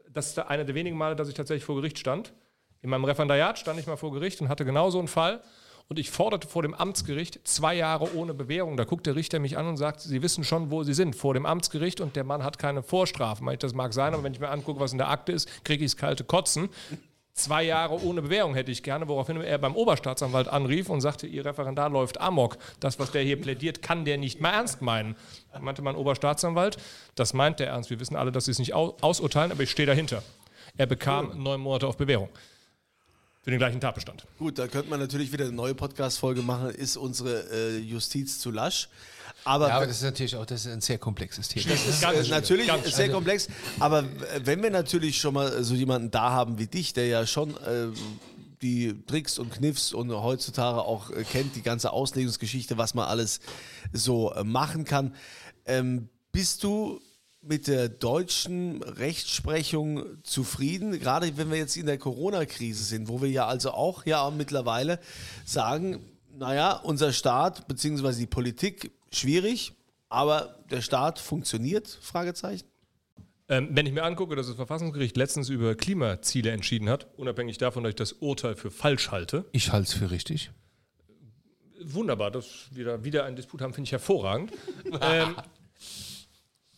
das 0.09 0.27
ist 0.27 0.39
einer 0.39 0.63
der 0.63 0.75
wenigen 0.75 0.97
Male, 0.97 1.15
dass 1.15 1.27
ich 1.27 1.33
tatsächlich 1.33 1.65
vor 1.65 1.75
Gericht 1.75 1.99
stand. 1.99 2.33
In 2.83 2.89
meinem 2.89 3.05
Referendariat 3.05 3.57
stand 3.57 3.79
ich 3.79 3.87
mal 3.87 3.95
vor 3.95 4.11
Gericht 4.11 4.41
und 4.41 4.49
hatte 4.49 4.65
genau 4.65 4.89
so 4.89 4.99
einen 4.99 5.07
Fall. 5.07 5.41
Und 5.87 5.99
ich 5.99 6.11
forderte 6.11 6.47
vor 6.47 6.63
dem 6.63 6.73
Amtsgericht 6.73 7.39
zwei 7.47 7.75
Jahre 7.75 8.13
ohne 8.15 8.33
Bewährung. 8.33 8.77
Da 8.77 8.83
guckt 8.83 9.05
der 9.05 9.15
Richter 9.15 9.39
mich 9.39 9.57
an 9.57 9.67
und 9.67 9.77
sagt, 9.77 10.01
Sie 10.01 10.21
wissen 10.21 10.43
schon, 10.43 10.69
wo 10.69 10.83
Sie 10.83 10.93
sind, 10.93 11.15
vor 11.15 11.33
dem 11.33 11.45
Amtsgericht 11.45 12.01
und 12.01 12.15
der 12.15 12.25
Mann 12.25 12.43
hat 12.43 12.59
keine 12.59 12.83
Vorstrafen. 12.83 13.47
Das 13.59 13.73
mag 13.73 13.93
sein, 13.93 14.13
aber 14.13 14.23
wenn 14.23 14.33
ich 14.33 14.39
mir 14.39 14.49
angucke, 14.49 14.81
was 14.81 14.91
in 14.91 14.97
der 14.97 15.09
Akte 15.09 15.31
ist, 15.31 15.63
kriege 15.63 15.83
ich 15.83 15.91
es 15.91 15.97
kalte 15.97 16.25
Kotzen. 16.25 16.69
Zwei 17.33 17.63
Jahre 17.63 18.01
ohne 18.03 18.21
Bewährung 18.21 18.53
hätte 18.53 18.71
ich 18.71 18.83
gerne, 18.83 19.07
woraufhin 19.07 19.41
er 19.41 19.57
beim 19.57 19.75
Oberstaatsanwalt 19.75 20.49
anrief 20.49 20.89
und 20.89 21.01
sagte, 21.01 21.25
Ihr 21.25 21.45
Referendar 21.45 21.89
läuft 21.89 22.19
amok. 22.19 22.57
Das, 22.79 22.99
was 22.99 23.11
der 23.11 23.23
hier 23.23 23.41
plädiert, 23.41 23.81
kann 23.81 24.03
der 24.05 24.17
nicht 24.17 24.41
mal 24.41 24.51
ernst 24.51 24.81
meinen. 24.81 25.15
Da 25.51 25.59
meinte 25.59 25.81
mein 25.81 25.95
Oberstaatsanwalt, 25.95 26.77
das 27.15 27.33
meint 27.33 27.59
der 27.59 27.67
ernst. 27.67 27.89
Wir 27.89 27.99
wissen 27.99 28.15
alle, 28.15 28.31
dass 28.31 28.45
Sie 28.45 28.51
es 28.51 28.59
nicht 28.59 28.73
ausurteilen, 28.73 29.51
aber 29.51 29.63
ich 29.63 29.71
stehe 29.71 29.87
dahinter. 29.87 30.21
Er 30.77 30.85
bekam 30.85 31.41
neun 31.41 31.61
Monate 31.61 31.87
auf 31.87 31.97
Bewährung. 31.97 32.29
Für 33.43 33.51
den 33.51 33.59
gleichen 33.59 33.81
Tatbestand. 33.81 34.25
Gut, 34.39 34.57
da 34.57 34.67
könnte 34.67 34.89
man 34.89 35.01
natürlich 35.01 35.33
wieder 35.33 35.43
eine 35.43 35.53
neue 35.53 35.75
Podcast-Folge 35.75 36.41
machen. 36.41 36.69
Ist 36.69 36.95
unsere 36.95 37.43
äh, 37.51 37.77
Justiz 37.77 38.39
zu 38.39 38.51
lasch? 38.51 38.87
Aber, 39.43 39.67
ja, 39.67 39.75
aber 39.75 39.87
das 39.87 39.97
ist 39.97 40.03
natürlich 40.03 40.37
auch 40.37 40.45
das 40.45 40.65
ist 40.65 40.71
ein 40.71 40.79
sehr 40.79 40.97
komplexes 40.97 41.49
Thema. 41.49 41.71
Das 41.71 41.85
ist 41.85 42.01
ganz 42.01 42.29
natürlich 42.29 42.67
ganz 42.67 42.85
sehr 42.95 43.05
also 43.05 43.15
komplex. 43.15 43.49
Aber 43.79 44.05
wenn 44.43 44.63
wir 44.63 44.69
natürlich 44.69 45.17
schon 45.17 45.33
mal 45.33 45.61
so 45.61 45.75
jemanden 45.75 46.09
da 46.09 46.29
haben 46.31 46.57
wie 46.57 46.67
dich, 46.67 46.93
der 46.93 47.07
ja 47.07 47.27
schon 47.27 47.57
äh, 47.57 47.87
die 48.61 49.05
Tricks 49.05 49.37
und 49.37 49.51
Kniffs 49.51 49.91
und 49.91 50.09
heutzutage 50.11 50.81
auch 50.81 51.11
äh, 51.11 51.25
kennt, 51.25 51.57
die 51.57 51.61
ganze 51.61 51.91
Auslegungsgeschichte, 51.91 52.77
was 52.77 52.93
man 52.93 53.07
alles 53.09 53.41
so 53.91 54.31
äh, 54.33 54.45
machen 54.45 54.85
kann, 54.85 55.13
ähm, 55.65 56.07
bist 56.31 56.63
du 56.63 57.01
mit 57.45 57.67
der 57.67 57.89
deutschen 57.89 58.81
Rechtsprechung 58.81 60.23
zufrieden, 60.23 60.97
gerade 60.99 61.35
wenn 61.37 61.51
wir 61.51 61.57
jetzt 61.57 61.75
in 61.75 61.85
der 61.85 61.97
Corona-Krise 61.97 62.83
sind, 62.83 63.07
wo 63.07 63.21
wir 63.21 63.29
ja 63.29 63.47
also 63.47 63.71
auch 63.71 64.05
ja 64.05 64.29
mittlerweile 64.31 64.99
sagen, 65.45 65.99
naja, 66.37 66.73
unser 66.83 67.11
Staat 67.11 67.67
bzw. 67.67 68.13
die 68.13 68.27
Politik 68.27 68.91
schwierig, 69.11 69.73
aber 70.09 70.57
der 70.71 70.81
Staat 70.81 71.19
funktioniert? 71.19 71.87
Fragezeichen. 72.01 72.65
Ähm, 73.49 73.69
wenn 73.71 73.85
ich 73.85 73.91
mir 73.91 74.03
angucke, 74.03 74.35
dass 74.35 74.47
das 74.47 74.55
Verfassungsgericht 74.55 75.17
letztens 75.17 75.49
über 75.49 75.75
Klimaziele 75.75 76.51
entschieden 76.51 76.89
hat, 76.89 77.07
unabhängig 77.17 77.57
davon, 77.57 77.83
dass 77.83 77.91
ich 77.91 77.95
das 77.95 78.13
Urteil 78.13 78.55
für 78.55 78.71
falsch 78.71 79.11
halte. 79.11 79.45
Ich 79.51 79.71
halte 79.71 79.89
es 79.89 79.93
für 79.93 80.11
richtig. 80.11 80.51
Wunderbar, 81.83 82.31
dass 82.31 82.67
wir 82.71 83.03
wieder 83.03 83.25
einen 83.25 83.35
Disput 83.35 83.61
haben, 83.61 83.73
finde 83.73 83.87
ich 83.87 83.91
hervorragend. 83.91 84.53
ähm, 85.01 85.35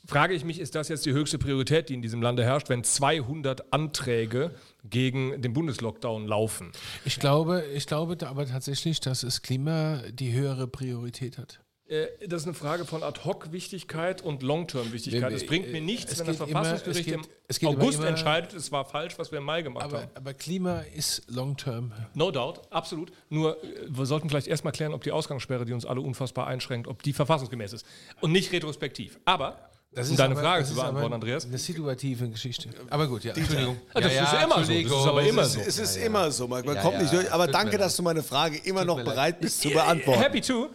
frage 0.06 0.34
ich 0.34 0.44
mich, 0.44 0.60
ist 0.60 0.76
das 0.76 0.90
jetzt 0.90 1.06
die 1.06 1.14
höchste 1.14 1.38
Priorität, 1.38 1.90
die 1.90 1.94
in 1.94 2.02
diesem 2.02 2.22
Lande 2.22 2.44
herrscht, 2.44 2.70
wenn 2.70 2.84
200 2.84 3.74
Anträge 3.74 4.52
gegen 4.84 5.42
den 5.42 5.54
Bundeslockdown 5.54 6.28
laufen? 6.28 6.72
Ich 7.06 7.20
glaube, 7.20 7.64
ich 7.74 7.88
glaube 7.88 8.18
aber 8.26 8.46
tatsächlich, 8.46 9.00
dass 9.00 9.22
das 9.22 9.42
Klima 9.42 10.02
die 10.12 10.34
höhere 10.34 10.68
Priorität 10.68 11.38
hat. 11.38 11.60
Äh, 11.88 12.08
das 12.28 12.42
ist 12.42 12.48
eine 12.48 12.56
Frage 12.56 12.86
von 12.86 13.04
Ad-Hoc-Wichtigkeit 13.04 14.24
und 14.24 14.42
Long-Term-Wichtigkeit. 14.42 15.32
Es 15.32 15.46
bringt 15.46 15.72
mir 15.72 15.82
nichts, 15.82 16.18
wenn 16.18 16.26
das 16.26 16.38
Verfassungsgericht 16.38 17.08
immer, 17.08 17.24
geht, 17.24 17.62
im 17.62 17.68
August 17.68 18.00
immer, 18.00 18.08
entscheidet, 18.08 18.54
es 18.54 18.72
war 18.72 18.86
falsch, 18.86 19.20
was 19.20 19.32
wir 19.32 19.38
im 19.38 19.44
Mai 19.44 19.62
gemacht 19.62 19.86
aber, 19.86 20.02
haben. 20.02 20.12
Aber 20.16 20.34
Klima 20.34 20.80
ist 20.80 21.30
Long-Term. 21.30 21.92
No 22.16 22.32
doubt, 22.32 22.62
absolut. 22.72 23.12
Nur 23.30 23.64
äh, 23.64 23.68
wir 23.88 24.06
sollten 24.08 24.30
vielleicht 24.30 24.48
erstmal 24.48 24.74
klären, 24.74 24.94
ob 24.94 25.04
die 25.04 25.12
Ausgangssperre, 25.12 25.66
die 25.66 25.74
uns 25.74 25.86
alle 25.86 26.02
unfassbar 26.02 26.48
einschränkt, 26.48 26.88
ob 26.88 27.04
die 27.04 27.14
verfassungsgemäß 27.14 27.74
ist. 27.74 27.86
Und 28.20 28.32
nicht 28.32 28.52
retrospektiv. 28.52 29.20
Aber 29.26 29.70
das 29.96 30.10
um 30.10 30.18
deine 30.18 30.34
aber, 30.34 30.42
Frage 30.42 30.66
zu 30.66 30.76
beantworten, 30.76 31.14
Andreas. 31.14 31.46
Eine 31.46 31.58
situative 31.58 32.30
Geschichte. 32.30 32.70
Aber 32.90 33.08
gut, 33.08 33.24
ja. 33.24 33.34
Entschuldigung. 33.34 33.78
Ja, 33.94 34.02
das 34.02 34.14
ja, 34.14 34.24
ist 34.24 34.34
ja 34.34 34.44
immer 34.44 34.64
so. 34.64 34.74
Das 34.74 34.92
ist 34.92 35.08
aber 35.08 35.24
immer 35.24 35.46
so. 35.46 35.60
Es 35.62 35.80
ist 35.80 35.96
immer 35.96 36.32
so. 36.32 36.48
Man 36.48 36.64
kommt 36.80 37.00
nicht 37.00 37.14
durch. 37.14 37.32
Aber 37.32 37.48
danke, 37.48 37.78
dass 37.78 37.96
du 37.96 38.04
meine 38.04 38.22
Frage 38.22 38.58
immer 38.58 38.84
noch 38.84 39.04
bereit 39.04 39.40
bist 39.40 39.62
zu 39.62 39.70
beantworten. 39.70 40.22
Happy 40.22 40.42
to. 40.42 40.70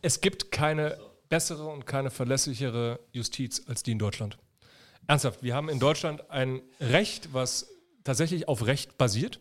Es 0.00 0.20
gibt 0.20 0.50
keine 0.50 0.98
bessere 1.28 1.66
und 1.66 1.86
keine 1.86 2.10
verlässlichere 2.10 3.00
Justiz 3.12 3.62
als 3.66 3.82
die 3.82 3.92
in 3.92 3.98
Deutschland. 3.98 4.38
Ernsthaft, 5.06 5.42
wir 5.42 5.54
haben 5.54 5.68
in 5.68 5.78
Deutschland 5.78 6.30
ein 6.30 6.62
Recht, 6.80 7.32
was 7.32 7.68
tatsächlich 8.04 8.48
auf 8.48 8.66
Recht 8.66 8.96
basiert. 8.96 9.40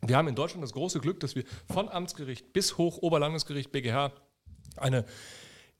Wir 0.00 0.16
haben 0.16 0.28
in 0.28 0.34
Deutschland 0.34 0.62
das 0.62 0.72
große 0.72 1.00
Glück, 1.00 1.20
dass 1.20 1.34
wir 1.34 1.44
von 1.72 1.88
Amtsgericht 1.88 2.52
bis 2.52 2.78
hoch 2.78 2.98
Oberlandesgericht 2.98 3.72
BGH 3.72 4.12
eine 4.76 5.04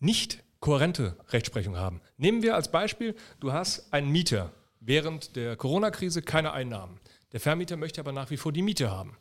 nicht 0.00 0.42
kohärente 0.62 1.16
Rechtsprechung 1.28 1.76
haben. 1.76 2.00
Nehmen 2.16 2.42
wir 2.42 2.54
als 2.54 2.70
Beispiel, 2.70 3.14
du 3.40 3.52
hast 3.52 3.92
einen 3.92 4.10
Mieter 4.10 4.52
während 4.80 5.36
der 5.36 5.56
Corona-Krise 5.56 6.22
keine 6.22 6.52
Einnahmen. 6.52 6.98
Der 7.32 7.40
Vermieter 7.40 7.76
möchte 7.76 8.00
aber 8.00 8.12
nach 8.12 8.30
wie 8.30 8.36
vor 8.38 8.52
die 8.52 8.62
Miete 8.62 8.90
haben. 8.90 9.18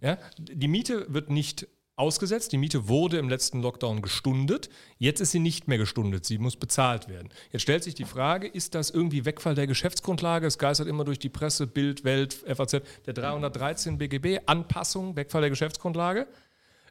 Ja? 0.00 0.18
Die 0.38 0.68
Miete 0.68 1.06
wird 1.08 1.30
nicht 1.30 1.66
ausgesetzt. 1.96 2.52
Die 2.52 2.58
Miete 2.58 2.88
wurde 2.88 3.18
im 3.18 3.28
letzten 3.28 3.62
Lockdown 3.62 4.02
gestundet. 4.02 4.68
Jetzt 4.98 5.20
ist 5.20 5.30
sie 5.30 5.38
nicht 5.38 5.66
mehr 5.66 5.78
gestundet. 5.78 6.26
Sie 6.26 6.38
muss 6.38 6.56
bezahlt 6.56 7.08
werden. 7.08 7.30
Jetzt 7.52 7.62
stellt 7.62 7.84
sich 7.84 7.94
die 7.94 8.04
Frage, 8.04 8.46
ist 8.46 8.74
das 8.74 8.90
irgendwie 8.90 9.24
Wegfall 9.24 9.54
der 9.54 9.66
Geschäftsgrundlage? 9.66 10.46
Es 10.46 10.58
geistert 10.58 10.88
immer 10.88 11.04
durch 11.04 11.18
die 11.18 11.28
Presse, 11.28 11.66
Bild, 11.66 12.04
Welt, 12.04 12.34
FAZ, 12.34 12.82
der 13.06 13.14
313 13.14 13.98
BGB, 13.98 14.40
Anpassung, 14.46 15.16
Wegfall 15.16 15.42
der 15.42 15.50
Geschäftsgrundlage. 15.50 16.26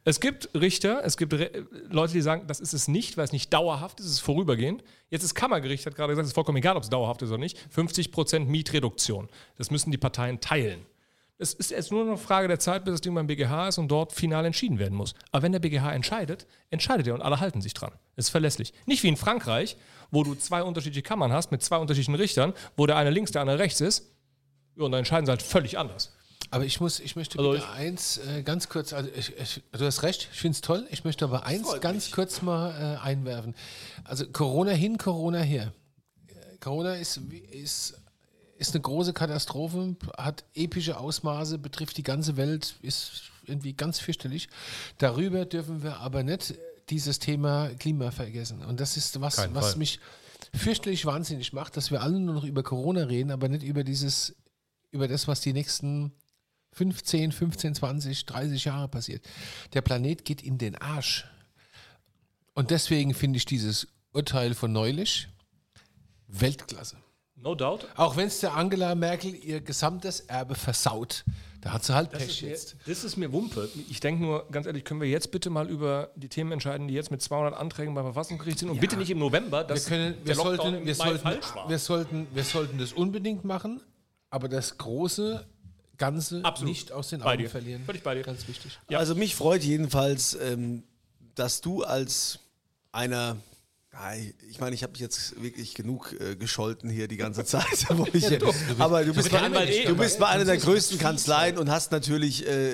Es 0.03 0.19
gibt 0.19 0.49
Richter, 0.55 1.03
es 1.03 1.15
gibt 1.15 1.33
Re 1.33 1.67
Leute, 1.89 2.13
die 2.13 2.21
sagen, 2.21 2.47
das 2.47 2.59
ist 2.59 2.73
es 2.73 2.87
nicht, 2.87 3.17
weil 3.17 3.25
es 3.25 3.31
nicht 3.31 3.53
dauerhaft 3.53 3.99
ist, 3.99 4.07
es 4.07 4.11
ist 4.13 4.19
vorübergehend. 4.19 4.83
Jetzt 5.09 5.23
ist 5.23 5.35
Kammergericht, 5.35 5.85
hat 5.85 5.95
gerade 5.95 6.11
gesagt, 6.11 6.23
es 6.25 6.29
ist 6.31 6.35
vollkommen 6.35 6.57
egal, 6.57 6.75
ob 6.75 6.83
es 6.83 6.89
dauerhaft 6.89 7.21
ist 7.21 7.29
oder 7.29 7.37
nicht. 7.37 7.57
50% 7.75 8.45
Mietreduktion. 8.45 9.29
Das 9.57 9.69
müssen 9.69 9.91
die 9.91 9.97
Parteien 9.97 10.39
teilen. 10.39 10.85
Es 11.37 11.53
ist 11.53 11.71
jetzt 11.71 11.91
nur 11.91 12.03
noch 12.03 12.11
eine 12.11 12.17
Frage 12.17 12.47
der 12.47 12.59
Zeit, 12.59 12.85
bis 12.85 12.93
das 12.93 13.01
Ding 13.01 13.15
beim 13.15 13.25
BGH 13.27 13.69
ist 13.69 13.77
und 13.79 13.87
dort 13.87 14.13
final 14.13 14.45
entschieden 14.45 14.79
werden 14.79 14.95
muss. 14.95 15.15
Aber 15.31 15.43
wenn 15.43 15.51
der 15.51 15.59
BGH 15.59 15.91
entscheidet, 15.91 16.45
entscheidet 16.69 17.07
er 17.07 17.15
und 17.15 17.21
alle 17.21 17.39
halten 17.39 17.61
sich 17.61 17.73
dran. 17.73 17.91
Es 18.15 18.25
ist 18.25 18.31
verlässlich. 18.31 18.73
Nicht 18.85 19.01
wie 19.01 19.07
in 19.07 19.17
Frankreich, 19.17 19.75
wo 20.11 20.23
du 20.23 20.35
zwei 20.35 20.61
unterschiedliche 20.61 21.01
Kammern 21.01 21.31
hast 21.31 21.51
mit 21.51 21.63
zwei 21.63 21.77
unterschiedlichen 21.77 22.15
Richtern, 22.15 22.53
wo 22.75 22.85
der 22.85 22.95
eine 22.95 23.09
links, 23.09 23.31
der 23.31 23.41
andere 23.41 23.57
rechts 23.59 23.81
ist. 23.81 24.13
Und 24.75 24.91
dann 24.91 24.99
entscheiden 24.99 25.25
sie 25.25 25.31
halt 25.31 25.41
völlig 25.41 25.77
anders. 25.79 26.15
Aber 26.51 26.65
ich 26.65 26.79
muss, 26.79 26.99
ich 26.99 27.15
möchte 27.15 27.39
also 27.39 27.55
ich 27.55 27.65
eins 27.65 28.17
äh, 28.17 28.43
ganz 28.43 28.69
kurz, 28.69 28.93
also 28.93 29.09
ich, 29.15 29.35
ich, 29.37 29.63
du 29.71 29.85
hast 29.85 30.03
recht, 30.03 30.29
ich 30.31 30.39
finde 30.39 30.55
es 30.55 30.61
toll. 30.61 30.85
Ich 30.91 31.03
möchte 31.03 31.25
aber 31.25 31.45
eins 31.45 31.67
ganz 31.79 32.05
mich. 32.05 32.11
kurz 32.11 32.41
mal 32.41 32.71
äh, 32.71 33.03
einwerfen. 33.03 33.55
Also 34.03 34.27
Corona 34.27 34.71
hin, 34.71 34.97
Corona 34.97 35.39
her. 35.39 35.73
Corona 36.59 36.95
ist, 36.95 37.19
ist 37.51 37.95
ist 38.61 38.75
eine 38.75 38.81
große 38.83 39.13
Katastrophe, 39.13 39.95
hat 40.17 40.43
epische 40.53 40.99
Ausmaße, 40.99 41.57
betrifft 41.57 41.97
die 41.97 42.03
ganze 42.03 42.37
Welt, 42.37 42.75
ist 42.83 43.23
irgendwie 43.47 43.73
ganz 43.73 43.99
fürchterlich. 43.99 44.49
Darüber 44.99 45.45
dürfen 45.45 45.81
wir 45.81 45.97
aber 45.97 46.21
nicht 46.21 46.53
dieses 46.91 47.17
Thema 47.17 47.69
Klima 47.79 48.11
vergessen. 48.11 48.63
Und 48.63 48.79
das 48.79 48.97
ist 48.97 49.19
was, 49.19 49.37
Keinen 49.37 49.55
was 49.55 49.69
Fall. 49.69 49.77
mich 49.79 49.99
fürchterlich 50.53 51.07
wahnsinnig 51.07 51.53
macht, 51.53 51.75
dass 51.75 51.89
wir 51.89 52.03
alle 52.03 52.19
nur 52.19 52.35
noch 52.35 52.43
über 52.43 52.61
Corona 52.61 53.05
reden, 53.05 53.31
aber 53.31 53.49
nicht 53.49 53.63
über 53.63 53.83
dieses, 53.83 54.35
über 54.91 55.07
das, 55.07 55.27
was 55.27 55.41
die 55.41 55.53
nächsten 55.53 56.11
15, 56.73 57.31
15, 57.31 57.75
20, 57.75 58.25
30 58.25 58.65
Jahre 58.65 58.87
passiert. 58.87 59.25
Der 59.73 59.81
Planet 59.81 60.23
geht 60.25 60.41
in 60.41 60.57
den 60.57 60.75
Arsch. 60.75 61.25
Und 62.53 62.71
deswegen 62.71 63.13
finde 63.13 63.37
ich 63.37 63.45
dieses 63.45 63.87
Urteil 64.13 64.53
von 64.53 64.71
neulich 64.71 65.27
Weltklasse. 66.27 66.97
No 67.35 67.55
doubt. 67.55 67.87
Auch 67.95 68.17
wenn 68.17 68.27
es 68.27 68.39
der 68.39 68.55
Angela 68.55 68.93
Merkel 68.93 69.33
ihr 69.33 69.61
gesamtes 69.61 70.19
Erbe 70.21 70.53
versaut. 70.55 71.23
Da 71.61 71.73
hat 71.73 71.83
sie 71.83 71.93
halt 71.93 72.13
Das 72.13 72.23
Pech 72.23 72.41
mir, 72.43 72.49
jetzt. 72.49 72.75
das 72.85 73.03
ist 73.03 73.17
mir 73.17 73.31
Wumpe. 73.31 73.69
Ich 73.89 73.99
denke 73.99 74.23
nur, 74.23 74.47
ganz 74.51 74.65
ehrlich, 74.67 74.83
können 74.83 75.01
wir 75.01 75.07
jetzt 75.07 75.31
bitte 75.31 75.49
mal 75.49 75.69
über 75.69 76.11
die 76.15 76.27
Themen 76.29 76.51
entscheiden, 76.51 76.87
die 76.87 76.93
jetzt 76.93 77.11
mit 77.11 77.21
200 77.21 77.55
Anträgen 77.55 77.93
beim 77.93 78.05
Verfassungsgericht 78.05 78.59
sind 78.59 78.69
und 78.69 78.79
bitte 78.79 78.97
nicht 78.97 79.09
im 79.11 79.19
November, 79.19 79.59
Wir, 79.59 79.63
dass 79.65 79.85
können, 79.85 80.15
wir, 80.23 80.25
der 80.25 80.35
Lockdown 80.35 80.57
sollten, 80.57 80.77
im 80.77 80.85
wir, 80.85 80.95
Mai 80.95 81.05
sollten, 81.05 81.21
falsch 81.23 81.55
war. 81.55 81.69
wir, 81.69 81.79
sollten, 81.79 82.27
wir 82.33 82.43
sollten 82.43 82.77
das 82.79 82.93
unbedingt 82.93 83.43
machen, 83.43 83.81
aber 84.31 84.49
das 84.49 84.77
große 84.77 85.45
Ganze 86.01 86.43
Absolut. 86.43 86.73
nicht 86.73 86.91
aus 86.91 87.09
den 87.09 87.19
Bei 87.19 87.33
Augen 87.33 87.43
dir. 87.43 87.49
verlieren. 87.51 87.83
Völlig 87.85 88.01
bei 88.01 88.15
dir. 88.15 88.23
Ganz 88.23 88.47
wichtig. 88.47 88.79
Ja. 88.89 88.97
Also 88.97 89.13
mich 89.13 89.35
freut 89.35 89.63
jedenfalls, 89.63 90.33
ähm, 90.33 90.81
dass 91.35 91.61
du 91.61 91.83
als 91.83 92.39
einer, 92.91 93.37
ja, 93.93 94.13
ich 94.49 94.59
meine, 94.59 94.73
ich 94.73 94.81
habe 94.81 94.93
jetzt 94.95 95.39
wirklich 95.39 95.75
genug 95.75 96.15
äh, 96.19 96.35
gescholten 96.35 96.89
hier 96.89 97.07
die 97.07 97.17
ganze 97.17 97.45
Zeit, 97.45 97.85
wo 97.89 98.07
ich, 98.13 98.25
aber 98.79 99.05
du 99.05 99.13
bist, 99.13 99.29
bist 99.29 99.53
bei, 99.53 99.67
eh, 99.67 99.85
du 99.85 99.95
bist 99.95 100.17
bei 100.17 100.25
einer 100.25 100.45
der 100.45 100.57
größten 100.57 100.97
Kanzleien 100.97 101.59
und 101.59 101.69
hast 101.69 101.91
natürlich 101.91 102.47
äh, 102.47 102.73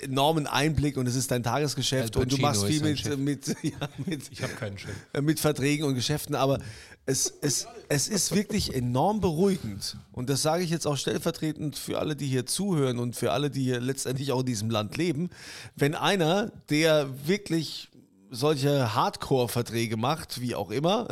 enormen 0.00 0.46
Einblick 0.46 0.96
und 0.96 1.06
es 1.06 1.16
ist 1.16 1.30
dein 1.30 1.42
Tagesgeschäft 1.42 2.16
und 2.16 2.32
du 2.32 2.38
machst 2.38 2.64
viel 2.64 2.80
mit, 2.80 3.18
mit, 3.18 3.46
ja, 3.62 3.72
mit, 4.06 4.22
ich 4.30 4.40
keinen 4.56 4.78
Chef. 4.78 4.90
mit 5.20 5.38
Verträgen 5.38 5.84
und 5.84 5.94
Geschäften, 5.96 6.34
aber 6.34 6.60
es, 7.08 7.32
es, 7.40 7.66
es 7.88 8.06
ist 8.08 8.34
wirklich 8.34 8.74
enorm 8.74 9.22
beruhigend. 9.22 9.96
Und 10.12 10.28
das 10.28 10.42
sage 10.42 10.62
ich 10.62 10.68
jetzt 10.68 10.86
auch 10.86 10.98
stellvertretend 10.98 11.74
für 11.78 11.98
alle, 11.98 12.14
die 12.14 12.26
hier 12.26 12.44
zuhören 12.44 12.98
und 12.98 13.16
für 13.16 13.32
alle, 13.32 13.50
die 13.50 13.62
hier 13.62 13.80
letztendlich 13.80 14.30
auch 14.30 14.40
in 14.40 14.46
diesem 14.46 14.68
Land 14.68 14.98
leben. 14.98 15.30
Wenn 15.74 15.94
einer, 15.94 16.52
der 16.68 17.26
wirklich 17.26 17.88
solche 18.30 18.94
Hardcore-Verträge 18.94 19.96
macht, 19.96 20.42
wie 20.42 20.54
auch 20.54 20.70
immer, 20.70 21.08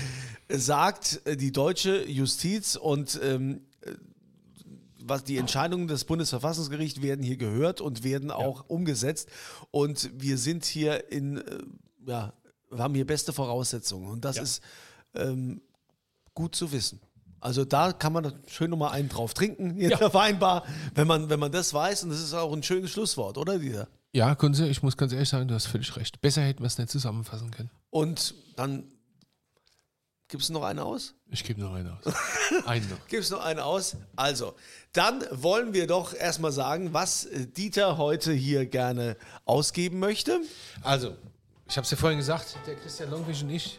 sagt, 0.48 1.20
äh, 1.24 1.36
die 1.36 1.50
deutsche 1.50 2.08
Justiz 2.08 2.76
und 2.76 3.18
ähm, 3.20 3.62
äh, 3.80 3.94
was 5.02 5.24
die 5.24 5.36
Entscheidungen 5.36 5.88
des 5.88 6.04
Bundesverfassungsgerichts 6.04 7.02
werden 7.02 7.24
hier 7.24 7.36
gehört 7.36 7.80
und 7.80 8.04
werden 8.04 8.30
auch 8.30 8.66
umgesetzt. 8.68 9.28
Und 9.72 10.10
wir 10.14 10.38
sind 10.38 10.64
hier 10.64 11.10
in, 11.10 11.38
äh, 11.38 11.58
ja, 12.06 12.34
wir 12.70 12.78
haben 12.78 12.94
hier 12.94 13.06
beste 13.06 13.32
Voraussetzungen. 13.32 14.08
Und 14.08 14.24
das 14.24 14.36
Ja. 14.36 14.42
ist 14.42 14.62
ähm, 15.14 15.60
gut 16.34 16.54
zu 16.54 16.72
wissen. 16.72 17.00
Also 17.40 17.64
da 17.64 17.92
kann 17.92 18.12
man 18.12 18.34
schön 18.46 18.70
nochmal 18.70 18.92
einen 18.92 19.08
drauf 19.08 19.32
trinken, 19.32 19.74
hier 19.74 19.92
in 19.92 19.98
der 19.98 20.12
Weinbar, 20.12 20.64
wenn 20.94 21.06
man, 21.06 21.30
wenn 21.30 21.40
man 21.40 21.50
das 21.50 21.72
weiß. 21.72 22.04
Und 22.04 22.10
das 22.10 22.20
ist 22.20 22.34
auch 22.34 22.52
ein 22.52 22.62
schönes 22.62 22.90
Schlusswort, 22.90 23.38
oder, 23.38 23.58
Dieter? 23.58 23.88
Ja, 24.12 24.34
Kunze, 24.34 24.66
ich 24.66 24.82
muss 24.82 24.96
ganz 24.96 25.12
ehrlich 25.12 25.28
sagen, 25.28 25.48
du 25.48 25.54
hast 25.54 25.66
völlig 25.66 25.96
recht. 25.96 26.20
Besser 26.20 26.42
hätten 26.42 26.60
wir 26.60 26.66
es 26.66 26.76
nicht 26.78 26.90
zusammenfassen 26.90 27.50
können. 27.50 27.70
Und 27.90 28.34
dann 28.56 28.84
gibt 30.28 30.42
es 30.42 30.50
noch 30.50 30.64
einen 30.64 30.80
aus? 30.80 31.14
Ich 31.30 31.44
gebe 31.44 31.60
noch 31.60 31.72
einen 31.72 31.88
aus. 31.88 32.14
einen 32.66 32.88
noch. 32.90 33.06
Gibt 33.08 33.24
es 33.24 33.30
noch 33.30 33.44
einen 33.44 33.60
aus? 33.60 33.96
Also, 34.16 34.54
dann 34.92 35.24
wollen 35.30 35.72
wir 35.72 35.86
doch 35.86 36.12
erstmal 36.12 36.52
sagen, 36.52 36.92
was 36.92 37.24
äh, 37.24 37.46
Dieter 37.46 37.98
heute 37.98 38.32
hier 38.32 38.66
gerne 38.66 39.16
ausgeben 39.44 39.98
möchte. 39.98 40.40
Also, 40.82 41.16
ich 41.68 41.76
habe 41.76 41.84
es 41.84 41.90
ja 41.90 41.96
vorhin 41.96 42.18
gesagt, 42.18 42.56
der 42.66 42.74
Christian 42.76 43.10
Longfisch 43.10 43.42
und 43.42 43.50
ich 43.50 43.78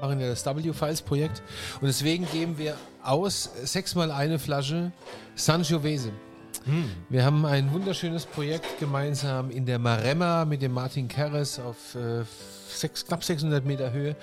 machen 0.00 0.20
ja 0.20 0.28
das 0.28 0.44
W-Files-Projekt 0.44 1.42
und 1.80 1.86
deswegen 1.86 2.26
geben 2.30 2.58
wir 2.58 2.76
aus 3.02 3.50
sechsmal 3.64 4.10
eine 4.10 4.38
Flasche 4.38 4.92
Sangiovese. 5.34 6.10
Wir 7.08 7.24
haben 7.24 7.46
ein 7.46 7.72
wunderschönes 7.72 8.26
Projekt 8.26 8.80
gemeinsam 8.80 9.50
in 9.50 9.66
der 9.66 9.78
Maremma 9.78 10.44
mit 10.44 10.62
dem 10.62 10.72
Martin 10.72 11.06
Kerres 11.06 11.60
auf 11.60 11.94
äh, 11.94 12.24
sechs, 12.68 13.06
knapp 13.06 13.24
600 13.24 13.64
Meter 13.64 13.92
Höhe. 13.92 14.16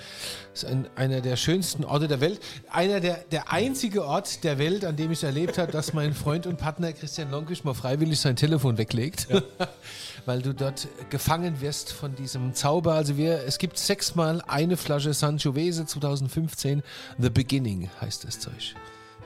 Das 0.51 0.63
ist 0.63 0.69
ein, 0.69 0.87
einer 0.95 1.21
der 1.21 1.35
schönsten 1.35 1.83
Orte 1.83 2.07
der 2.07 2.21
Welt. 2.21 2.39
Einer 2.69 2.99
der, 2.99 3.17
der 3.31 3.51
einzige 3.51 4.05
Ort 4.05 4.43
der 4.43 4.57
Welt, 4.57 4.85
an 4.85 4.95
dem 4.95 5.11
ich 5.11 5.23
erlebt 5.23 5.57
habe, 5.57 5.71
dass 5.71 5.93
mein 5.93 6.13
Freund 6.13 6.47
und 6.47 6.57
Partner 6.57 6.93
Christian 6.93 7.31
Lonkisch 7.31 7.63
mal 7.63 7.73
freiwillig 7.73 8.19
sein 8.19 8.35
Telefon 8.35 8.77
weglegt. 8.77 9.27
Weil 10.25 10.41
du 10.41 10.53
dort 10.53 10.87
gefangen 11.09 11.61
wirst 11.61 11.91
von 11.91 12.15
diesem 12.15 12.53
Zauber. 12.53 12.93
Also 12.93 13.17
wir, 13.17 13.43
es 13.45 13.57
gibt 13.57 13.77
sechsmal 13.77 14.41
eine 14.47 14.77
Flasche 14.77 15.13
Sangiovese 15.13 15.85
2015. 15.85 16.83
The 17.17 17.29
Beginning 17.29 17.89
heißt 17.99 18.23
das 18.23 18.39
Zeug. 18.39 18.75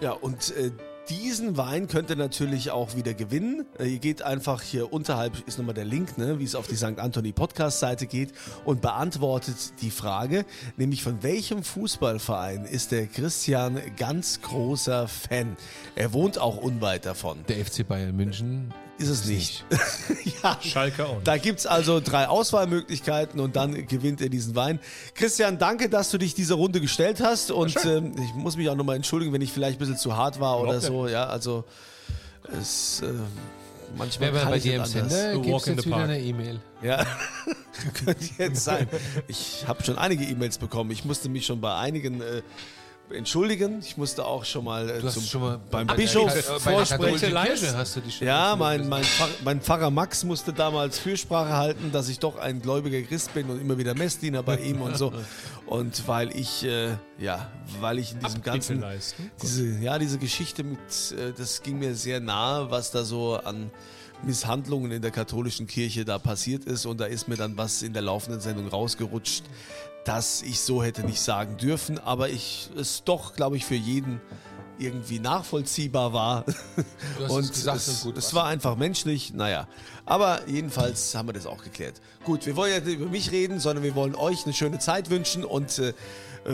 Ja, 0.01 0.11
und 0.11 0.55
äh, 0.55 0.71
diesen 1.09 1.57
Wein 1.57 1.87
könnt 1.87 2.09
ihr 2.09 2.15
natürlich 2.15 2.71
auch 2.71 2.95
wieder 2.95 3.13
gewinnen. 3.13 3.65
Äh, 3.79 3.87
ihr 3.87 3.99
geht 3.99 4.21
einfach 4.21 4.61
hier 4.61 4.91
unterhalb, 4.91 5.47
ist 5.47 5.57
nochmal 5.57 5.75
der 5.75 5.85
Link, 5.85 6.17
ne, 6.17 6.39
wie 6.39 6.43
es 6.43 6.55
auf 6.55 6.67
die 6.67 6.75
St. 6.75 6.99
Anthony 6.99 7.31
Podcast-Seite 7.31 8.07
geht 8.07 8.33
und 8.65 8.81
beantwortet 8.81 9.81
die 9.81 9.91
Frage, 9.91 10.45
nämlich 10.75 11.03
von 11.03 11.23
welchem 11.23 11.63
Fußballverein 11.63 12.65
ist 12.65 12.91
der 12.91 13.07
Christian 13.07 13.79
ganz 13.97 14.41
großer 14.41 15.07
Fan? 15.07 15.55
Er 15.95 16.13
wohnt 16.13 16.39
auch 16.39 16.57
unweit 16.57 17.05
davon. 17.05 17.43
Der 17.47 17.65
FC 17.65 17.87
Bayern 17.87 18.15
München 18.15 18.73
Ist 18.99 19.09
es 19.09 19.25
nicht. 19.25 19.63
ja, 20.43 20.57
Schalke 20.61 21.05
auch. 21.05 21.21
Da 21.23 21.37
gibt 21.37 21.59
es 21.59 21.67
also 21.67 21.99
drei 21.99 22.27
Auswahlmöglichkeiten 22.27 23.39
und 23.39 23.55
dann 23.55 23.85
gewinnt 23.85 24.21
er 24.21 24.29
diesen 24.29 24.55
Wein. 24.55 24.79
Christian, 25.13 25.59
danke, 25.59 25.87
dass 25.87 26.09
du 26.09 26.17
dich 26.17 26.33
dieser 26.33 26.55
Runde 26.55 26.81
gestellt 26.81 27.21
hast 27.21 27.51
und 27.51 27.77
ähm, 27.85 28.15
ich 28.17 28.33
muss 28.33 28.57
mich 28.57 28.69
auch 28.69 28.75
nochmal 28.75 28.95
entschuldigen, 28.95 29.33
wenn 29.33 29.41
ich 29.41 29.53
vielleicht 29.53 29.77
ein 29.77 29.79
bisschen 29.79 29.97
zu 29.97 30.17
hart 30.17 30.39
war 30.39 30.59
oder 30.59 30.81
so. 30.81 31.07
Ja, 31.07 31.27
also 31.27 31.63
es 32.59 33.01
äh, 33.01 33.13
manchmal 33.95 34.33
Wer 34.33 34.41
kann 34.41 34.49
bei 34.49 34.57
ich 34.57 34.63
dir 34.63 34.75
im 34.75 34.81
nicht 34.81 34.95
anders. 34.95 35.13
Sender? 35.13 35.31
In 35.33 35.75
jetzt 35.75 35.85
wieder 35.85 35.97
eine 35.97 36.19
E-Mail. 36.19 36.59
Ja, 36.81 37.05
könnte 38.05 38.25
jetzt 38.37 38.63
sein. 38.63 38.87
Ich 39.27 39.65
habe 39.67 39.83
schon 39.83 39.97
einige 39.97 40.23
E-Mails 40.23 40.57
bekommen. 40.57 40.89
Ich 40.91 41.05
musste 41.05 41.29
mich 41.29 41.45
schon 41.45 41.61
bei 41.61 41.75
einigen 41.75 42.21
äh, 42.21 42.41
entschuldigen. 43.11 43.79
Ich 43.79 43.97
musste 43.97 44.25
auch 44.25 44.45
schon 44.45 44.65
mal, 44.65 44.89
äh, 44.89 44.99
Du 44.99 45.07
hast 45.07 45.15
zum, 45.15 45.23
schon 45.23 45.41
mal 45.41 45.59
beim 45.71 45.87
Bischof 45.87 46.31
vorsprechen. 46.59 47.35
Ja, 48.19 48.55
mein, 48.55 48.87
mein, 48.89 49.03
Pfarr, 49.03 49.29
mein 49.43 49.61
Pfarrer 49.61 49.91
Max 49.91 50.23
musste 50.23 50.53
damals 50.53 50.99
Fürsprache 50.99 51.53
halten, 51.53 51.91
dass 51.91 52.09
ich 52.09 52.19
doch 52.19 52.37
ein 52.37 52.61
gläubiger 52.61 53.01
Christ 53.01 53.33
bin 53.33 53.49
und 53.49 53.61
immer 53.61 53.77
wieder 53.77 53.95
Messdiener 53.95 54.43
bei 54.43 54.57
ihm 54.57 54.81
und 54.81 54.97
so. 54.97 55.13
Und 55.67 56.07
weil 56.07 56.33
ich, 56.33 56.63
äh, 56.63 56.95
ja, 57.19 57.51
weil 57.81 57.99
ich 57.99 58.13
in 58.13 58.19
diesem 58.19 58.41
ganzen, 58.41 58.79
leisten. 58.79 59.29
diese, 59.41 59.67
ja, 59.79 59.99
diese 59.99 60.17
Geschichte 60.17 60.63
mit, 60.63 60.79
äh, 61.11 61.33
das 61.37 61.61
ging 61.61 61.77
mir 61.77 61.93
sehr 61.93 62.21
nahe, 62.21 62.71
was 62.71 62.91
da 62.91 63.03
so 63.03 63.35
an 63.35 63.69
Misshandlungen 64.23 64.91
in 64.91 65.01
der 65.01 65.11
katholischen 65.11 65.67
Kirche 65.67 66.05
da 66.05 66.19
passiert 66.19 66.63
ist. 66.63 66.85
Und 66.85 67.01
da 67.01 67.05
ist 67.05 67.27
mir 67.27 67.35
dann 67.35 67.57
was 67.57 67.81
in 67.81 67.91
der 67.91 68.01
laufenden 68.01 68.39
Sendung 68.39 68.69
rausgerutscht, 68.69 69.43
das 70.07 70.41
ich 70.41 70.61
so 70.61 70.83
hätte 70.83 71.03
nicht 71.03 71.21
sagen 71.21 71.57
dürfen, 71.57 71.99
aber 71.99 72.29
ich 72.29 72.69
es 72.77 73.03
doch, 73.03 73.33
glaube 73.33 73.57
ich, 73.57 73.65
für 73.65 73.75
jeden 73.75 74.21
irgendwie 74.79 75.19
nachvollziehbar 75.19 76.13
war. 76.13 76.45
Du 76.45 77.23
hast 77.23 77.31
und 77.31 77.43
es 77.45 77.51
gesagt 77.51 77.77
es, 77.77 77.89
und 77.89 78.01
gut 78.03 78.17
es 78.17 78.33
war 78.33 78.45
einfach 78.45 78.75
menschlich, 78.75 79.33
naja. 79.33 79.67
Aber 80.05 80.47
jedenfalls 80.47 81.13
haben 81.15 81.27
wir 81.27 81.33
das 81.33 81.45
auch 81.45 81.63
geklärt. 81.63 81.99
Gut, 82.23 82.45
wir 82.45 82.55
wollen 82.55 82.71
ja 82.71 82.79
nicht 82.79 82.99
über 82.99 83.09
mich 83.09 83.31
reden, 83.31 83.59
sondern 83.59 83.83
wir 83.83 83.95
wollen 83.95 84.15
euch 84.15 84.45
eine 84.45 84.53
schöne 84.53 84.79
Zeit 84.79 85.09
wünschen 85.09 85.43
und 85.43 85.79
äh, 85.79 85.93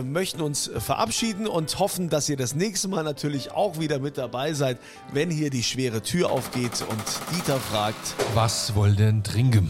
möchten 0.04 0.42
uns 0.42 0.72
verabschieden 0.78 1.46
und 1.46 1.78
hoffen, 1.80 2.10
dass 2.10 2.30
ihr 2.30 2.38
das 2.38 2.56
nächste 2.56 2.88
Mal 2.88 3.04
natürlich 3.04 3.52
auch 3.52 3.80
wieder 3.80 4.00
mit 4.00 4.18
dabei 4.18 4.54
seid, 4.54 4.80
wenn 5.12 5.30
hier 5.30 5.50
die 5.50 5.64
schwere 5.64 6.02
Tür 6.02 6.32
aufgeht 6.32 6.84
und 6.90 7.36
Dieter 7.36 7.60
fragt, 7.60 8.16
Was 8.34 8.74
wollt 8.74 9.00
denn 9.00 9.24
trinken? 9.24 9.70